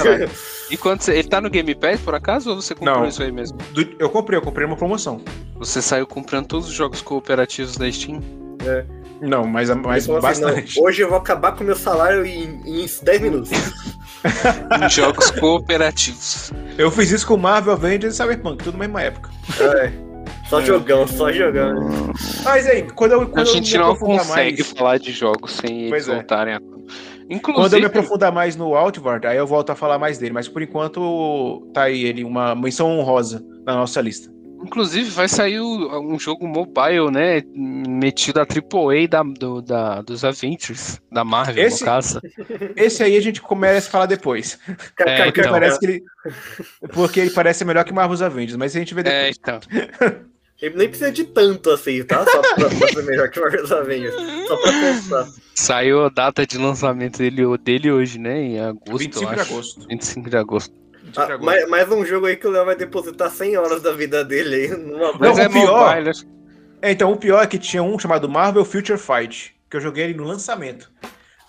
E 0.70 0.76
quanto 0.76 1.02
você, 1.02 1.14
ele 1.14 1.30
tá 1.30 1.40
no 1.40 1.50
Game 1.50 1.74
Pass 1.74 2.02
por 2.02 2.14
acaso 2.14 2.50
ou 2.50 2.62
você 2.62 2.76
comprou 2.76 3.00
Não. 3.00 3.08
isso 3.08 3.24
aí 3.24 3.32
mesmo? 3.32 3.58
Do- 3.72 3.96
eu 3.98 4.10
comprei, 4.10 4.38
eu 4.38 4.42
comprei 4.42 4.68
uma 4.68 4.76
promoção. 4.76 5.22
Você 5.56 5.82
saiu 5.82 6.06
comprando 6.06 6.46
todos 6.48 6.68
os 6.68 6.74
jogos 6.74 7.02
cooperativos 7.02 7.78
da 7.78 7.90
Steam? 7.90 8.22
Não, 9.22 9.48
mas, 9.48 9.70
mas 9.70 10.10
assim, 10.10 10.20
bastante. 10.20 10.78
não, 10.78 10.84
hoje 10.86 11.02
eu 11.02 11.08
vou 11.08 11.18
acabar 11.18 11.54
com 11.54 11.64
o 11.64 11.66
meu 11.66 11.76
salário 11.78 12.26
em, 12.26 12.62
em 12.66 12.86
10 13.02 13.22
minutos. 13.22 13.52
Em 14.84 14.90
jogos 14.90 15.32
cooperativos. 15.32 16.52
Eu 16.78 16.92
fiz 16.92 17.12
isso 17.12 17.26
com 17.26 17.38
Marvel, 17.38 17.72
Avengers 17.74 18.16
e 18.16 18.18
Cyberpunk, 18.18 18.62
tudo 18.64 18.74
na 18.78 18.80
mesma 18.84 19.02
época. 19.04 19.30
É. 19.62 19.92
Só 20.50 20.60
jogão, 20.62 21.08
só 21.08 21.32
jogão. 21.32 22.12
Mas 22.44 22.66
aí, 22.68 22.84
quando 22.92 23.12
eu, 23.14 23.22
A 23.22 23.26
quando 23.28 23.48
eu 23.48 23.54
gente 23.54 23.72
me 23.74 23.78
não 23.78 23.96
consegue 23.96 24.62
mais, 24.64 24.72
falar 24.74 24.98
de 24.98 25.12
jogos 25.12 25.54
sem 25.54 25.78
eles 25.80 25.90
Pois 25.92 26.10
é. 26.10 26.16
voltarem 26.16 26.56
a. 26.56 26.60
quando 27.28 27.58
eu 27.58 27.66
Inclusive, 27.66 27.82
me 27.82 27.88
aprofundar 27.88 28.32
mais 28.32 28.56
no 28.56 28.76
Outward, 28.76 29.28
aí 29.28 29.38
eu 29.38 29.46
volto 29.48 29.70
a 29.72 29.76
falar 29.76 30.00
mais 30.00 30.18
dele. 30.18 30.34
Mas 30.34 30.48
por 30.48 30.62
enquanto, 30.62 31.70
tá 31.74 31.84
aí 31.84 32.04
ele, 32.06 32.24
uma 32.24 32.56
menção 32.56 32.90
honrosa 32.98 33.44
na 33.66 33.76
nossa 33.76 34.00
lista. 34.02 34.32
inclusive 34.64 35.10
vai 35.12 35.28
sair 35.28 35.60
um 35.62 36.18
jogo 36.18 36.48
mobile, 36.48 37.12
né? 37.12 37.42
Metido 37.54 38.40
a 38.40 38.44
AAA 38.44 39.08
da, 39.10 39.24
do, 39.24 39.62
da, 39.62 40.02
dos 40.02 40.24
Avengers, 40.26 41.00
da 41.12 41.24
Marvel, 41.24 41.64
Esse- 41.66 41.82
no 41.82 41.86
caso. 41.86 42.22
Esse 42.76 43.04
aí 43.04 43.16
a 43.18 43.22
gente 43.22 43.42
começa 43.42 43.88
a 43.88 43.92
falar 43.92 44.06
depois. 44.08 44.58
É, 45.00 45.26
Porque 45.26 45.42
então. 45.42 45.52
parece 45.52 45.80
que 45.80 45.86
ele. 45.86 46.04
Porque 46.94 47.20
ele 47.20 47.30
parece 47.32 47.64
melhor 47.66 47.84
que 47.86 47.94
Marvel's 47.94 48.22
Avengers, 48.22 48.56
mas 48.58 48.76
a 48.76 48.80
gente 48.80 48.94
vê 48.96 49.02
É, 49.02 49.04
depois. 49.32 49.38
então. 49.40 49.60
Ele 50.62 50.76
nem 50.76 50.88
precisa 50.90 51.12
de 51.12 51.24
tanto 51.24 51.70
assim, 51.70 52.04
tá? 52.04 52.26
Só 52.26 52.42
pra, 52.42 52.56
pra 52.70 52.88
ser 52.88 53.04
melhor 53.04 53.30
que 53.30 53.40
o 53.40 53.44
Marvel's 53.44 53.72
Avengers. 53.72 54.16
Só 54.48 54.58
pra 54.58 54.72
pensar. 54.72 55.28
Saiu 55.54 56.04
a 56.06 56.10
data 56.10 56.46
de 56.48 56.58
lançamento 56.58 57.18
dele, 57.20 57.44
dele 57.60 57.92
hoje, 57.92 58.18
né? 58.20 58.42
Em 58.42 58.60
agosto, 58.60 58.98
25 58.98 59.24
eu 59.32 59.36
de 59.36 59.40
acho. 59.42 59.54
agosto. 59.54 59.88
25 59.88 60.30
de 60.30 60.38
agosto. 60.38 60.74
25 61.04 61.12
de 61.12 61.20
Ah, 61.20 61.24
agosto. 61.36 61.46
mais, 61.46 61.70
mais 61.70 61.92
um 61.92 62.04
jogo 62.04 62.26
aí 62.26 62.36
que 62.36 62.48
o 62.48 62.50
Léo 62.52 62.66
vai 62.66 62.76
depositar 62.76 63.30
100 63.30 63.56
horas 63.58 63.82
da 63.84 63.92
vida 63.94 64.26
dele 64.26 64.56
aí 64.56 64.68
numa 64.70 65.12
Não, 65.14 65.20
Mas 65.20 65.38
o 65.38 65.42
é 65.42 65.50
pior- 65.50 65.90
mobile, 65.90 66.10
acho 66.10 66.26
É, 66.82 66.92
então, 66.92 67.12
o 67.12 67.18
pior 67.18 67.44
é 67.44 67.48
que 67.48 67.58
tinha 67.60 67.84
um 67.84 67.98
chamado 68.00 68.28
Marvel 68.28 68.66
Future 68.66 68.98
Fight, 69.00 69.56
que 69.70 69.78
eu 69.78 69.82
joguei 69.82 70.06
ele 70.06 70.14
no 70.16 70.24
lançamento. 70.24 70.92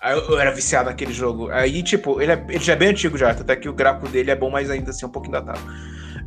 Aí 0.01 0.15
eu, 0.17 0.23
eu 0.29 0.39
era 0.39 0.51
viciado 0.51 0.87
naquele 0.89 1.13
jogo. 1.13 1.49
Aí, 1.49 1.81
tipo, 1.83 2.21
ele, 2.21 2.31
é- 2.31 2.45
ele 2.49 2.63
já 2.63 2.73
é 2.73 2.75
bem 2.75 2.89
antigo 2.89 3.17
já, 3.17 3.31
até 3.31 3.55
que 3.55 3.67
o 3.67 3.73
gráfico 3.73 4.07
dele 4.07 4.29
é 4.31 4.35
bom, 4.35 4.49
mas 4.51 4.69
ainda 4.69 4.91
assim 4.91 5.03
é 5.03 5.07
um 5.07 5.11
pouquinho 5.11 5.33
datado. 5.33 5.59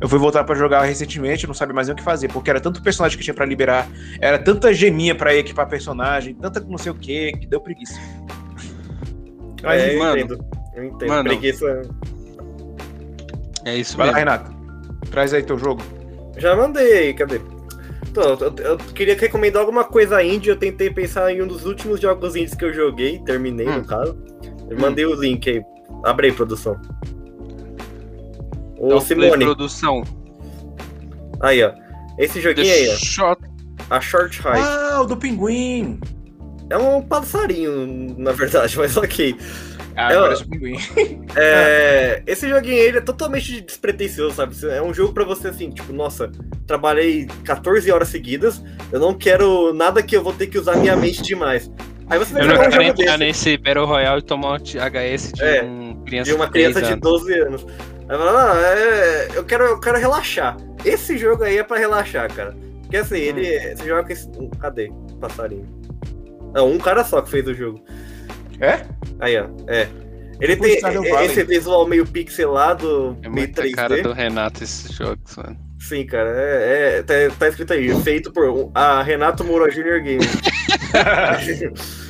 Eu 0.03 0.09
fui 0.09 0.19
voltar 0.19 0.43
pra 0.43 0.53
jogar 0.53 0.81
recentemente, 0.81 1.47
não 1.47 1.53
sabia 1.53 1.73
mais 1.73 1.87
nem 1.87 1.93
o 1.93 1.95
que 1.97 2.03
fazer, 2.03 2.27
porque 2.27 2.49
era 2.49 2.59
tanto 2.59 2.83
personagem 2.83 3.17
que 3.17 3.23
tinha 3.23 3.33
pra 3.33 3.45
liberar, 3.45 3.87
era 4.19 4.37
tanta 4.37 4.73
geminha 4.73 5.15
pra 5.15 5.33
equipar 5.33 5.65
personagem, 5.69 6.35
tanta 6.35 6.59
não 6.59 6.77
sei 6.77 6.91
o 6.91 6.95
que, 6.95 7.31
que 7.31 7.47
deu 7.47 7.61
preguiça. 7.61 7.97
Mas, 9.63 9.81
É, 9.81 9.95
eu 9.95 9.99
mano, 9.99 10.17
entendo. 10.19 10.45
Eu 10.75 10.83
entendo. 10.83 11.07
mano, 11.09 11.23
Preguiça. 11.29 11.81
É 13.63 13.77
isso 13.77 13.95
vai 13.95 14.07
lá, 14.07 14.13
mesmo. 14.13 14.29
Renato. 14.29 14.51
Traz 15.09 15.33
aí 15.33 15.41
teu 15.41 15.57
jogo. 15.57 15.81
Já 16.35 16.53
mandei 16.53 16.97
aí, 16.97 17.13
cadê? 17.13 17.39
Então, 18.09 18.23
eu, 18.41 18.53
eu 18.71 18.77
queria 18.77 19.15
recomendar 19.15 19.61
alguma 19.61 19.85
coisa 19.85 20.21
indie. 20.21 20.49
Eu 20.49 20.57
tentei 20.57 20.89
pensar 20.89 21.31
em 21.31 21.41
um 21.41 21.47
dos 21.47 21.65
últimos 21.65 22.01
jogos 22.01 22.35
indies 22.35 22.53
que 22.55 22.65
eu 22.65 22.73
joguei, 22.73 23.19
terminei 23.19 23.69
Hum. 23.69 23.77
no 23.77 23.85
caso. 23.85 24.17
Eu 24.69 24.77
mandei 24.77 25.05
o 25.05 25.15
link 25.15 25.49
aí. 25.49 25.63
Abre 26.03 26.27
aí, 26.27 26.33
produção. 26.33 26.77
Ô, 28.83 28.87
Então, 28.87 29.01
Simone, 29.01 29.45
Produção. 29.45 30.03
aí, 31.41 31.63
ó. 31.63 31.71
Esse 32.17 32.41
joguinho 32.41 32.67
The 32.67 32.73
aí, 32.73 32.89
ó. 32.89 32.95
Shot. 32.97 33.41
A 33.89 33.99
Short 34.01 34.39
High. 34.41 34.59
Ah, 34.59 35.01
o 35.01 35.05
do 35.05 35.17
pinguim! 35.17 35.99
É 36.69 36.77
um 36.77 37.01
passarinho, 37.01 38.15
na 38.17 38.31
verdade, 38.31 38.75
mas 38.79 38.95
ok. 38.97 39.35
Ah, 39.95 40.11
Eu- 40.13 40.21
parece 40.23 40.43
o 40.43 40.49
pinguim. 40.49 40.77
É, 41.35 42.21
esse 42.27 42.47
joguinho 42.49 42.73
aí 42.75 42.79
ele 42.87 42.97
é 42.97 43.01
totalmente 43.01 43.61
despretensioso, 43.61 44.35
sabe? 44.35 44.55
É 44.69 44.81
um 44.81 44.93
jogo 44.93 45.13
pra 45.13 45.23
você 45.23 45.47
assim, 45.49 45.69
tipo, 45.69 45.91
nossa, 45.93 46.31
trabalhei 46.67 47.27
14 47.43 47.91
horas 47.91 48.07
seguidas, 48.09 48.63
eu 48.91 48.99
não 48.99 49.13
quero 49.13 49.73
nada 49.73 50.01
que 50.03 50.15
eu 50.15 50.23
vou 50.23 50.33
ter 50.33 50.47
que 50.47 50.57
usar 50.57 50.75
minha 50.77 50.95
mente 50.95 51.21
demais. 51.23 51.71
Aí 52.09 52.19
você 52.19 52.33
vai 52.33 52.43
Eu 52.43 52.47
não 52.47 52.55
um 52.55 52.59
quero 52.59 52.71
jogo 52.71 52.83
entrar 53.01 53.17
desse 53.17 53.49
nesse 53.49 53.57
Battle 53.57 53.85
Royale 53.85 54.19
e 54.19 54.23
tomar 54.25 54.51
um 54.53 54.55
HS 54.63 55.31
de 55.33 55.43
É, 55.43 55.63
um 55.63 56.03
criança 56.05 56.29
de 56.31 56.35
uma 56.35 56.47
de 56.47 56.53
10 56.53 56.65
criança 56.73 56.81
de 56.81 56.93
anos. 56.93 57.01
12 57.01 57.33
anos. 57.39 57.65
Aí 58.09 58.17
fala, 58.17 58.53
não, 58.53 58.61
é, 58.61 59.27
eu, 59.35 59.43
quero, 59.43 59.63
eu 59.65 59.79
quero 59.79 59.97
relaxar. 59.97 60.57
Esse 60.83 61.17
jogo 61.17 61.43
aí 61.43 61.57
é 61.57 61.63
pra 61.63 61.77
relaxar, 61.77 62.31
cara. 62.33 62.55
Porque 62.81 62.97
assim, 62.97 63.17
ele. 63.17 63.75
Você 63.75 63.87
joga 63.87 64.03
com 64.03 64.13
esse. 64.13 64.29
Cadê? 64.59 64.91
Passarinho. 65.19 65.67
Não, 66.53 66.71
um 66.71 66.77
cara 66.77 67.03
só 67.03 67.21
que 67.21 67.31
fez 67.31 67.47
o 67.47 67.53
jogo. 67.53 67.83
É? 68.59 68.81
Aí, 69.19 69.37
ó. 69.39 69.47
É. 69.67 69.87
Ele 70.39 70.55
tem 70.57 70.77
é- 70.77 70.81
Valley. 70.81 71.25
esse 71.27 71.43
visual 71.43 71.87
meio 71.87 72.05
pixelado, 72.05 73.17
É 73.23 73.29
meio 73.29 73.47
muita 73.47 73.61
3D. 73.63 73.75
cara 73.75 74.01
do 74.01 74.11
Renato 74.11 74.63
esses 74.63 74.91
jogos, 74.91 75.37
mano. 75.37 75.57
Sim, 75.79 76.05
cara, 76.05 76.29
é, 76.35 76.97
é- 76.99 77.03
tá, 77.03 77.13
tá 77.37 77.47
escrito 77.47 77.73
aí, 77.73 77.93
feito 78.03 78.31
por 78.31 78.71
a 78.73 79.01
Renato 79.03 79.43
Moura 79.43 79.69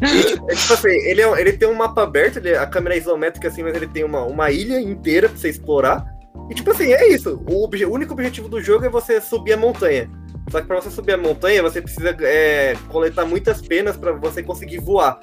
Game. 0.00 0.40
É 0.50 0.54
tipo 0.54 0.72
assim, 0.74 0.88
ele, 0.88 1.20
é- 1.22 1.40
ele 1.40 1.52
tem 1.52 1.68
um 1.68 1.74
mapa 1.74 2.02
aberto, 2.02 2.36
ele- 2.38 2.56
a 2.56 2.66
câmera 2.66 2.94
é 2.94 2.98
isométrica 2.98 3.48
assim, 3.48 3.62
mas 3.62 3.74
ele 3.74 3.86
tem 3.86 4.04
uma, 4.04 4.22
uma 4.24 4.50
ilha 4.50 4.80
inteira 4.80 5.28
pra 5.28 5.38
você 5.38 5.48
explorar. 5.48 6.04
E 6.50 6.54
tipo 6.54 6.70
assim, 6.70 6.92
é 6.92 7.08
isso. 7.08 7.42
O, 7.50 7.64
obje- 7.64 7.84
o 7.84 7.92
único 7.92 8.12
objetivo 8.12 8.48
do 8.48 8.60
jogo 8.60 8.84
é 8.84 8.88
você 8.88 9.20
subir 9.20 9.52
a 9.52 9.56
montanha. 9.56 10.10
Só 10.50 10.60
que 10.60 10.66
pra 10.66 10.80
você 10.80 10.88
subir 10.90 11.12
a 11.12 11.18
montanha, 11.18 11.62
você 11.62 11.82
precisa 11.82 12.16
é, 12.22 12.74
coletar 12.88 13.26
muitas 13.26 13.60
penas 13.60 13.96
pra 13.98 14.12
você 14.12 14.42
conseguir 14.42 14.78
voar. 14.78 15.18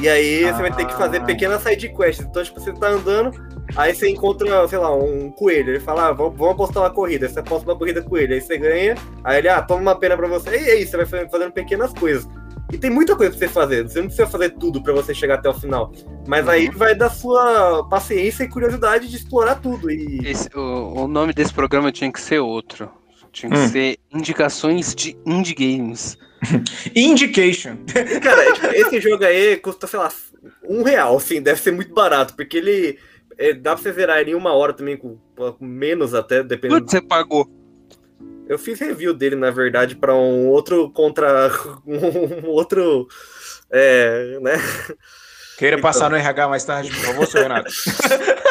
E 0.00 0.08
aí 0.08 0.44
você 0.44 0.62
vai 0.62 0.72
ter 0.74 0.86
que 0.86 0.94
fazer 0.94 1.18
Ah. 1.18 1.24
pequenas 1.24 1.62
side 1.62 1.88
quests. 1.88 2.24
Então, 2.24 2.42
tipo, 2.42 2.60
você 2.60 2.72
tá 2.72 2.88
andando, 2.88 3.32
aí 3.76 3.92
você 3.92 4.08
encontra, 4.08 4.66
sei 4.68 4.78
lá, 4.78 4.94
um 4.94 5.30
coelho. 5.32 5.70
Ele 5.70 5.80
fala, 5.80 6.08
ah, 6.08 6.12
vamos, 6.12 6.40
apostar 6.48 6.84
uma 6.84 6.90
corrida. 6.90 7.26
Aí 7.26 7.32
Você 7.32 7.40
aposta 7.40 7.68
uma 7.68 7.76
corrida 7.76 8.00
com 8.00 8.16
ele, 8.16 8.34
aí 8.34 8.40
você 8.40 8.56
ganha. 8.56 8.94
Aí 9.24 9.38
ele, 9.38 9.48
ah, 9.48 9.60
toma 9.60 9.80
uma 9.82 9.96
pena 9.98 10.16
pra 10.16 10.28
você. 10.28 10.50
E 10.50 10.70
é 10.70 10.74
isso, 10.76 10.92
você 10.92 10.96
vai 10.98 11.06
fa- 11.06 11.28
fazendo 11.28 11.52
pequenas 11.52 11.92
coisas. 11.92 12.28
E 12.72 12.78
tem 12.78 12.90
muita 12.90 13.16
coisa 13.16 13.30
pra 13.30 13.38
você 13.38 13.48
fazer. 13.52 13.82
Você 13.88 13.98
não 14.00 14.06
precisa 14.06 14.28
fazer 14.28 14.50
tudo 14.50 14.82
pra 14.82 14.92
você 14.92 15.14
chegar 15.14 15.34
até 15.34 15.48
o 15.48 15.54
final. 15.54 15.92
Mas 16.26 16.48
aí 16.48 16.68
vai 16.70 16.94
da 16.94 17.10
sua 17.10 17.86
paciência 17.88 18.44
e 18.44 18.48
curiosidade 18.48 19.08
de 19.08 19.16
explorar 19.16 19.56
tudo. 19.56 19.90
E 19.90 20.20
Esse- 20.24 20.48
o, 20.56 21.04
o 21.04 21.08
nome 21.08 21.32
desse 21.32 21.52
programa 21.52 21.90
tinha 21.92 22.10
que 22.12 22.20
ser 22.20 22.38
outro. 22.40 22.90
Tinha 23.32 23.50
que 23.52 23.58
Hum. 23.58 23.68
ser 23.68 23.98
Indicações 24.12 24.94
de 24.94 25.16
Indie 25.26 25.54
Games. 25.54 26.18
Indication. 26.96 27.76
Cara, 28.22 28.52
tipo, 28.54 28.66
esse 28.68 29.00
jogo 29.00 29.24
aí 29.24 29.56
custa, 29.56 29.86
sei 29.86 29.98
lá, 29.98 30.10
um 30.68 30.82
real, 30.82 31.16
assim, 31.16 31.40
deve 31.40 31.60
ser 31.60 31.70
muito 31.70 31.92
barato, 31.94 32.34
porque 32.34 32.56
ele. 32.56 32.98
é, 33.38 33.52
dá 33.52 33.74
pra 33.74 33.82
você 33.82 33.92
zerar 33.92 34.18
ele 34.18 34.32
em 34.32 34.34
uma 34.34 34.52
hora 34.52 34.72
também, 34.72 34.96
com, 34.96 35.16
com 35.36 35.64
menos 35.64 36.14
até, 36.14 36.42
dependendo. 36.42 36.80
Quanto 36.80 36.90
você 36.90 37.00
pagou? 37.00 37.46
Eu 38.50 38.58
fiz 38.58 38.80
review 38.80 39.14
dele, 39.14 39.36
na 39.36 39.52
verdade, 39.52 39.94
pra 39.94 40.12
um 40.12 40.48
outro 40.48 40.90
contra. 40.90 41.52
Um 41.86 42.48
outro. 42.48 43.06
É, 43.70 44.40
né? 44.40 44.54
Queira 45.56 45.76
Então. 45.76 45.88
passar 45.88 46.10
no 46.10 46.16
RH 46.16 46.48
mais 46.48 46.64
tarde, 46.64 46.90
por 46.90 46.98
favor, 46.98 47.26
seu 47.28 47.42
Renato. 47.42 47.70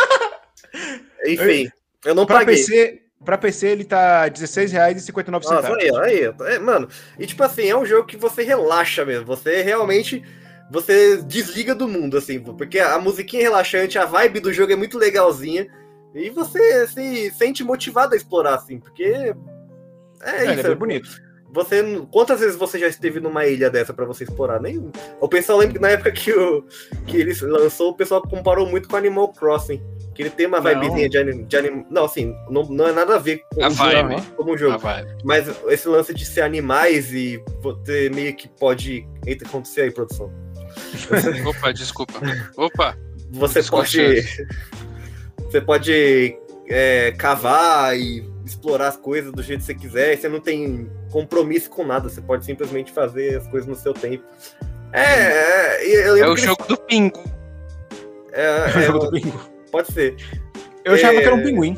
Enfim, 1.26 1.70
eu 2.06 2.16
não 2.16 2.26
Pra 2.26 2.40
paguei. 2.40 2.56
PC, 2.56 3.02
pra 3.26 3.38
PC 3.38 3.68
ele 3.68 3.84
tá 3.84 4.24
R$16,59. 4.24 5.32
Nossa, 5.32 5.76
aí, 5.76 5.92
aí. 5.98 6.34
É, 6.56 6.60
mano, 6.60 6.88
e 7.18 7.26
tipo 7.26 7.44
assim, 7.44 7.68
é 7.70 7.76
um 7.76 7.86
jogo 7.86 8.08
que 8.08 8.16
você 8.16 8.44
relaxa 8.44 9.04
mesmo. 9.06 9.26
Você 9.26 9.62
realmente. 9.62 10.24
Você 10.72 11.18
desliga 11.24 11.74
do 11.74 11.88
mundo, 11.88 12.16
assim, 12.16 12.40
porque 12.40 12.78
a 12.80 13.00
musiquinha 13.00 13.42
é 13.42 13.46
relaxante, 13.46 13.98
a 13.98 14.06
vibe 14.06 14.40
do 14.40 14.54
jogo 14.54 14.72
é 14.72 14.76
muito 14.76 15.00
legalzinha. 15.00 15.68
E 16.14 16.30
você 16.30 16.88
se 16.88 17.32
sente 17.32 17.64
motivado 17.64 18.14
a 18.14 18.18
explorar, 18.18 18.54
assim, 18.56 18.80
porque. 18.80 19.34
É, 20.24 20.46
É, 20.46 20.46
é 20.48 20.54
isso. 20.56 20.64
bem 20.64 20.76
bonito. 20.76 21.30
Você, 21.52 21.82
quantas 22.12 22.40
vezes 22.42 22.56
você 22.56 22.78
já 22.78 22.88
esteve 22.88 23.20
numa 23.20 23.44
ilha 23.48 23.72
dessa 23.72 23.92
pra 23.92 24.06
você 24.06 24.24
explorar? 24.24 24.62
Nenhum. 24.62 24.92
O 25.20 25.28
pessoal 25.28 25.58
lembra 25.58 25.74
que 25.74 25.82
na 25.82 25.90
época 25.90 26.12
que, 26.12 26.32
o, 26.32 26.64
que 27.08 27.18
ele 27.18 27.34
lançou, 27.42 27.90
o 27.90 27.96
pessoal 27.96 28.22
comparou 28.22 28.68
muito 28.68 28.88
com 28.88 28.96
Animal 28.96 29.34
Crossing. 29.34 29.82
Que 30.14 30.22
ele 30.22 30.30
tem 30.30 30.46
uma 30.46 30.60
Não. 30.62 30.70
vibezinha 30.80 31.10
de 31.10 31.18
anime. 31.18 31.44
De 31.46 31.58
anim... 31.58 31.86
Não, 31.90 32.06
assim, 32.06 32.36
não, 32.52 32.64
não 32.66 32.88
é 32.88 32.92
nada 32.92 33.16
a 33.16 33.18
ver 33.18 33.42
com 33.52 33.64
A 33.64 33.68
o 33.68 33.72
vibe. 33.72 34.12
jogo, 34.12 34.32
como 34.36 34.52
o 34.54 34.58
jogo. 34.58 34.78
Mas 35.24 35.48
esse 35.70 35.88
lance 35.88 36.14
de 36.14 36.24
ser 36.24 36.42
animais 36.42 37.12
e 37.14 37.42
você 37.62 38.12
meio 38.14 38.36
que 38.36 38.48
pode. 38.48 39.08
Eita, 39.26 39.46
acontecer 39.48 39.82
aí, 39.82 39.92
produção. 39.92 40.32
Opa, 41.48 41.72
desculpa. 41.74 42.14
Opa. 42.58 42.96
Você 43.32 43.60
Desconfiança. 43.62 44.28
pode. 44.46 44.70
Você 45.50 45.62
pode 45.62 46.38
é, 46.68 47.12
cavar 47.18 47.98
e 47.98 48.24
explorar 48.50 48.88
as 48.90 48.98
coisas 48.98 49.32
do 49.32 49.42
jeito 49.44 49.60
que 49.62 49.66
você 49.66 49.76
quiser. 49.76 50.14
e 50.14 50.18
Você 50.18 50.30
não 50.30 50.40
tem 50.40 50.90
compromisso 51.12 51.70
com 51.70 51.86
nada. 51.86 52.10
Você 52.10 52.22
pode 52.22 52.46
simplesmente 52.46 52.92
fazer 52.92 53.38
as 53.38 53.48
coisas 53.48 53.68
no 53.68 53.76
seu 53.76 53.94
tempo. 53.94 54.24
É, 54.92 55.02
é, 55.04 55.88
e 55.88 55.94
eu 55.94 56.18
É 56.18 56.28
o 56.28 56.36
que 56.36 56.42
jogo 56.42 56.66
do 56.68 56.78
pingo. 56.78 57.20
eles- 57.20 58.34
é, 58.34 58.62
o 58.76 58.80
é, 58.80 58.82
jogo 58.84 59.00
do 59.00 59.12
pinguim. 59.12 59.34
pode 59.72 59.92
ser. 59.92 60.16
Eu 60.84 60.94
achava 60.94 61.14
É. 61.16 61.18
que 61.22 61.26
era 61.26 61.36
um 61.36 61.44
pinguim. 61.44 61.78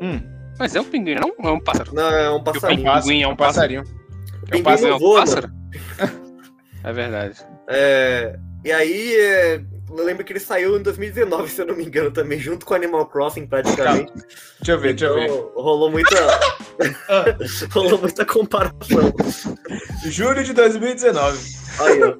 Hum, 0.00 0.20
Mas 0.58 0.74
é 0.74 0.80
um 0.80 0.84
pinguim, 0.84 1.14
não? 1.16 1.32
É 1.48 1.52
um 1.52 1.60
pássaro. 1.60 1.94
Não, 1.94 2.08
é 2.10 2.30
um 2.30 2.36
o 2.36 2.42
passarinho. 2.44 2.82
pinguim- 2.84 3.00
Pinguim 3.02 3.22
é 3.22 3.28
um 3.28 3.36
passarinho. 3.36 3.82
O 3.82 3.84
É 3.84 3.88
um 3.88 4.46
pinguim 4.50 4.62
pássaro. 4.64 4.92
É 4.92 4.96
um 4.96 5.14
pássaro? 5.14 5.50
É 6.84 6.92
verdade. 6.92 7.38
É, 7.68 8.38
e 8.64 8.72
aí, 8.72 9.16
é, 9.16 9.60
eu 9.90 10.04
lembro 10.04 10.24
que 10.24 10.32
ele 10.32 10.40
saiu 10.40 10.78
em 10.78 10.82
2019, 10.82 11.50
se 11.50 11.62
eu 11.62 11.66
não 11.66 11.76
me 11.76 11.84
engano, 11.84 12.10
também, 12.10 12.38
junto 12.38 12.66
com 12.66 12.74
Animal 12.74 13.06
Crossing, 13.06 13.46
praticamente. 13.46 14.12
Deixa 14.60 14.72
eu 14.72 14.78
ver, 14.78 14.94
deixa 14.94 15.06
eu 15.06 15.14
ver. 15.14 15.24
Então, 15.24 15.52
rolou 15.54 15.90
muita. 15.90 16.16
rolou 17.72 17.98
muita 17.98 18.24
comparação. 18.24 19.12
Julho 20.04 20.44
de 20.44 20.52
2019. 20.52 21.38
Aí, 21.80 22.02
ó. 22.02 22.14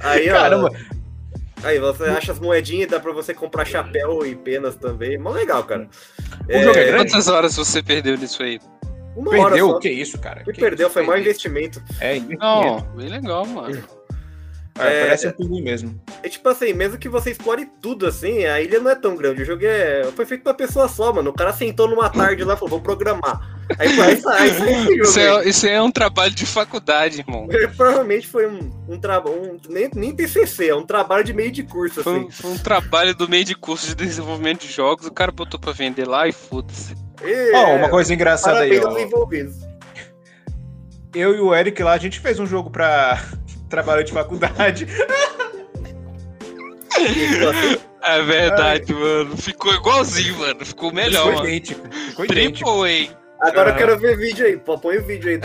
Aí, 0.00 0.30
ó. 0.30 0.32
Caramba, 0.32 0.70
Aí, 1.64 1.78
você 1.78 2.04
acha 2.04 2.32
as 2.32 2.38
moedinhas, 2.38 2.90
dá 2.90 3.00
pra 3.00 3.10
você 3.12 3.32
comprar 3.32 3.64
chapéu 3.64 4.24
e 4.26 4.36
penas 4.36 4.76
também. 4.76 5.16
Mó 5.16 5.30
legal, 5.30 5.64
cara. 5.64 5.88
O 6.46 6.52
jogo 6.62 6.78
é 6.78 6.84
grande? 6.84 7.10
Quantas 7.10 7.26
horas 7.26 7.56
você 7.56 7.82
perdeu 7.82 8.18
nisso 8.18 8.42
aí? 8.42 8.60
Uma 9.16 9.30
hora 9.30 9.42
perdeu? 9.50 9.70
só. 9.70 9.78
Que 9.78 9.88
isso, 9.88 10.18
cara? 10.18 10.42
O 10.42 10.44
que 10.44 10.52
Que 10.52 10.60
perdeu 10.60 10.88
isso? 10.88 10.94
foi 10.94 11.02
maior 11.04 11.20
investimento. 11.20 11.82
É. 12.00 12.18
Não, 12.18 12.80
bem 12.94 13.08
legal, 13.08 13.46
mano. 13.46 13.82
É, 14.78 14.86
É. 15.00 15.00
parece 15.04 15.28
um 15.28 15.32
pinguim 15.32 15.62
mesmo. 15.62 16.00
É 16.22 16.28
tipo 16.28 16.48
assim, 16.48 16.72
mesmo 16.72 16.98
que 16.98 17.08
você 17.08 17.30
explore 17.30 17.64
tudo 17.80 18.06
assim, 18.06 18.44
a 18.44 18.60
ilha 18.60 18.80
não 18.80 18.90
é 18.90 18.94
tão 18.96 19.14
grande. 19.14 19.42
O 19.42 19.44
jogo 19.44 19.62
é... 19.64 20.04
foi 20.16 20.26
feito 20.26 20.42
pra 20.42 20.52
pessoa 20.52 20.88
só, 20.88 21.12
mano. 21.12 21.30
O 21.30 21.34
cara 21.34 21.52
sentou 21.52 21.88
numa 21.88 22.10
tarde 22.10 22.42
lá 22.42 22.54
e 22.54 22.56
falou, 22.56 22.70
vou 22.70 22.80
programar. 22.80 23.40
Aí 23.78 23.88
aí 24.00 24.16
sai, 24.20 24.48
sai 24.48 24.48
esse 24.48 24.58
jogo. 24.58 25.02
Isso 25.02 25.18
aí. 25.20 25.26
é, 25.26 25.48
isso 25.48 25.66
é 25.66 25.80
um 25.82 25.90
trabalho 25.90 26.34
de 26.34 26.44
faculdade, 26.44 27.20
irmão. 27.20 27.46
Provavelmente 27.76 28.26
foi 28.26 28.46
um, 28.48 28.70
um 28.88 28.98
trabalho. 28.98 29.36
Um, 29.36 29.58
nem, 29.72 29.88
nem 29.94 30.14
TCC, 30.14 30.68
é 30.70 30.74
um 30.74 30.84
trabalho 30.84 31.22
de 31.24 31.32
meio 31.32 31.52
de 31.52 31.62
curso, 31.62 32.02
Foi, 32.02 32.16
assim. 32.16 32.24
um- 32.26 32.30
foi 32.30 32.50
um 32.50 32.58
trabalho 32.58 33.14
do 33.14 33.28
meio 33.28 33.44
de 33.44 33.54
curso 33.54 33.86
de 33.86 33.94
desenvolvimento 33.94 34.62
de 34.66 34.72
jogos, 34.72 35.06
o 35.06 35.12
cara 35.12 35.30
botou 35.30 35.58
pra 35.60 35.72
vender 35.72 36.06
lá 36.06 36.26
e 36.28 36.32
foda-se. 36.32 36.94
Ó, 37.54 37.76
uma 37.76 37.88
coisa 37.88 38.12
engraçada 38.12 38.58
aí, 38.60 38.78
ó. 38.80 38.92
Eu 41.14 41.34
e 41.36 41.40
o 41.40 41.54
Eric 41.54 41.80
lá, 41.82 41.92
a 41.92 41.98
gente 41.98 42.18
fez 42.18 42.40
um 42.40 42.46
jogo 42.46 42.70
pra 42.70 43.22
trabalho 43.68 44.04
de 44.04 44.12
faculdade. 44.12 44.86
É 48.06 48.22
verdade, 48.22 48.92
mano. 48.92 49.36
Ficou 49.36 49.74
igualzinho, 49.74 50.38
mano. 50.38 50.64
Ficou 50.64 50.92
melhor, 50.92 51.32
Ficou 51.32 51.46
idêntico. 51.46 51.88
Ficou 51.90 52.24
idêntico. 52.26 52.82
Triple 52.82 53.16
Agora 53.40 53.68
eu 53.68 53.72
Aham. 53.72 53.78
quero 53.78 53.98
ver 53.98 54.16
vídeo 54.16 54.46
aí. 54.46 54.56
Pô, 54.56 54.78
põe 54.78 54.98
o 54.98 55.04
vídeo 55.04 55.30
aí. 55.30 55.40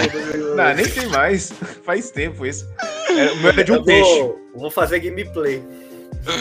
Não, 0.55 0.73
nem 0.73 0.85
tem 0.85 1.07
mais. 1.07 1.51
Faz 1.83 2.11
tempo 2.11 2.45
isso. 2.45 2.67
É, 3.09 3.31
o 3.31 3.37
meu 3.37 3.49
era 3.49 3.63
de 3.63 3.71
um 3.71 3.75
Eu 3.75 3.83
peixe. 3.83 4.19
Vou, 4.19 4.39
vou 4.55 4.71
fazer 4.71 4.99
gameplay. 4.99 5.63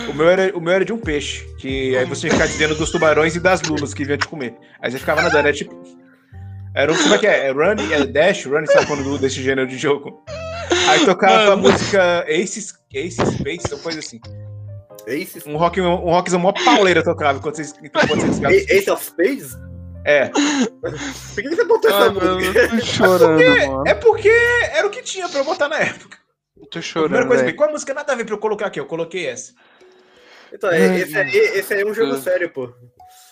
O 0.09 0.13
meu, 0.13 0.29
era, 0.29 0.57
o 0.57 0.61
meu 0.61 0.73
era 0.73 0.85
de 0.85 0.93
um 0.93 0.99
peixe. 0.99 1.47
Que 1.59 1.97
aí 1.97 2.05
você 2.05 2.29
ficava 2.29 2.49
dizendo 2.49 2.75
dos 2.75 2.91
tubarões 2.91 3.37
e 3.37 3.41
das 3.41 3.63
lulas 3.63 3.95
que 3.95 4.05
vinham 4.05 4.19
te 4.19 4.27
comer. 4.27 4.55
Aí 4.81 4.91
você 4.91 4.99
ficava 4.99 5.23
nadando. 5.23 5.49
Era 5.49 5.53
tipo. 5.53 5.83
Era 6.75 6.93
um. 6.93 6.97
Como 6.97 7.15
é 7.15 7.19
que 7.19 7.27
é? 7.27 7.47
É 7.47 7.51
run, 7.51 7.77
é 7.93 8.07
dash, 8.07 8.45
run, 8.45 8.67
sabe 8.67 8.87
quando 8.87 9.19
desse 9.19 9.43
gênero 9.43 9.67
de 9.67 9.79
jogo? 9.79 10.23
Aí 10.89 11.05
tocava 11.05 11.53
a 11.53 11.57
música 11.57 12.25
Ace, 12.29 12.75
Ace 12.95 13.17
Space, 13.37 13.73
ou 13.73 13.79
coisa 13.81 13.99
assim. 13.99 14.21
Ace, 15.07 15.43
Um 15.49 15.57
rock, 15.57 15.81
um 15.81 15.95
rockzão 16.11 16.39
mó 16.41 16.53
pauleira 16.53 17.03
tocava 17.03 17.39
enquanto 17.39 17.57
vocês, 17.57 17.75
enquanto 17.83 18.09
vocês. 18.09 18.69
Ace 18.71 18.91
of 18.91 19.05
Spades? 19.05 19.57
É. 20.05 20.29
Por 20.29 21.43
que 21.43 21.49
você 21.49 21.65
botou 21.65 21.91
essa 21.91 22.11
mano, 22.11 22.35
música? 22.37 22.59
eu 22.61 22.69
tô 22.71 22.81
chorando, 22.81 23.69
mano. 23.69 23.85
É 23.87 23.95
porque 23.95 24.29
era 24.73 24.87
o 24.87 24.91
que 24.91 25.03
tinha 25.03 25.29
pra 25.29 25.41
eu 25.41 25.45
botar 25.45 25.69
na 25.69 25.79
época. 25.79 26.17
Eu 26.57 26.63
A 26.65 26.67
tô 26.67 26.71
primeira 26.81 26.83
chorando, 26.83 27.27
coisa, 27.29 27.45
velho. 27.45 27.57
qual 27.57 27.71
música 27.71 27.95
nada 27.95 28.13
a 28.13 28.17
ver 28.17 28.25
pra 28.25 28.35
eu 28.35 28.39
colocar 28.39 28.67
aqui? 28.67 28.81
Eu 28.81 28.87
coloquei 28.87 29.27
essa. 29.27 29.53
Então, 30.53 30.71
Ai, 30.71 31.01
esse 31.03 31.17
aí, 31.17 31.31
esse 31.37 31.75
aí 31.75 31.83
é 31.83 31.87
um 31.87 31.93
jogo 31.95 32.17
sério, 32.19 32.51
pô. 32.51 32.73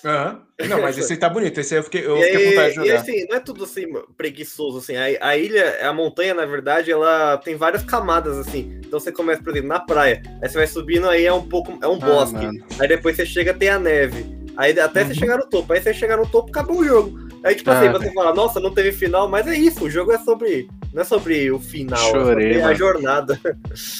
Aham. 0.06 0.42
Não, 0.68 0.80
mas 0.80 0.96
esse 0.96 1.12
aí 1.12 1.18
tá 1.18 1.28
bonito. 1.28 1.58
Esse 1.60 1.74
aí 1.74 1.80
eu 1.80 1.84
fiquei, 1.84 2.06
eu 2.06 2.16
E, 2.16 2.24
fiquei 2.24 2.38
vontade 2.46 2.68
de 2.68 2.74
e 2.74 2.76
jogar. 2.76 3.00
assim, 3.00 3.26
não 3.28 3.36
é 3.36 3.40
tudo 3.40 3.64
assim 3.64 3.84
preguiçoso, 4.16 4.78
assim. 4.78 4.94
A, 4.96 5.04
a 5.28 5.36
ilha, 5.36 5.78
a 5.86 5.92
montanha, 5.92 6.32
na 6.32 6.46
verdade, 6.46 6.90
ela 6.90 7.36
tem 7.38 7.56
várias 7.56 7.82
camadas, 7.82 8.38
assim. 8.38 8.80
Então 8.86 8.98
você 9.00 9.12
começa, 9.12 9.42
por 9.42 9.50
exemplo, 9.50 9.68
na 9.68 9.80
praia. 9.80 10.22
Aí 10.42 10.48
você 10.48 10.58
vai 10.58 10.66
subindo, 10.66 11.08
aí 11.08 11.26
é 11.26 11.32
um 11.32 11.46
pouco. 11.46 11.76
É 11.82 11.86
um 11.88 11.96
Ah, 11.96 12.06
bosque. 12.06 12.48
Aí 12.80 12.88
depois 12.88 13.16
você 13.16 13.26
chega, 13.26 13.52
tem 13.52 13.68
a 13.68 13.78
neve. 13.78 14.24
Aí 14.56 14.78
até 14.80 15.02
Uhum. 15.02 15.08
você 15.08 15.14
chegar 15.14 15.36
no 15.38 15.46
topo. 15.46 15.72
Aí 15.72 15.80
você 15.82 15.92
chegar 15.92 16.16
no 16.16 16.26
topo, 16.26 16.48
acabou 16.48 16.78
o 16.78 16.84
jogo. 16.84 17.18
Aí, 17.46 17.54
tipo 17.54 17.70
Ah, 17.70 17.78
assim, 17.78 17.92
você 17.92 18.12
fala, 18.12 18.34
nossa, 18.34 18.58
não 18.58 18.72
teve 18.74 18.90
final, 18.90 19.28
mas 19.28 19.46
é 19.46 19.56
isso, 19.56 19.84
o 19.84 19.90
jogo 19.90 20.10
é 20.10 20.18
sobre. 20.18 20.68
Não 20.92 21.02
é 21.02 21.04
sobre 21.04 21.50
o 21.52 21.60
final, 21.60 22.10
Chorei, 22.10 22.50
é 22.50 22.54
sobre 22.54 22.72
a 22.72 22.74
jornada. 22.74 23.40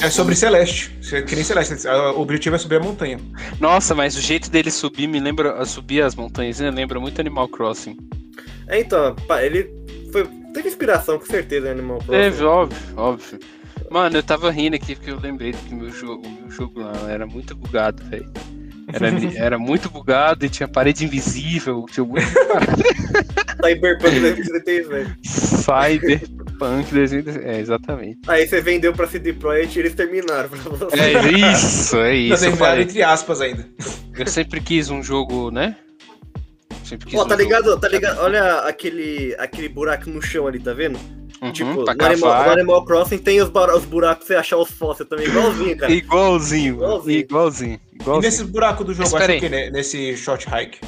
É 0.03 0.11
sobre 0.11 0.35
Celeste. 0.35 0.97
Você- 1.01 1.23
Que 1.23 1.37
nem 1.37 1.45
Celeste. 1.45 1.87
O 1.87 2.21
objetivo 2.21 2.57
é 2.57 2.59
subir 2.59 2.77
a 2.77 2.81
montanha. 2.81 3.21
Nossa, 3.61 3.95
mas 3.95 4.17
o 4.17 4.21
jeito 4.21 4.51
dele 4.51 4.71
subir 4.71 5.07
me 5.07 5.21
lembra. 5.21 5.65
Subir 5.65 6.03
as 6.03 6.17
montanhas, 6.17 6.59
né? 6.59 6.71
Lembra 6.73 6.99
muito 6.99 7.21
Animal 7.21 7.47
Crossing. 7.49 7.97
É, 8.67 8.81
então, 8.81 9.15
pá, 9.29 9.43
ele 9.45 9.71
foi, 10.11 10.25
teve 10.53 10.69
inspiração, 10.69 11.17
com 11.19 11.27
certeza, 11.27 11.71
Animal 11.71 11.99
Crossing. 11.99 12.13
Teve, 12.23 12.43
óbvio, 12.45 12.79
óbvio. 12.97 13.39
Mano, 13.91 14.17
eu 14.17 14.23
tava 14.25 14.51
rindo 14.51 14.75
aqui 14.75 14.97
porque 14.97 15.11
eu 15.13 15.21
lembrei 15.21 15.53
que 15.53 15.73
meu 15.73 15.91
jogo, 15.93 16.27
o 16.27 16.31
meu 16.31 16.51
jogo 16.51 16.81
lá 16.81 16.93
era 17.09 17.27
muito 17.27 17.55
bugado, 17.55 18.03
velho. 18.07 18.29
Era, 18.93 19.09
era 19.37 19.59
muito 19.59 19.91
bugado 19.91 20.47
e 20.47 20.49
tinha 20.49 20.69
parede 20.69 21.05
invisível, 21.05 21.87
tinha 21.91 22.05
muito 22.05 22.25
Cyberpunk 23.65 24.21
2033, 24.21 24.89
velho. 24.89 25.17
Cyber. 25.25 26.21
Cyberpunk 26.21 26.95
2000, 26.95 27.25
é, 27.43 27.59
exatamente. 27.61 28.19
Aí 28.29 28.47
você 28.47 28.61
vendeu 28.61 28.93
pra 28.93 29.07
CD 29.07 29.33
Projekt 29.33 29.77
e 29.77 29.83
eles 29.83 29.95
terminaram 29.95 30.49
pra 30.49 30.59
você. 30.59 31.01
É 31.01 31.53
isso, 31.53 31.97
é 31.99 32.15
isso. 32.15 32.45
Eu, 32.45 32.51
tem 32.51 32.57
falei. 32.59 32.85
entre 32.85 33.03
aspas 33.03 33.41
ainda. 33.41 33.67
eu 34.17 34.27
sempre 34.27 34.61
quis 34.61 34.89
um 34.89 35.03
jogo, 35.03 35.51
né? 35.51 35.77
Sempre 36.85 37.07
quis 37.09 37.19
Ó, 37.19 37.25
um 37.25 37.29
tá 37.29 37.31
jogo- 37.35 37.43
ligado? 37.43 37.81
Tá 37.81 37.89
ligado? 37.89 38.19
Olha 38.21 38.61
aquele, 38.61 39.35
aquele 39.39 39.69
buraco 39.69 40.09
no 40.09 40.23
chão 40.23 40.47
ali, 40.47 40.61
tá 40.61 40.73
vendo? 40.73 40.99
Uhum, 41.43 41.53
tipo, 41.53 41.71
no 41.85 41.91
Animal, 41.91 42.45
no 42.47 42.51
Animal 42.53 42.85
Crossing 42.85 43.19
tem 43.19 43.41
os, 43.43 43.51
os 43.51 43.85
buracos 43.85 44.27
pra 44.27 44.27
você 44.27 44.35
achar 44.37 44.57
os 44.57 44.71
fósseis 44.71 45.09
também, 45.09 45.27
igualzinho, 45.27 45.77
cara. 45.77 45.93
Igualzinho, 45.93 46.75
Igualzinho. 46.77 47.19
igualzinho, 47.21 47.81
E 47.93 47.97
igualzinho. 48.03 48.23
nesse 48.33 48.45
buraco 48.45 48.83
do 48.85 48.95
jogo, 48.95 49.17
acho 49.17 49.39
que 49.39 49.49
né, 49.49 49.71
nesse 49.71 50.17
short 50.17 50.47
hike. 50.49 50.79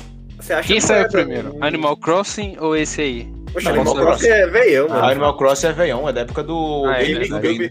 Você 0.40 0.52
acha 0.52 0.68
Quem 0.68 0.80
saiu 0.80 1.08
primeiro? 1.08 1.52
né? 1.52 1.58
Animal 1.66 1.96
Crossing 1.98 2.56
ou 2.60 2.74
esse 2.76 3.00
aí? 3.02 3.32
Poxa, 3.52 3.70
Animal 3.70 3.88
Animal 3.94 4.06
Crossing 4.06 4.28
é 4.28 4.46
veião, 4.46 4.88
mano. 4.88 5.00
Ah, 5.00 5.10
Animal 5.10 5.36
Crossing 5.36 5.66
é 5.66 5.72
veião, 5.72 6.08
é 6.08 6.12
da 6.12 6.20
época 6.22 6.42
do 6.42 6.84
Ah, 6.86 7.02
é 7.02 7.04
GameCube 7.06 7.28
verdade. 7.40 7.48
ainda. 7.48 7.70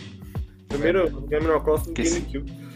Primeiro 0.67 1.23
Animal 1.33 1.61
Crossing 1.61 1.93
sim. 2.03 2.19
GameCube. 2.21 2.66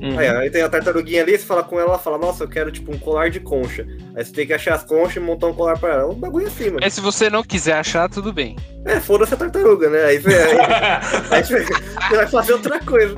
Uhum. 0.00 0.18
Aí, 0.18 0.28
aí 0.28 0.50
tem 0.50 0.62
a 0.62 0.68
tartaruguinha 0.68 1.22
ali, 1.22 1.38
você 1.38 1.44
fala 1.46 1.62
com 1.62 1.78
ela, 1.78 1.90
ela 1.90 1.98
fala, 1.98 2.18
nossa, 2.18 2.44
eu 2.44 2.48
quero 2.48 2.70
tipo 2.70 2.92
um 2.92 2.98
colar 2.98 3.30
de 3.30 3.40
concha. 3.40 3.86
Aí 4.14 4.24
você 4.24 4.32
tem 4.32 4.46
que 4.46 4.52
achar 4.52 4.74
as 4.74 4.84
conchas 4.84 5.16
e 5.16 5.20
montar 5.20 5.46
um 5.46 5.54
colar 5.54 5.78
pra 5.78 5.90
ela. 5.94 6.02
É 6.02 6.06
um 6.06 6.14
bagulho 6.14 6.46
assim, 6.46 6.66
mano. 6.66 6.78
Mas 6.82 6.94
se 6.94 7.00
você 7.00 7.30
não 7.30 7.42
quiser 7.42 7.74
achar, 7.74 8.08
tudo 8.08 8.32
bem. 8.32 8.56
É, 8.84 9.00
foda-se 9.00 9.34
a 9.34 9.36
tartaruga, 9.36 9.88
né? 9.88 10.04
Aí 10.04 10.18
você, 10.18 10.34
aí, 10.34 10.58
aí 11.30 11.44
você, 11.44 11.64
você 11.64 12.16
vai 12.16 12.26
fazer 12.26 12.52
outra 12.54 12.80
coisa. 12.80 13.16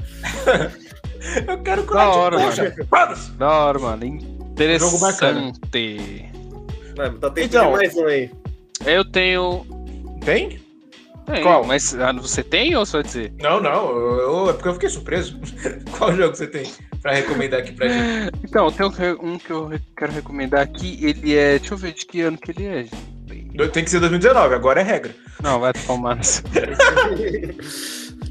Eu 1.48 1.58
quero 1.62 1.82
Da 1.82 1.88
colar 1.88 2.08
hora, 2.10 2.36
de 2.36 2.44
coxa. 2.44 2.74
Foda-se. 2.88 3.30
Da 3.32 3.50
hora, 3.50 3.78
mano. 3.78 4.04
Interessante. 4.04 4.90
Jogo 4.90 4.98
bacana. 4.98 5.52
Mano, 6.96 7.18
tá 7.18 7.30
tendo 7.30 7.44
Então. 7.44 7.72
mais 7.72 7.94
um 7.94 8.06
aí. 8.06 8.30
Eu 8.84 9.04
tenho. 9.04 9.66
Tem? 10.24 10.60
Tem, 11.26 11.42
Qual? 11.42 11.64
Mas 11.64 11.94
ah, 11.94 12.12
você 12.12 12.42
tem 12.42 12.76
ou 12.76 12.86
só 12.86 13.02
dizer? 13.02 13.32
Não, 13.40 13.60
não. 13.60 13.90
eu- 13.90 14.18
eu- 14.20 14.50
é 14.50 14.52
porque 14.52 14.68
eu 14.68 14.74
fiquei 14.74 14.88
surpreso. 14.88 15.38
Qual 15.98 16.14
jogo 16.14 16.34
você 16.36 16.46
tem 16.46 16.70
pra 17.02 17.12
recomendar 17.14 17.60
aqui 17.60 17.72
pra 17.72 17.88
gente? 17.88 18.32
Então, 18.44 18.70
tem 18.70 18.86
um 18.86 18.90
que- 18.90 19.18
um 19.20 19.38
que 19.38 19.50
eu 19.50 19.70
quero 19.96 20.12
recomendar 20.12 20.60
aqui. 20.60 20.98
Ele 21.02 21.34
é. 21.36 21.58
Deixa 21.58 21.74
eu 21.74 21.78
ver 21.78 21.92
de 21.94 22.06
que 22.06 22.20
ano 22.20 22.38
que 22.38 22.52
ele 22.52 22.64
é. 22.66 22.86
Do- 23.56 23.68
Tem 23.68 23.82
que 23.82 23.90
ser 23.90 23.98
2019, 24.00 24.54
agora 24.54 24.80
é 24.80 24.84
regra. 24.84 25.14
Não, 25.42 25.58
vai 25.58 25.72
tomar. 25.72 26.16
Deixa 26.16 26.42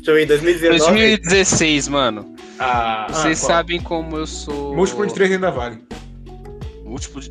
eu 0.07 0.13
ver, 0.15 0.23
em 0.23 0.27
2019. 0.27 0.77
2016, 0.79 1.87
mano. 1.87 2.35
Ah, 2.59 3.07
Vocês 3.09 3.43
ah, 3.43 3.47
sabem 3.47 3.81
como 3.81 4.15
eu 4.17 4.25
sou. 4.27 4.75
Múltiplo 4.75 5.05
de 5.05 5.13
3 5.13 5.31
ainda 5.33 5.51
vale. 5.51 5.79
Múltiplo 6.83 7.21
de. 7.21 7.29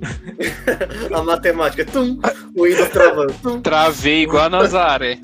A 1.14 1.22
matemática. 1.22 1.84
Tum, 1.84 2.20
o 2.54 2.64
Windows 2.64 2.88
travando. 2.90 3.32
Tum. 3.42 3.60
Travei 3.60 4.22
igual 4.22 4.44
a 4.44 4.50
Nazaré. 4.50 5.18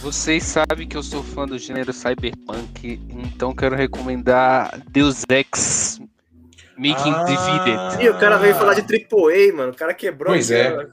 Vocês 0.00 0.44
sabem 0.44 0.86
que 0.86 0.96
eu 0.96 1.02
sou 1.02 1.22
fã 1.24 1.44
do 1.44 1.58
gênero 1.58 1.92
cyberpunk, 1.92 3.00
então 3.10 3.54
quero 3.54 3.74
recomendar 3.74 4.80
Deus 4.90 5.24
Ex 5.28 6.00
Making 6.76 7.12
Ah. 7.12 7.24
Divided. 7.24 8.04
Ih, 8.04 8.08
o 8.10 8.18
cara 8.18 8.36
veio 8.38 8.54
falar 8.54 8.74
de 8.74 8.82
AAA, 8.82 9.52
mano. 9.52 9.72
O 9.72 9.74
cara 9.74 9.92
quebrou. 9.92 10.32
Pois 10.32 10.50
é. 10.50 10.86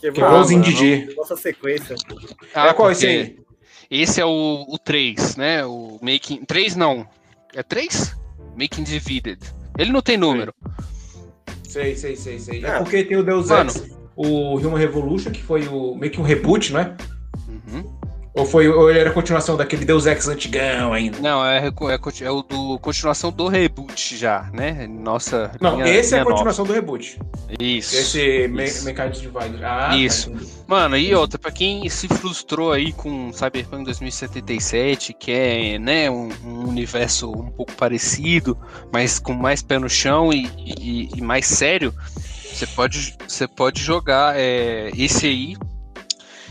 Quebrou 0.00 0.40
os 0.40 0.50
indie. 0.50 1.14
Nossa 1.16 1.36
sequência. 1.36 1.96
Ah, 2.54 2.68
é 2.68 2.72
qual 2.72 2.90
esse 2.90 3.06
aí? 3.06 3.38
Esse 3.90 4.20
é 4.20 4.24
o, 4.24 4.64
o 4.68 4.78
3, 4.78 5.36
né? 5.36 5.64
O 5.66 5.98
Making. 6.00 6.44
3 6.44 6.76
não. 6.76 7.06
É 7.54 7.62
3? 7.62 8.16
Making 8.58 8.84
Divided. 8.84 9.38
Ele 9.78 9.92
não 9.92 10.00
tem 10.00 10.16
número. 10.16 10.54
Sei, 11.68 11.94
sei, 11.94 12.16
sei, 12.16 12.38
sei. 12.38 12.64
É 12.64 12.70
Ah. 12.70 12.78
porque 12.78 13.04
tem 13.04 13.16
o 13.16 13.22
Deus 13.22 13.48
Mano. 13.48 13.70
Ex, 13.70 13.90
o 14.16 14.56
Human 14.56 14.78
Revolution, 14.78 15.30
que 15.30 15.42
foi 15.42 15.68
o 15.68 15.94
meio 15.94 16.10
que 16.10 16.20
um 16.20 16.24
reboot, 16.24 16.72
não 16.72 16.80
é? 16.80 16.96
Uhum. 17.48 17.97
Ou, 18.34 18.46
foi, 18.46 18.68
ou 18.68 18.88
ele 18.88 19.00
era 19.00 19.10
a 19.10 19.12
continuação 19.12 19.56
daquele 19.56 19.84
Deus 19.84 20.06
Ex 20.06 20.28
antigão 20.28 20.92
ainda? 20.92 21.18
Não, 21.18 21.44
é, 21.44 21.66
é, 21.66 22.24
é 22.24 22.30
o 22.30 22.42
do 22.42 22.78
continuação 22.78 23.32
do 23.32 23.48
reboot 23.48 24.16
já, 24.16 24.48
né? 24.52 24.86
Nossa. 24.88 25.50
Não, 25.60 25.84
esse 25.84 26.14
é 26.14 26.18
a 26.18 26.20
linha 26.20 26.24
nova. 26.24 26.30
continuação 26.36 26.64
do 26.64 26.72
reboot. 26.72 27.18
Isso. 27.58 27.96
Esse 27.96 28.46
Me 28.48 28.64
isso. 28.64 28.84
Mechanics 28.84 29.20
Divide. 29.20 29.64
Ah, 29.64 29.88
tá, 29.88 29.96
Isso. 29.96 30.30
entendi. 30.30 30.52
Mano, 30.68 30.96
e 30.96 31.12
outra, 31.14 31.38
pra 31.38 31.50
quem 31.50 31.88
se 31.88 32.06
frustrou 32.08 32.72
aí 32.72 32.92
com 32.92 33.32
Cyberpunk 33.32 33.84
2077, 33.84 35.14
que 35.14 35.32
é, 35.32 35.78
né, 35.78 36.10
um, 36.10 36.28
um 36.44 36.68
universo 36.68 37.30
um 37.30 37.50
pouco 37.50 37.72
parecido, 37.72 38.56
mas 38.92 39.18
com 39.18 39.32
mais 39.32 39.62
pé 39.62 39.78
no 39.78 39.88
chão 39.88 40.32
e, 40.32 40.46
e- 40.58 41.08
e 41.16 41.20
mais 41.22 41.46
sério, 41.46 41.92
você 42.52 42.66
pode, 42.66 43.16
você 43.26 43.48
pode 43.48 43.82
jogar 43.82 44.34
é, 44.38 44.90
esse 44.96 45.26
aí. 45.26 45.56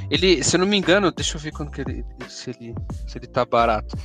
Ele, 0.09 0.43
se 0.43 0.55
eu 0.55 0.59
não 0.59 0.67
me 0.67 0.77
engano, 0.77 1.11
deixa 1.11 1.35
eu 1.37 1.41
ver 1.41 1.51
quando 1.51 1.71
que 1.71 1.81
ele, 1.81 2.05
se 2.29 2.49
ele, 2.51 2.75
se 3.07 3.17
ele 3.17 3.27
tá 3.27 3.45
barato. 3.45 3.97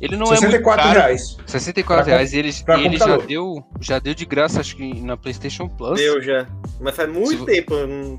Ele 0.00 0.16
não 0.16 0.26
é 0.26 0.30
muito 0.30 0.40
64 0.40 0.82
caro, 0.84 0.98
reais. 0.98 1.36
64 1.46 1.84
Pra 1.84 2.04
com- 2.04 2.10
reais, 2.16 2.32
e 2.32 2.38
ele, 2.38 2.50
e 2.50 2.84
ele 2.86 2.96
já 2.98 3.16
deu, 3.16 3.64
já 3.80 3.98
deu 4.00 4.12
de 4.14 4.24
graça, 4.26 4.60
acho 4.60 4.76
que 4.76 5.00
na 5.00 5.16
PlayStation 5.16 5.68
Plus. 5.68 5.98
Deu 6.00 6.20
já. 6.20 6.46
Mas 6.80 6.96
faz 6.96 7.10
muito 7.10 7.38
Se 7.40 7.46
tempo. 7.46 7.74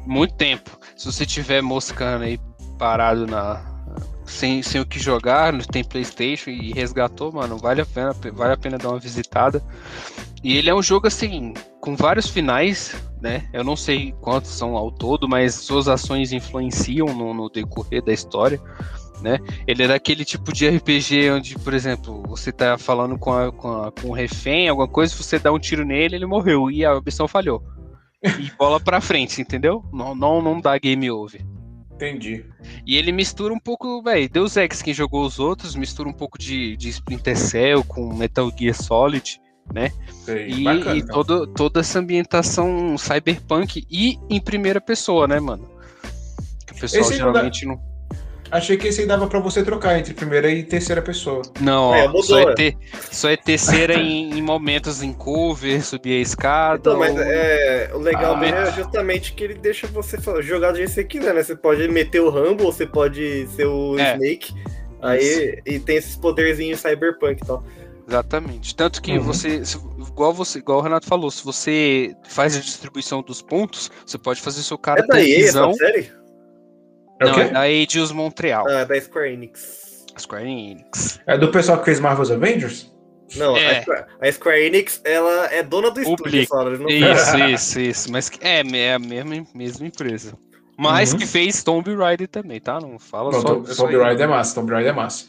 muito 0.06 0.34
tempo. 0.36 0.80
Se 0.96 1.06
você 1.06 1.26
tiver 1.26 1.62
moscando 1.62 2.24
aí 2.24 2.40
parado 2.80 3.28
na 3.28 3.75
sem, 4.26 4.62
sem 4.64 4.82
o 4.82 4.86
que 4.86 5.00
jogar, 5.00 5.54
tem 5.68 5.84
PlayStation 5.84 6.50
e 6.50 6.72
resgatou, 6.74 7.32
mano, 7.32 7.58
vale 7.58 7.82
a 7.82 7.86
pena, 7.86 8.14
vale 8.34 8.54
a 8.54 8.58
pena 8.58 8.78
dar 8.78 8.90
uma 8.90 9.00
visitada. 9.00 9.64
E 10.44 10.56
ele 10.58 10.70
é 10.70 10.76
um 10.76 10.82
jogo 10.84 11.08
assim 11.08 11.54
com 11.80 11.96
vários 11.96 12.28
finais, 12.30 12.96
né? 13.22 13.48
Eu 13.54 13.64
não 13.64 13.76
sei 13.76 14.14
quantos 14.22 14.52
são 14.52 14.76
ao 14.76 14.92
todo, 14.92 15.28
mas 15.28 15.56
suas 15.56 15.88
ações 15.88 16.32
influenciam 16.32 17.08
no, 17.08 17.34
no 17.34 17.50
decorrer 17.50 18.04
da 18.04 18.14
história. 18.14 18.60
Né? 19.22 19.40
Ele 19.66 19.84
é 19.84 19.88
daquele 19.88 20.26
tipo 20.26 20.52
de 20.54 20.68
RPG 20.68 21.32
onde, 21.32 21.56
por 21.60 21.74
exemplo, 21.74 22.22
você 22.28 22.52
tá 22.52 22.78
falando 22.78 23.18
com, 23.18 23.32
a, 23.32 23.52
com, 23.52 23.84
a- 23.84 23.92
com 23.92 24.10
um 24.10 24.14
refém, 24.14 24.68
alguma 24.68 24.88
coisa, 24.90 25.16
você 25.16 25.40
dá 25.40 25.52
um 25.54 25.58
tiro 25.58 25.86
nele, 25.86 26.16
ele 26.16 26.26
morreu 26.26 26.70
e 26.70 26.84
a 26.86 27.00
missão 27.04 27.28
falhou. 27.28 27.64
E 28.24 28.52
bola 28.58 28.80
pra 28.80 29.00
frente, 29.00 29.42
entendeu? 29.42 29.84
Não, 29.94 30.14
não, 30.14 30.42
não 30.42 30.60
dá 30.60 30.78
game 30.78 31.10
over. 31.10 31.42
Entendi. 31.96 32.46
E 32.86 32.98
ele 32.98 33.12
mistura 33.12 33.54
um 33.54 33.60
pouco, 33.60 34.02
velho, 34.04 34.30
Deus 34.30 34.58
Ex, 34.58 34.82
quem 34.82 34.94
jogou 34.94 35.26
os 35.26 35.40
outros, 35.40 35.76
mistura 35.76 36.10
um 36.10 36.14
pouco 36.14 36.38
de, 36.38 36.76
de 36.76 36.90
Splinter 36.90 37.38
Cell 37.38 37.84
com 37.86 38.14
Metal 38.14 38.52
Gear 38.58 38.76
Solid, 38.76 39.40
Sei. 40.26 40.50
e, 40.50 40.64
Bacana. 40.64 40.96
e 40.96 41.00
então. 41.00 41.24
todo, 41.24 41.48
toda 41.48 41.80
essa 41.80 42.00
ambientação 42.00 42.98
cyberpunk 42.98 43.86
e 43.90 44.20
em 44.30 44.42
primeira 44.42 44.82
pessoa, 44.82 45.26
né, 45.28 45.40
mano? 45.40 45.68
Que 46.68 46.74
o 46.74 46.80
pessoal 46.80 47.02
Esse 47.02 47.12
não 47.20 47.32
dá- 47.32 47.32
geralmente 47.32 47.66
não. 47.66 47.95
Achei 48.56 48.78
que 48.78 48.88
esse 48.88 49.02
aí 49.02 49.08
dava 49.08 49.28
pra 49.28 49.40
você 49.40 49.64
trocar 49.64 50.00
entre 50.00 50.14
primeira 50.14 50.50
e 50.50 50.64
terceira 50.64 51.02
pessoa. 51.02 51.42
Não, 51.60 51.94
É, 51.94 52.08
mudou, 52.08 52.24
só, 52.24 52.40
é 52.40 52.44
é. 52.52 52.54
ter, 52.56 52.78
só 53.12 53.30
é 53.30 53.36
terceira 53.38 53.96
em, 53.96 54.38
em 54.38 54.42
momentos 54.42 55.02
em 55.04 55.12
cover, 55.12 55.84
subir 55.86 56.18
a 56.18 56.22
escada. 56.22 56.78
Então, 56.80 56.98
mas 57.00 57.14
ou- 57.14 57.22
é, 57.22 57.92
o 57.94 58.00
legal 58.00 58.36
Ah. 58.36 58.40
dele 58.40 58.56
é 58.58 58.72
justamente 58.72 59.34
que 59.34 59.44
ele 59.44 59.56
deixa 59.56 59.88
você 59.88 60.18
jogar 60.42 60.72
do 60.72 60.78
jeito 60.78 60.90
que 60.90 60.94
você 60.96 61.04
quiser, 61.04 61.34
né? 61.34 61.44
Você 61.44 61.56
pode 61.56 61.88
meter 61.88 62.22
o 62.22 62.30
Rambo, 62.30 62.64
ou 62.66 62.72
você 62.72 62.86
pode 62.86 63.48
ser 63.56 63.66
o 63.66 63.98
É. 64.00 64.14
Snake. 64.14 64.54
Aí 65.02 65.62
e 65.66 65.80
tem 65.80 65.98
esses 65.98 66.16
poderzinhos 66.16 66.80
cyberpunk 66.80 67.42
e 67.44 67.46
tal. 67.46 67.64
Exatamente. 68.08 68.76
Tanto 68.76 69.02
que 69.02 69.12
Uhum. 69.18 69.24
você, 69.24 69.66
se- 69.66 69.78
igual 70.00 70.34
você, 70.34 70.60
igual 70.60 70.80
o 70.80 70.82
Renato 70.82 71.08
falou, 71.08 71.30
se 71.32 71.44
você 71.44 72.16
faz 72.28 72.56
a 72.56 72.60
distribuição 72.60 73.22
dos 73.22 73.42
pontos, 73.42 73.92
você 74.06 74.18
pode 74.18 74.42
fazer 74.42 74.62
seu 74.64 74.78
cara 74.78 75.02
é 75.02 75.08
da 75.08 75.20
EA 75.22 75.38
visão. 75.38 75.70
essa 75.72 75.78
série? 75.80 76.12
É 77.20 77.26
o 77.26 77.30
Não, 77.30 77.40
é 77.40 77.50
da 77.50 77.70
Eidos 77.70 78.12
Montreal, 78.12 78.68
Ah, 78.68 78.84
da 78.84 79.00
Square 79.00 79.34
Enix. 79.34 80.06
Square 80.20 80.46
Enix. 80.50 81.20
É 81.28 81.38
do 81.38 81.50
pessoal 81.50 81.80
que 81.80 81.86
fez 81.86 82.00
Marvel's 82.00 82.32
Avengers? 82.32 82.94
Não, 83.36 83.56
É. 83.58 83.78
a, 83.78 83.82
Square, 83.82 84.06
a 84.22 84.32
Square 84.32 84.62
Enix, 84.66 85.02
ela 85.04 85.46
é 85.52 85.64
dona 85.64 85.92
do 85.92 86.00
estúdio, 86.00 86.24
Public. 86.26 86.48
só, 86.48 86.68
eles 86.68 86.80
não 86.80 86.90
Isso, 86.90 87.38
isso, 87.50 87.80
isso. 87.80 88.12
Mas 88.12 88.32
é, 88.42 88.62
é 88.78 88.94
a 88.94 89.00
mesma, 89.00 89.46
mesma 89.54 89.88
empresa. 89.88 90.38
Mas 90.78 91.14
Uhum. 91.14 91.20
que 91.20 91.26
fez 91.26 91.64
Tomb 91.64 91.96
Raider 91.96 92.28
também, 92.28 92.60
tá? 92.60 92.80
Não 92.82 93.00
fala 93.00 93.32
Não, 93.32 93.42
só. 93.42 93.48
Tomb 93.48 93.74
só. 93.74 93.86
Raider 93.88 94.26
é 94.26 94.28
massa, 94.28 94.56
Tomb 94.56 94.72
Raider 94.74 94.92
é 94.92 94.96
massa. 94.96 95.26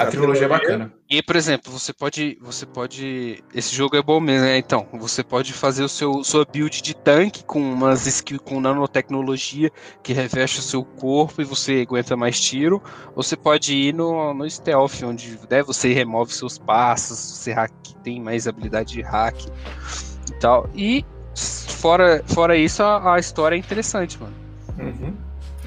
A, 0.00 0.04
A 0.04 0.06
trilogia 0.06 0.46
é 0.46 0.48
bacana. 0.48 0.92
E, 1.10 1.22
por 1.22 1.36
exemplo, 1.36 1.70
você 1.70 1.92
pode. 1.92 2.38
Você 2.40 2.64
pode. 2.64 3.44
Esse 3.54 3.74
jogo 3.74 3.96
é 3.96 4.02
bom 4.02 4.18
mesmo, 4.18 4.46
né? 4.46 4.56
Então, 4.56 4.88
você 4.94 5.22
pode 5.22 5.52
fazer 5.52 5.84
o 5.84 5.88
seu 5.88 6.24
sua 6.24 6.46
build 6.50 6.80
de 6.80 6.94
tanque 6.96 7.44
com 7.44 7.60
umas 7.60 8.06
skills 8.06 8.42
com 8.42 8.60
nanotecnologia 8.60 9.70
que 10.02 10.14
reveste 10.14 10.60
o 10.60 10.62
seu 10.62 10.82
corpo 10.82 11.42
e 11.42 11.44
você 11.44 11.84
aguenta 11.86 12.16
mais 12.16 12.40
tiro. 12.40 12.82
Ou 13.14 13.22
você 13.22 13.36
pode 13.36 13.74
ir 13.74 13.92
no, 13.92 14.32
no 14.32 14.48
stealth, 14.48 15.02
onde 15.04 15.38
né, 15.50 15.62
você 15.62 15.92
remove 15.92 16.32
seus 16.32 16.56
passos, 16.56 17.18
você 17.18 17.52
hack, 17.52 17.70
tem 18.02 18.20
mais 18.22 18.48
habilidade 18.48 18.94
de 18.94 19.02
hack 19.02 19.36
e 19.36 20.32
tal. 20.40 20.70
E 20.74 21.04
fora, 21.34 22.22
fora 22.26 22.56
isso, 22.56 22.82
a, 22.82 23.16
a 23.16 23.18
história 23.18 23.54
é 23.54 23.58
interessante, 23.58 24.18
mano. 24.18 24.34
Uhum. 24.78 25.14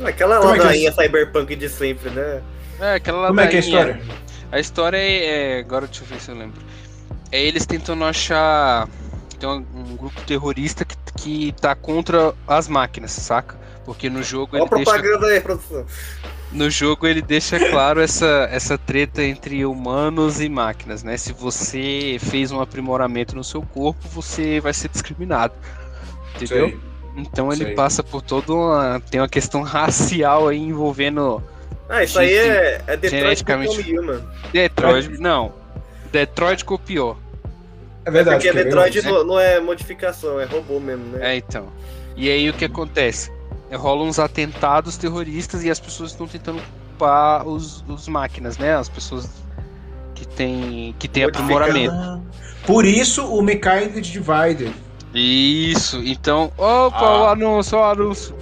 Aquela 0.03 0.37
é 0.37 0.39
que 0.39 0.45
ladainha 0.47 0.91
cyberpunk 0.91 1.55
de 1.55 1.69
sempre, 1.69 2.09
né? 2.09 2.41
É, 2.79 2.95
aquela 2.95 3.27
Como 3.27 3.39
é 3.39 3.47
que 3.47 3.55
é 3.55 3.59
a 3.59 3.61
ladainha. 3.61 3.95
história? 3.95 4.01
A 4.51 4.59
história 4.59 4.97
é, 4.97 5.57
é- 5.57 5.59
Agora 5.59 5.87
deixa 5.87 6.03
eu 6.03 6.07
ver 6.07 6.19
se 6.19 6.29
eu 6.29 6.35
lembro. 6.35 6.61
É 7.31 7.41
eles 7.43 7.65
tentando 7.65 8.03
achar. 8.05 8.87
Tem 9.39 9.49
um, 9.49 9.65
um 9.73 9.95
grupo 9.97 10.21
terrorista 10.23 10.85
que, 10.85 10.95
que 11.17 11.51
tá 11.59 11.75
contra 11.75 12.33
as 12.47 12.67
máquinas, 12.67 13.11
saca? 13.11 13.57
Porque 13.83 14.09
no 14.09 14.23
jogo 14.23 14.55
Olha 14.55 14.61
ele 14.63 14.67
a 14.71 14.75
deixa 14.75 14.91
propaganda 14.91 15.27
aí, 15.27 15.41
produção. 15.41 15.85
no 16.51 16.69
jogo 16.69 17.05
ele 17.05 17.21
deixa 17.21 17.59
claro 17.69 17.99
essa, 17.99 18.47
essa 18.49 18.77
treta 18.77 19.21
entre 19.23 19.65
humanos 19.65 20.39
e 20.39 20.47
máquinas, 20.47 21.03
né? 21.03 21.17
Se 21.17 21.33
você 21.33 22.17
fez 22.19 22.51
um 22.51 22.61
aprimoramento 22.61 23.35
no 23.35 23.43
seu 23.43 23.61
corpo, 23.61 24.07
você 24.07 24.61
vai 24.61 24.73
ser 24.73 24.87
discriminado. 24.89 25.53
Entendeu? 26.35 26.69
Sei. 26.69 26.79
Então 27.17 27.51
ele 27.51 27.65
Sei. 27.65 27.73
passa 27.75 28.01
por 28.03 28.21
toda 28.21 28.53
uma. 28.53 29.01
Tem 29.09 29.19
uma 29.19 29.27
questão 29.29 29.61
racial 29.63 30.47
aí 30.47 30.57
envolvendo 30.59 31.43
Ah, 31.93 32.03
isso 32.03 32.17
aí 32.17 32.33
é, 32.33 32.81
é 32.87 32.97
Detroit 32.97 33.43
Become 33.43 33.67
Human. 33.67 34.21
Detroit. 34.51 35.09
Não. 35.19 35.53
Detroit 36.11 36.65
copiou. 36.65 37.15
É 38.03 38.09
verdade. 38.09 38.37
Porque 38.37 38.47
quer 38.51 38.55
ver? 38.55 38.63
Detroit 38.65 39.01
né? 39.03 39.11
não, 39.11 39.23
não 39.23 39.39
é 39.39 39.59
modificação, 39.59 40.39
é 40.39 40.45
robô 40.45 40.79
mesmo, 40.79 41.05
né? 41.05 41.33
É, 41.33 41.37
então. 41.37 41.67
E 42.15 42.31
aí 42.31 42.49
o 42.49 42.53
que 42.53 42.65
acontece? 42.65 43.31
Rolam 43.71 44.07
uns 44.07 44.17
atentados 44.17 44.97
terroristas 44.97 45.63
e 45.63 45.69
as 45.69 45.79
pessoas 45.79 46.09
estão 46.11 46.27
tentando 46.27 46.61
culpar 46.89 47.47
os, 47.47 47.83
os 47.87 48.07
máquinas, 48.07 48.57
né? 48.57 48.75
As 48.75 48.89
pessoas 48.89 49.29
que 50.15 50.27
têm 50.27 50.95
que 50.97 51.07
tem 51.07 51.25
aprimoramento. 51.25 52.21
Por 52.65 52.85
isso 52.85 53.23
o 53.25 53.41
Mechanic 53.41 54.01
Divider. 54.01 54.71
Isso, 55.13 56.01
então. 56.03 56.51
Opa, 56.57 56.97
Ah. 56.97 57.21
o 57.21 57.25
anúncio, 57.27 57.77
o 57.77 57.83
anúncio. 57.83 58.35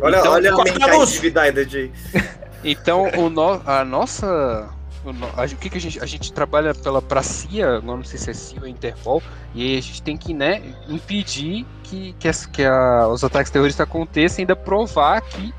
Olha, 0.00 0.18
Então, 0.18 0.32
olha 0.32 0.50
a 0.52 0.54
corta 0.54 0.70
a 0.70 0.74
mentalidade 0.74 1.56
luz. 1.58 1.70
de. 1.70 1.90
Então, 2.64 3.08
o 3.16 3.30
no, 3.30 3.62
a 3.64 3.84
nossa. 3.84 4.68
O, 5.04 5.12
no- 5.12 5.26
a, 5.36 5.44
o 5.44 5.56
que, 5.56 5.70
que 5.70 5.78
a 5.78 5.80
gente. 5.80 6.00
A 6.02 6.06
gente 6.06 6.32
trabalha 6.32 6.74
pela 6.74 7.00
pra 7.00 7.22
CIA, 7.22 7.76
agora 7.76 7.96
não 7.98 8.04
sei 8.04 8.18
se 8.18 8.30
é 8.30 8.34
CIA 8.34 8.60
ou 8.62 8.66
Interpol, 8.68 9.22
e 9.54 9.62
aí 9.62 9.78
a 9.78 9.80
gente 9.80 10.02
tem 10.02 10.16
que, 10.16 10.34
né, 10.34 10.60
impedir 10.88 11.64
que, 11.84 12.14
que, 12.18 12.26
as- 12.28 12.46
que 12.46 12.64
a- 12.64 13.06
os 13.08 13.22
ataques 13.22 13.50
terroristas 13.52 13.86
aconteçam 13.86 14.40
e 14.40 14.42
ainda 14.42 14.56
provar 14.56 15.20
que 15.20 15.54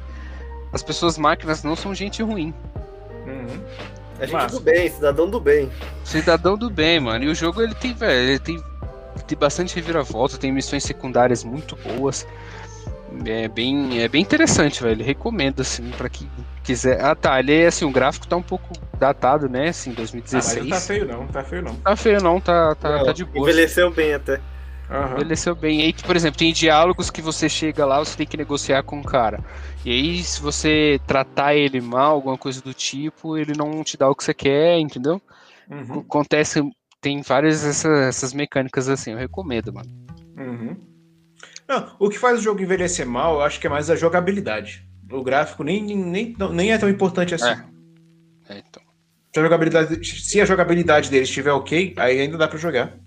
as 0.73 0.83
pessoas 0.83 1.17
máquinas 1.17 1.63
não 1.63 1.75
são 1.75 1.95
gente 1.95 2.21
ruim. 2.21 2.53
Uhum. 3.25 3.61
É 4.19 4.25
gente 4.25 4.33
Massa. 4.33 4.55
do 4.57 4.61
bem, 4.61 4.89
cidadão 4.91 5.29
do 5.29 5.39
bem. 5.39 5.71
Cidadão 6.03 6.57
do 6.57 6.69
bem, 6.69 6.99
mano. 6.99 7.23
E 7.23 7.29
o 7.29 7.33
jogo 7.35 7.61
ele 7.61 7.73
tem, 7.75 7.93
velho, 7.93 8.29
ele 8.31 8.39
tem, 8.39 8.61
tem 9.25 9.37
bastante 9.37 9.73
reviravolta, 9.73 10.37
tem 10.37 10.51
missões 10.51 10.83
secundárias 10.83 11.45
muito 11.45 11.77
boas. 11.77 12.27
É 13.25 13.47
bem, 13.47 14.01
é 14.01 14.07
bem 14.07 14.21
interessante, 14.21 14.81
velho. 14.83 15.03
Recomendo, 15.03 15.61
assim, 15.61 15.89
pra 15.91 16.09
quem 16.09 16.29
quiser. 16.63 17.03
Ah, 17.03 17.15
tá. 17.15 17.39
Ele 17.39 17.53
é 17.53 17.67
assim, 17.67 17.85
o 17.85 17.91
gráfico 17.91 18.27
tá 18.27 18.35
um 18.35 18.41
pouco 18.41 18.73
datado, 18.99 19.49
né? 19.49 19.69
Assim, 19.69 19.91
Ah, 19.91 19.95
mas 19.97 20.11
2016. 20.11 20.69
tá 20.69 20.79
feio 20.81 21.05
não, 21.07 21.27
tá 21.27 21.43
feio 21.43 21.61
não. 21.61 21.75
Tá 21.75 21.95
feio, 21.95 22.21
não, 22.21 22.39
tá, 22.39 22.75
tá, 22.75 22.97
Não, 22.97 23.05
tá 23.05 23.11
de 23.11 23.25
boa. 23.25 23.49
Envelheceu 23.49 23.91
bem 23.91 24.13
até. 24.13 24.39
Aham. 24.89 25.13
Envelheceu 25.15 25.55
bem. 25.55 25.81
E 25.81 25.83
aí, 25.85 25.93
por 25.93 26.15
exemplo, 26.15 26.37
tem 26.39 26.51
diálogos 26.53 27.09
que 27.11 27.21
você 27.21 27.47
chega 27.49 27.85
lá, 27.85 27.99
você 27.99 28.15
tem 28.17 28.25
que 28.27 28.37
negociar 28.37 28.83
com 28.83 28.99
o 28.99 29.03
cara. 29.03 29.39
E 29.85 29.91
aí, 29.91 30.23
se 30.23 30.41
você 30.41 30.99
tratar 31.05 31.55
ele 31.55 31.79
mal, 31.81 32.13
alguma 32.15 32.37
coisa 32.37 32.61
do 32.61 32.73
tipo, 32.73 33.37
ele 33.37 33.53
não 33.55 33.83
te 33.83 33.97
dá 33.97 34.09
o 34.09 34.15
que 34.15 34.23
você 34.23 34.33
quer, 34.33 34.79
entendeu? 34.79 35.21
Uhum. 35.69 35.99
Acontece, 35.99 36.61
tem 36.99 37.21
várias 37.21 37.63
essa- 37.63 37.87
essas 38.07 38.33
mecânicas 38.33 38.89
assim, 38.89 39.11
eu 39.11 39.17
recomendo, 39.17 39.71
mano. 39.73 39.89
Uhum. 40.37 40.75
Não, 41.69 41.95
o 41.99 42.09
que 42.09 42.17
faz 42.17 42.39
o 42.39 42.41
jogo 42.41 42.63
envelhecer 42.63 43.05
mal, 43.05 43.35
eu 43.35 43.41
acho 43.41 43.59
que 43.59 43.67
é 43.67 43.69
mais 43.69 43.91
a 43.91 43.95
jogabilidade. 43.95 44.83
O 45.11 45.21
gráfico 45.21 45.63
nem, 45.63 45.83
nem, 45.83 46.35
nem 46.51 46.71
é 46.71 46.77
tão 46.79 46.89
importante 46.89 47.35
assim. 47.35 47.45
É. 47.45 48.55
É, 48.55 48.63
então. 48.67 48.81
Se, 49.31 49.39
a 49.39 49.43
jogabilidade, 49.43 50.03
se 50.03 50.41
a 50.41 50.45
jogabilidade 50.45 51.11
dele 51.11 51.25
estiver 51.25 51.51
ok, 51.51 51.93
aí 51.95 52.19
ainda 52.19 52.39
dá 52.39 52.47
pra 52.47 52.57
jogar. 52.57 52.97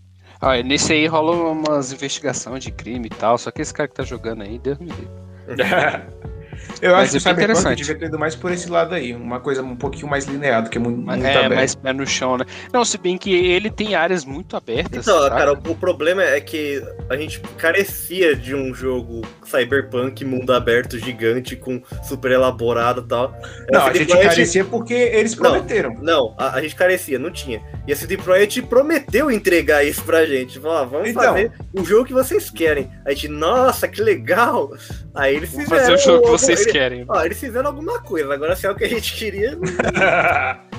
Ah, 0.40 0.56
e 0.56 0.62
nesse 0.62 0.92
aí 0.92 1.06
rola 1.08 1.32
umas 1.50 1.92
investigações 1.92 2.62
de 2.62 2.70
crime 2.70 3.06
e 3.06 3.16
tal, 3.16 3.36
só 3.36 3.50
que 3.50 3.60
esse 3.60 3.74
cara 3.74 3.88
que 3.88 3.94
tá 3.94 4.04
jogando 4.04 4.42
aí, 4.42 4.60
Deus 4.60 4.78
me 4.78 4.90
livre. 4.90 5.10
eu 6.80 6.92
Mas 6.92 7.14
acho 7.14 7.22
que 7.24 7.28
é 7.28 7.32
o 7.32 7.36
Cyberpunk 7.36 7.74
devia 7.76 7.94
ter 7.94 8.06
ido 8.06 8.18
mais 8.18 8.34
por 8.34 8.50
esse 8.52 8.68
lado 8.68 8.94
aí. 8.94 9.14
Uma 9.14 9.40
coisa 9.40 9.62
um 9.62 9.76
pouquinho 9.76 10.08
mais 10.08 10.24
linear 10.26 10.62
do 10.62 10.70
que 10.70 10.78
mu- 10.78 10.90
muito 10.90 11.06
Mas, 11.06 11.24
é, 11.24 11.36
aberto. 11.36 11.54
mais 11.54 11.74
pé 11.74 11.92
no 11.92 12.06
chão, 12.06 12.36
né? 12.38 12.44
Não, 12.72 12.84
se 12.84 12.98
bem 12.98 13.16
que 13.18 13.32
ele 13.34 13.70
tem 13.70 13.94
áreas 13.94 14.24
muito 14.24 14.56
abertas. 14.56 15.06
Então, 15.06 15.22
saca? 15.22 15.36
cara, 15.36 15.52
o 15.52 15.74
problema 15.76 16.22
é 16.22 16.40
que 16.40 16.82
a 17.08 17.16
gente 17.16 17.40
carecia 17.56 18.34
de 18.36 18.54
um 18.54 18.74
jogo 18.74 19.22
cyberpunk, 19.44 20.24
mundo 20.24 20.52
aberto, 20.52 20.98
gigante, 20.98 21.56
com 21.56 21.82
super 22.02 22.32
elaborado 22.32 23.02
e 23.04 23.08
tal. 23.08 23.34
Não, 23.70 23.80
a 23.82 23.84
a 23.88 23.92
gente 23.94 24.06
Projekt- 24.08 24.28
carecia 24.34 24.64
porque 24.64 24.94
eles 24.94 25.34
Não. 25.36 25.42
prometeram. 25.50 25.94
Não, 26.00 26.34
a, 26.38 26.56
a 26.56 26.60
gente 26.62 26.74
carecia, 26.74 27.18
não 27.18 27.30
tinha. 27.30 27.62
E 27.86 27.92
a 27.92 27.96
CD 27.96 28.16
Projekt 28.16 28.62
prometeu 28.62 29.30
entregar 29.30 29.84
isso 29.84 30.02
pra 30.02 30.24
gente. 30.26 30.58
Falou, 30.58 30.76
ah, 30.78 30.84
vamos 30.84 31.10
Então. 31.10 31.22
fazer 31.22 31.52
o 31.72 31.84
jogo 31.84 32.04
que 32.04 32.12
vocês 32.12 32.50
querem. 32.50 32.90
A 33.04 33.10
gente, 33.10 33.28
nossa, 33.28 33.86
que 33.88 34.00
legal! 34.02 34.70
Aí 35.14 35.36
eles 35.36 35.50
Vamos 35.50 35.64
fizeram. 35.68 35.82
fazer 35.84 35.94
o 35.94 35.98
jogo 35.98 36.18
que 36.20 36.26
algum- 36.26 36.38
vocês 36.38 36.66
querem. 36.66 37.04
Ó, 37.08 37.22
eles 37.24 37.38
fizeram 37.38 37.66
alguma 37.68 38.00
coisa, 38.00 38.32
agora 38.32 38.56
se 38.56 38.66
é 38.66 38.70
o 38.70 38.74
que 38.74 38.84
a 38.84 38.88
gente 38.88 39.14
queria. 39.14 39.58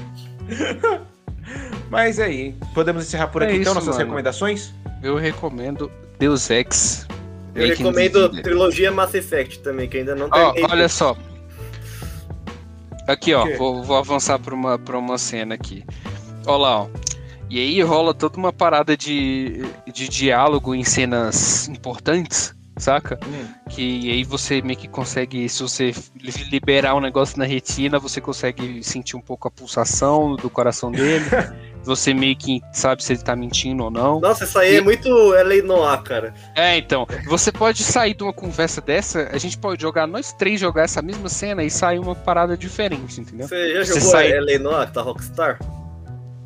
Mas 1.89 2.19
aí, 2.19 2.55
podemos 2.73 3.03
encerrar 3.05 3.27
por 3.27 3.41
É 3.41 3.45
aqui 3.45 3.57
então 3.57 3.71
isso, 3.73 3.75
nossas 3.75 3.89
mano. 3.95 3.99
recomendações? 4.05 4.73
Eu 5.01 5.15
recomendo 5.15 5.91
Deus 6.17 6.49
Ex. 6.49 7.05
Eu 7.53 7.67
Making 7.67 7.83
recomendo 7.83 8.29
trilogia 8.41 8.91
Mass 8.91 9.13
Effect 9.13 9.59
também, 9.59 9.87
que 9.87 9.97
ainda 9.97 10.15
não 10.15 10.27
Ó, 10.31 10.51
terminei. 10.51 10.71
olha 10.71 10.89
só. 10.89 11.15
Aqui, 13.07 13.33
ó, 13.33 13.45
vou, 13.57 13.83
vou 13.83 13.97
avançar 13.97 14.39
pra 14.39 14.55
uma, 14.55 14.79
pra 14.79 14.97
uma 14.97 15.17
cena 15.17 15.53
aqui. 15.53 15.83
Olha 16.47 16.57
lá, 16.57 16.81
ó. 16.83 16.87
E 17.49 17.59
aí 17.59 17.81
rola 17.83 18.13
toda 18.13 18.37
uma 18.37 18.51
parada 18.51 18.97
de, 18.97 19.63
de 19.93 20.09
diálogo 20.09 20.73
em 20.73 20.83
cenas 20.83 21.67
importantes, 21.67 22.55
saca? 22.77 23.19
Que 23.69 24.11
aí 24.11 24.23
você 24.23 24.61
meio 24.61 24.77
que 24.77 24.87
consegue, 24.87 25.47
se 25.49 25.61
você 25.61 25.91
li- 26.19 26.49
liberar 26.51 26.95
um 26.95 26.99
negócio 27.01 27.37
na 27.37 27.45
retina, 27.45 27.99
você 27.99 28.19
consegue 28.21 28.83
sentir 28.83 29.15
um 29.15 29.21
pouco 29.21 29.47
a 29.47 29.51
pulsação 29.51 30.35
do 30.35 30.49
coração 30.49 30.91
dele. 30.91 31.25
você 31.83 32.13
meio 32.13 32.35
que 32.37 32.61
sabe 32.71 33.03
se 33.03 33.11
ele 33.13 33.21
tá 33.21 33.35
mentindo 33.35 33.83
ou 33.83 33.91
não. 33.91 34.19
Nossa, 34.21 34.45
isso 34.45 34.57
aí 34.57 34.75
E- 34.75 34.77
é 34.77 34.81
muito 34.81 35.09
LA 35.09 35.61
Noir, 35.63 36.01
cara. 36.01 36.33
É, 36.55 36.77
então, 36.77 37.05
você 37.25 37.51
pode 37.51 37.83
sair 37.83 38.13
de 38.13 38.23
uma 38.23 38.31
conversa 38.33 38.79
dessa, 38.79 39.29
a 39.33 39.37
gente 39.37 39.57
pode 39.57 39.81
jogar, 39.81 40.07
nós 40.07 40.31
três 40.33 40.59
jogar 40.59 40.83
essa 40.83 41.01
mesma 41.01 41.27
cena 41.27 41.63
e 41.63 41.69
sair 41.69 41.99
uma 41.99 42.15
parada 42.15 42.55
diferente, 42.55 43.19
entendeu? 43.19 43.47
Você 43.47 43.73
já 43.75 43.85
Você 43.85 43.99
jogou 43.99 44.11
sai- 44.11 44.31
LA 44.39 44.59
Noir, 44.59 44.91
da 44.91 45.01
Rockstar? 45.01 45.59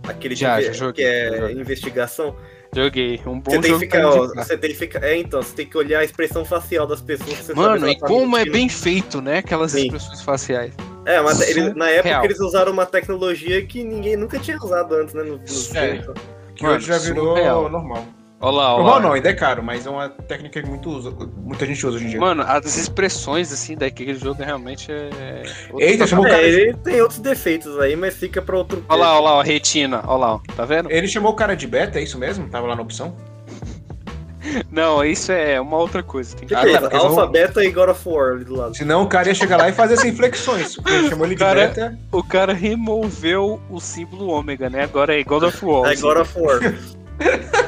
Aquele 0.08 0.36
Já, 0.36 0.62
já 0.62 0.72
joguei, 0.72 0.94
que 0.94 1.04
é 1.04 1.52
investigação. 1.52 2.36
Joguei, 2.84 3.20
um 3.26 3.40
bom 3.40 3.50
Você 3.52 3.60
tem 3.60 3.62
que 3.62 3.68
jogo 3.70 3.80
ficar, 3.80 4.00
pra 4.02 4.10
ó, 4.10 4.28
você 4.28 4.56
tem 4.58 4.70
que 4.70 4.76
ficar. 4.78 5.04
É, 5.04 5.18
então, 5.18 5.42
você 5.42 5.56
tem 5.56 5.66
que 5.66 5.76
olhar 5.76 6.00
a 6.00 6.04
expressão 6.04 6.46
facial 6.46 6.86
das 6.86 7.02
pessoas. 7.02 7.50
Mano, 7.56 7.90
e 7.90 7.98
como 8.00 8.38
é 8.38 8.46
bem 8.46 8.70
feito, 8.70 9.20
né? 9.20 9.40
Aquelas 9.40 9.72
Sim. 9.72 9.86
expressões 9.86 10.22
faciais. 10.22 10.74
É, 11.04 11.20
mas 11.20 11.42
ele- 11.42 11.74
na 11.74 11.90
época 11.90 12.04
Surreal. 12.10 12.26
eles 12.26 12.40
usaram 12.40 12.72
uma 12.72 12.86
tecnologia 12.86 13.66
que 13.66 13.84
ninguém 13.84 14.16
nunca 14.16 14.38
tinha 14.38 14.58
usado 14.58 14.94
antes, 14.94 15.16
né? 15.16 15.24
No, 15.24 15.36
É. 15.76 15.96
jogos. 16.04 16.22
Que 16.56 16.64
Mano, 16.64 16.76
hoje 16.76 16.88
já 16.88 16.98
virou 17.00 17.36
surreal. 17.36 17.70
normal. 17.70 18.06
Olha 18.40 18.56
lá, 18.56 18.74
olha 18.76 18.84
Normal 18.84 19.00
não, 19.02 19.14
ainda 19.14 19.30
é 19.30 19.34
caro, 19.34 19.64
mas 19.64 19.88
é 19.88 19.90
uma 19.90 20.10
técnica 20.10 20.62
que 20.62 20.70
muito 20.70 20.90
usa, 20.92 21.12
muita 21.38 21.66
gente 21.66 21.86
usa 21.88 21.96
hoje 21.98 22.06
em 22.06 22.10
dia. 22.10 22.20
Mano, 22.20 22.44
as 22.44 22.78
expressões, 22.78 23.52
assim, 23.52 23.76
daquele 23.76 24.14
jogo 24.14 24.44
realmente 24.44 24.92
é. 24.92 25.42
Eita, 25.80 26.06
chamou 26.06 26.26
o 26.26 26.28
É, 26.28 26.32
cara 26.32 26.44
de, 26.44 26.56
ele 26.60 26.74
tem 26.76 27.02
outros 27.02 27.20
defeitos 27.20 27.80
aí, 27.80 27.96
mas 27.96 28.16
fica 28.16 28.40
pra 28.40 28.56
outro. 28.56 28.86
Olha 28.88 29.00
lá, 29.02 29.14
olha 29.16 29.22
lá, 29.24 29.36
ó, 29.38 29.42
retina, 29.42 30.04
olha 30.06 30.18
lá, 30.20 30.34
ó, 30.36 30.40
tá 30.56 30.66
vendo? 30.66 30.92
ele 30.92 31.08
chamou 31.08 31.32
o 31.32 31.36
cara 31.36 31.56
de 31.56 31.66
beta, 31.66 31.98
é 32.00 32.04
isso 32.04 32.20
mesmo? 32.20 32.48
Tava 32.48 32.68
lá 32.68 32.76
na 32.76 32.82
opção? 32.84 33.16
Não, 34.72 35.04
isso 35.04 35.32
é 35.32 35.60
uma 35.60 35.78
outra 35.78 36.04
coisa. 36.04 36.36
Tem 36.36 36.48
que... 36.48 36.54
é 36.54 36.58
Ah, 36.78 36.90
tá, 36.90 36.98
vão- 37.00 37.28
Beta 37.32 37.66
e 37.66 37.72
God 37.72 37.90
of 37.90 38.08
War 38.08 38.34
ali 38.34 38.46
do 38.46 38.56
lado. 38.56 38.78
Senão 38.78 39.02
o 39.04 39.08
cara 39.08 39.28
ia 39.30 39.34
chegar 39.36 39.58
lá 39.58 39.68
e 39.68 39.74
fazer 39.74 39.96
essas 39.96 40.06
inflexões. 40.06 40.78
Ele 40.88 41.10
chamou 41.10 41.26
ele 41.26 41.36
de 41.36 41.40
Cara, 41.40 41.68
beta. 41.68 41.98
O 42.12 42.24
cara 42.24 42.54
removeu 42.54 43.60
o 43.70 43.80
símbolo 43.80 44.28
ômega, 44.30 44.70
né? 44.70 44.84
Agora 44.84 45.20
é 45.20 45.24
God 45.24 45.44
of 45.44 45.66
War. 45.66 45.92
É 45.92 45.96
God 45.96 46.18
of 46.18 46.40
War. 46.40 46.60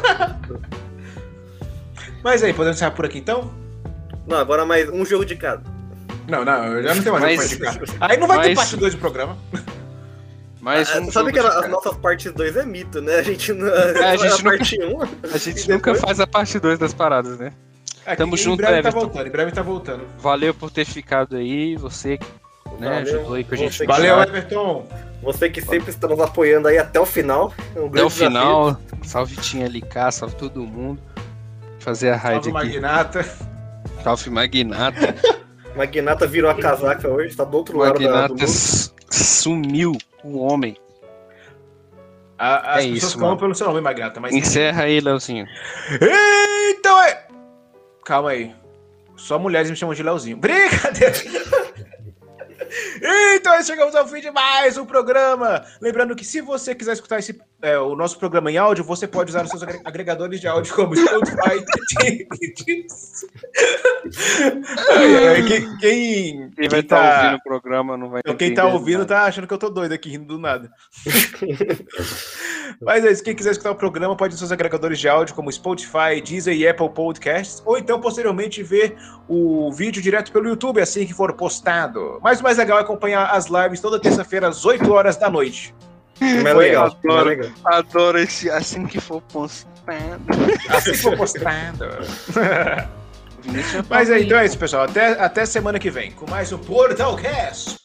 Mas 2.24 2.44
aí, 2.44 2.54
podemos 2.54 2.78
encerrar 2.78 2.92
por 2.92 3.06
aqui 3.06 3.18
então? 3.20 3.52
não, 4.28 4.38
agora 4.38 4.66
mais 4.66 4.88
um 4.90 5.04
jogo 5.06 5.26
de 5.26 5.36
cada. 5.36 5.64
Não, 6.28 6.46
não, 6.46 6.66
eu 6.66 6.84
já 6.84 6.94
não 6.96 7.02
tenho 7.04 7.20
mais 7.20 7.38
Mas- 7.38 7.46
o 7.54 7.58
que 7.58 7.66
indicar. 7.66 7.98
Aí 8.02 8.18
não 8.18 8.28
vai 8.28 8.42
ter 8.42 8.48
mas- 8.50 8.58
parte 8.60 8.78
2 8.78 8.94
do 8.94 9.00
programa. 9.00 9.38
Mas 10.62 10.90
Ah, 10.90 11.00
um 11.00 11.10
Sabe 11.12 11.32
jogo 11.32 11.32
que 11.32 11.40
de 11.40 11.48
as 11.66 11.70
nossas 11.70 11.98
partes 11.98 12.32
2 12.34 12.58
é 12.58 12.66
mito, 12.66 13.02
né? 13.02 13.16
A 13.16 13.24
gente 13.24 13.54
não. 13.54 13.66
a 13.68 14.16
gente 14.18 14.26
a 14.26 14.38
nunca- 14.38 14.44
parte 14.44 14.78
1. 14.84 15.02
A 15.34 15.38
gente 15.38 15.70
nunca 15.70 15.92
depois- 15.94 16.02
faz 16.02 16.20
a 16.20 16.28
parte 16.28 16.60
2 16.60 16.78
das 16.78 16.94
paradas, 16.94 17.40
né? 17.40 17.54
Aqui, 18.06 18.18
Tamo 18.18 18.36
em 18.36 18.38
junto, 18.38 18.58
breve 18.58 18.74
tá 18.74 18.80
Everton. 18.90 19.00
voltando, 19.00 19.28
em 19.28 19.32
breve 19.32 19.52
tá 19.52 19.62
voltando. 19.62 20.04
Valeu 20.20 20.54
por 20.54 20.70
ter 20.70 20.86
ficado 20.86 21.36
aí, 21.38 21.76
você 21.76 22.18
que 22.18 22.26
né, 22.80 22.90
Valeu. 22.90 23.00
ajudou 23.20 23.34
aí 23.36 23.44
com 23.44 23.54
a 23.56 23.58
gente. 23.58 23.86
Valeu, 23.86 24.22
Everton. 24.22 24.86
Você 25.24 25.50
que 25.50 25.62
sempre 25.62 25.90
está 25.92 26.08
nos 26.08 26.20
apoiando 26.20 26.68
aí 26.68 26.78
até 26.78 27.00
o 27.00 27.06
final. 27.06 27.54
É 27.76 27.80
um 27.80 27.88
Até 27.88 28.04
o 28.04 28.10
final. 28.10 28.78
Salve 29.04 29.36
Tinha 29.38 29.66
LK, 29.68 30.12
salve 30.12 30.36
todo 30.36 30.62
mundo. 30.62 31.02
Fazer 31.80 32.10
a 32.10 32.16
raid 32.18 32.44
Salve, 32.46 32.58
aqui. 32.58 32.68
Magnata. 32.80 33.24
Salve 34.04 34.30
Magnata. 34.30 35.16
Magnata 35.76 36.28
virou 36.28 36.50
a 36.52 36.56
casaca 36.56 37.08
hoje, 37.08 37.36
tá 37.36 37.44
do 37.44 37.56
outro 37.58 37.78
lado 37.78 38.00
da, 38.00 38.28
do 38.28 38.34
Magnata 38.34 38.46
sumiu 39.12 39.94
o 40.24 40.40
homem. 40.40 40.76
A- 42.38 42.76
As 42.76 42.86
É 42.86 42.90
pessoas 42.90 43.04
isso, 43.12 43.20
mano. 43.20 43.38
pelo 43.38 43.56
seu 43.56 43.68
nome, 43.68 43.82
Magnata, 43.82 44.20
mas... 44.20 44.34
Encerra 44.34 44.84
aí, 44.84 45.00
Leozinho. 45.00 45.46
Então 46.72 47.02
é... 47.04 47.26
Calma 48.06 48.32
aí. 48.32 48.54
Só 49.16 49.38
mulheres 49.38 49.70
me 49.70 49.76
chamam 49.76 49.94
de 49.96 50.04
Leozinho. 50.04 50.36
Brincadeira! 50.40 51.14
Então, 53.36 53.62
chegamos 53.64 53.96
ao 53.96 54.08
fim 54.08 54.22
de 54.22 54.32
mais 54.32 54.78
um 54.78 54.86
programa. 54.86 55.66
Lembrando 55.82 56.16
que 56.16 56.24
se 56.26 56.40
você 56.42 56.76
quiser 56.76 56.94
escutar 56.94 57.20
esse, 57.20 57.40
é, 57.62 57.78
o 57.78 57.96
nosso 57.96 58.18
programa 58.18 58.52
em 58.52 58.58
áudio, 58.58 58.84
você 58.84 59.08
pode 59.08 59.30
usar 59.32 59.44
os 59.44 59.50
seus 59.50 59.64
agregadores 59.84 60.40
de 60.40 60.48
áudio 60.48 60.74
como 60.74 60.96
Spotify. 60.96 61.66
quem, 65.48 65.78
quem, 65.78 66.50
quem 66.52 66.70
vai 66.70 66.80
estar 66.80 66.98
tá, 66.98 67.10
tá 67.10 67.18
ouvindo 67.18 67.38
o 67.38 67.44
programa 67.44 67.98
não 67.98 68.10
vai 68.10 68.22
Quem 68.38 68.54
tá 68.54 68.66
ouvindo 68.66 69.00
nada. 69.00 69.16
tá 69.16 69.26
achando 69.26 69.46
que 69.46 69.54
eu 69.54 69.58
tô 69.58 69.70
doido 69.70 69.92
aqui, 69.92 70.10
rindo 70.10 70.26
do 70.26 70.38
nada. 70.38 70.72
Mas 72.82 73.04
é 73.04 73.12
isso. 73.12 73.24
Quem 73.24 73.36
quiser 73.36 73.52
escutar 73.52 73.72
o 73.72 73.76
programa, 73.76 74.16
pode 74.16 74.36
usar 74.36 74.46
os 74.46 74.52
agregadores 74.54 74.98
de 74.98 75.10
áudio 75.10 75.36
como 75.36 75.52
Spotify, 75.52 76.22
Deezer 76.24 76.56
e 76.56 76.66
Apple 76.66 76.90
Podcasts. 76.90 77.62
Ou 77.66 77.78
então, 77.78 78.00
posteriormente, 78.00 78.64
ver 78.64 78.96
o 79.28 79.70
vídeo 79.74 80.02
direto 80.02 80.32
pelo 80.32 80.48
YouTube 80.48 80.80
assim 80.80 81.06
que 81.06 81.14
for 81.14 81.34
postado. 81.34 82.20
Mas 82.22 82.40
o 82.40 82.44
mais 82.44 82.58
legal 82.58 82.78
é 82.78 82.82
acompanhar 82.82 83.32
as 83.32 83.48
lives 83.48 83.82
toda 83.82 84.00
terça-feira 84.00 84.48
às 84.48 84.66
8 84.66 84.90
horas 84.92 85.18
da 85.18 85.30
noite. 85.30 85.76
É 86.22 86.54
legal, 86.54 86.88
adoro, 86.88 87.30
legal. 87.30 87.52
adoro 87.66 88.20
esse 88.20 88.50
assim 88.50 88.86
que 88.86 89.00
for 89.00 89.22
postado. 89.22 90.22
Assim 90.70 90.92
que 90.92 90.98
for 90.98 91.18
postado. 91.18 91.86
Mas 93.90 94.10
é, 94.10 94.22
então 94.22 94.38
é 94.38 94.46
isso, 94.46 94.58
pessoal. 94.58 94.84
Até, 94.84 95.20
até 95.20 95.46
semana 95.46 95.80
que 95.80 95.90
vem 95.90 96.12
com 96.12 96.30
mais 96.30 96.52
um 96.52 96.58
Portalcast. 96.58 97.78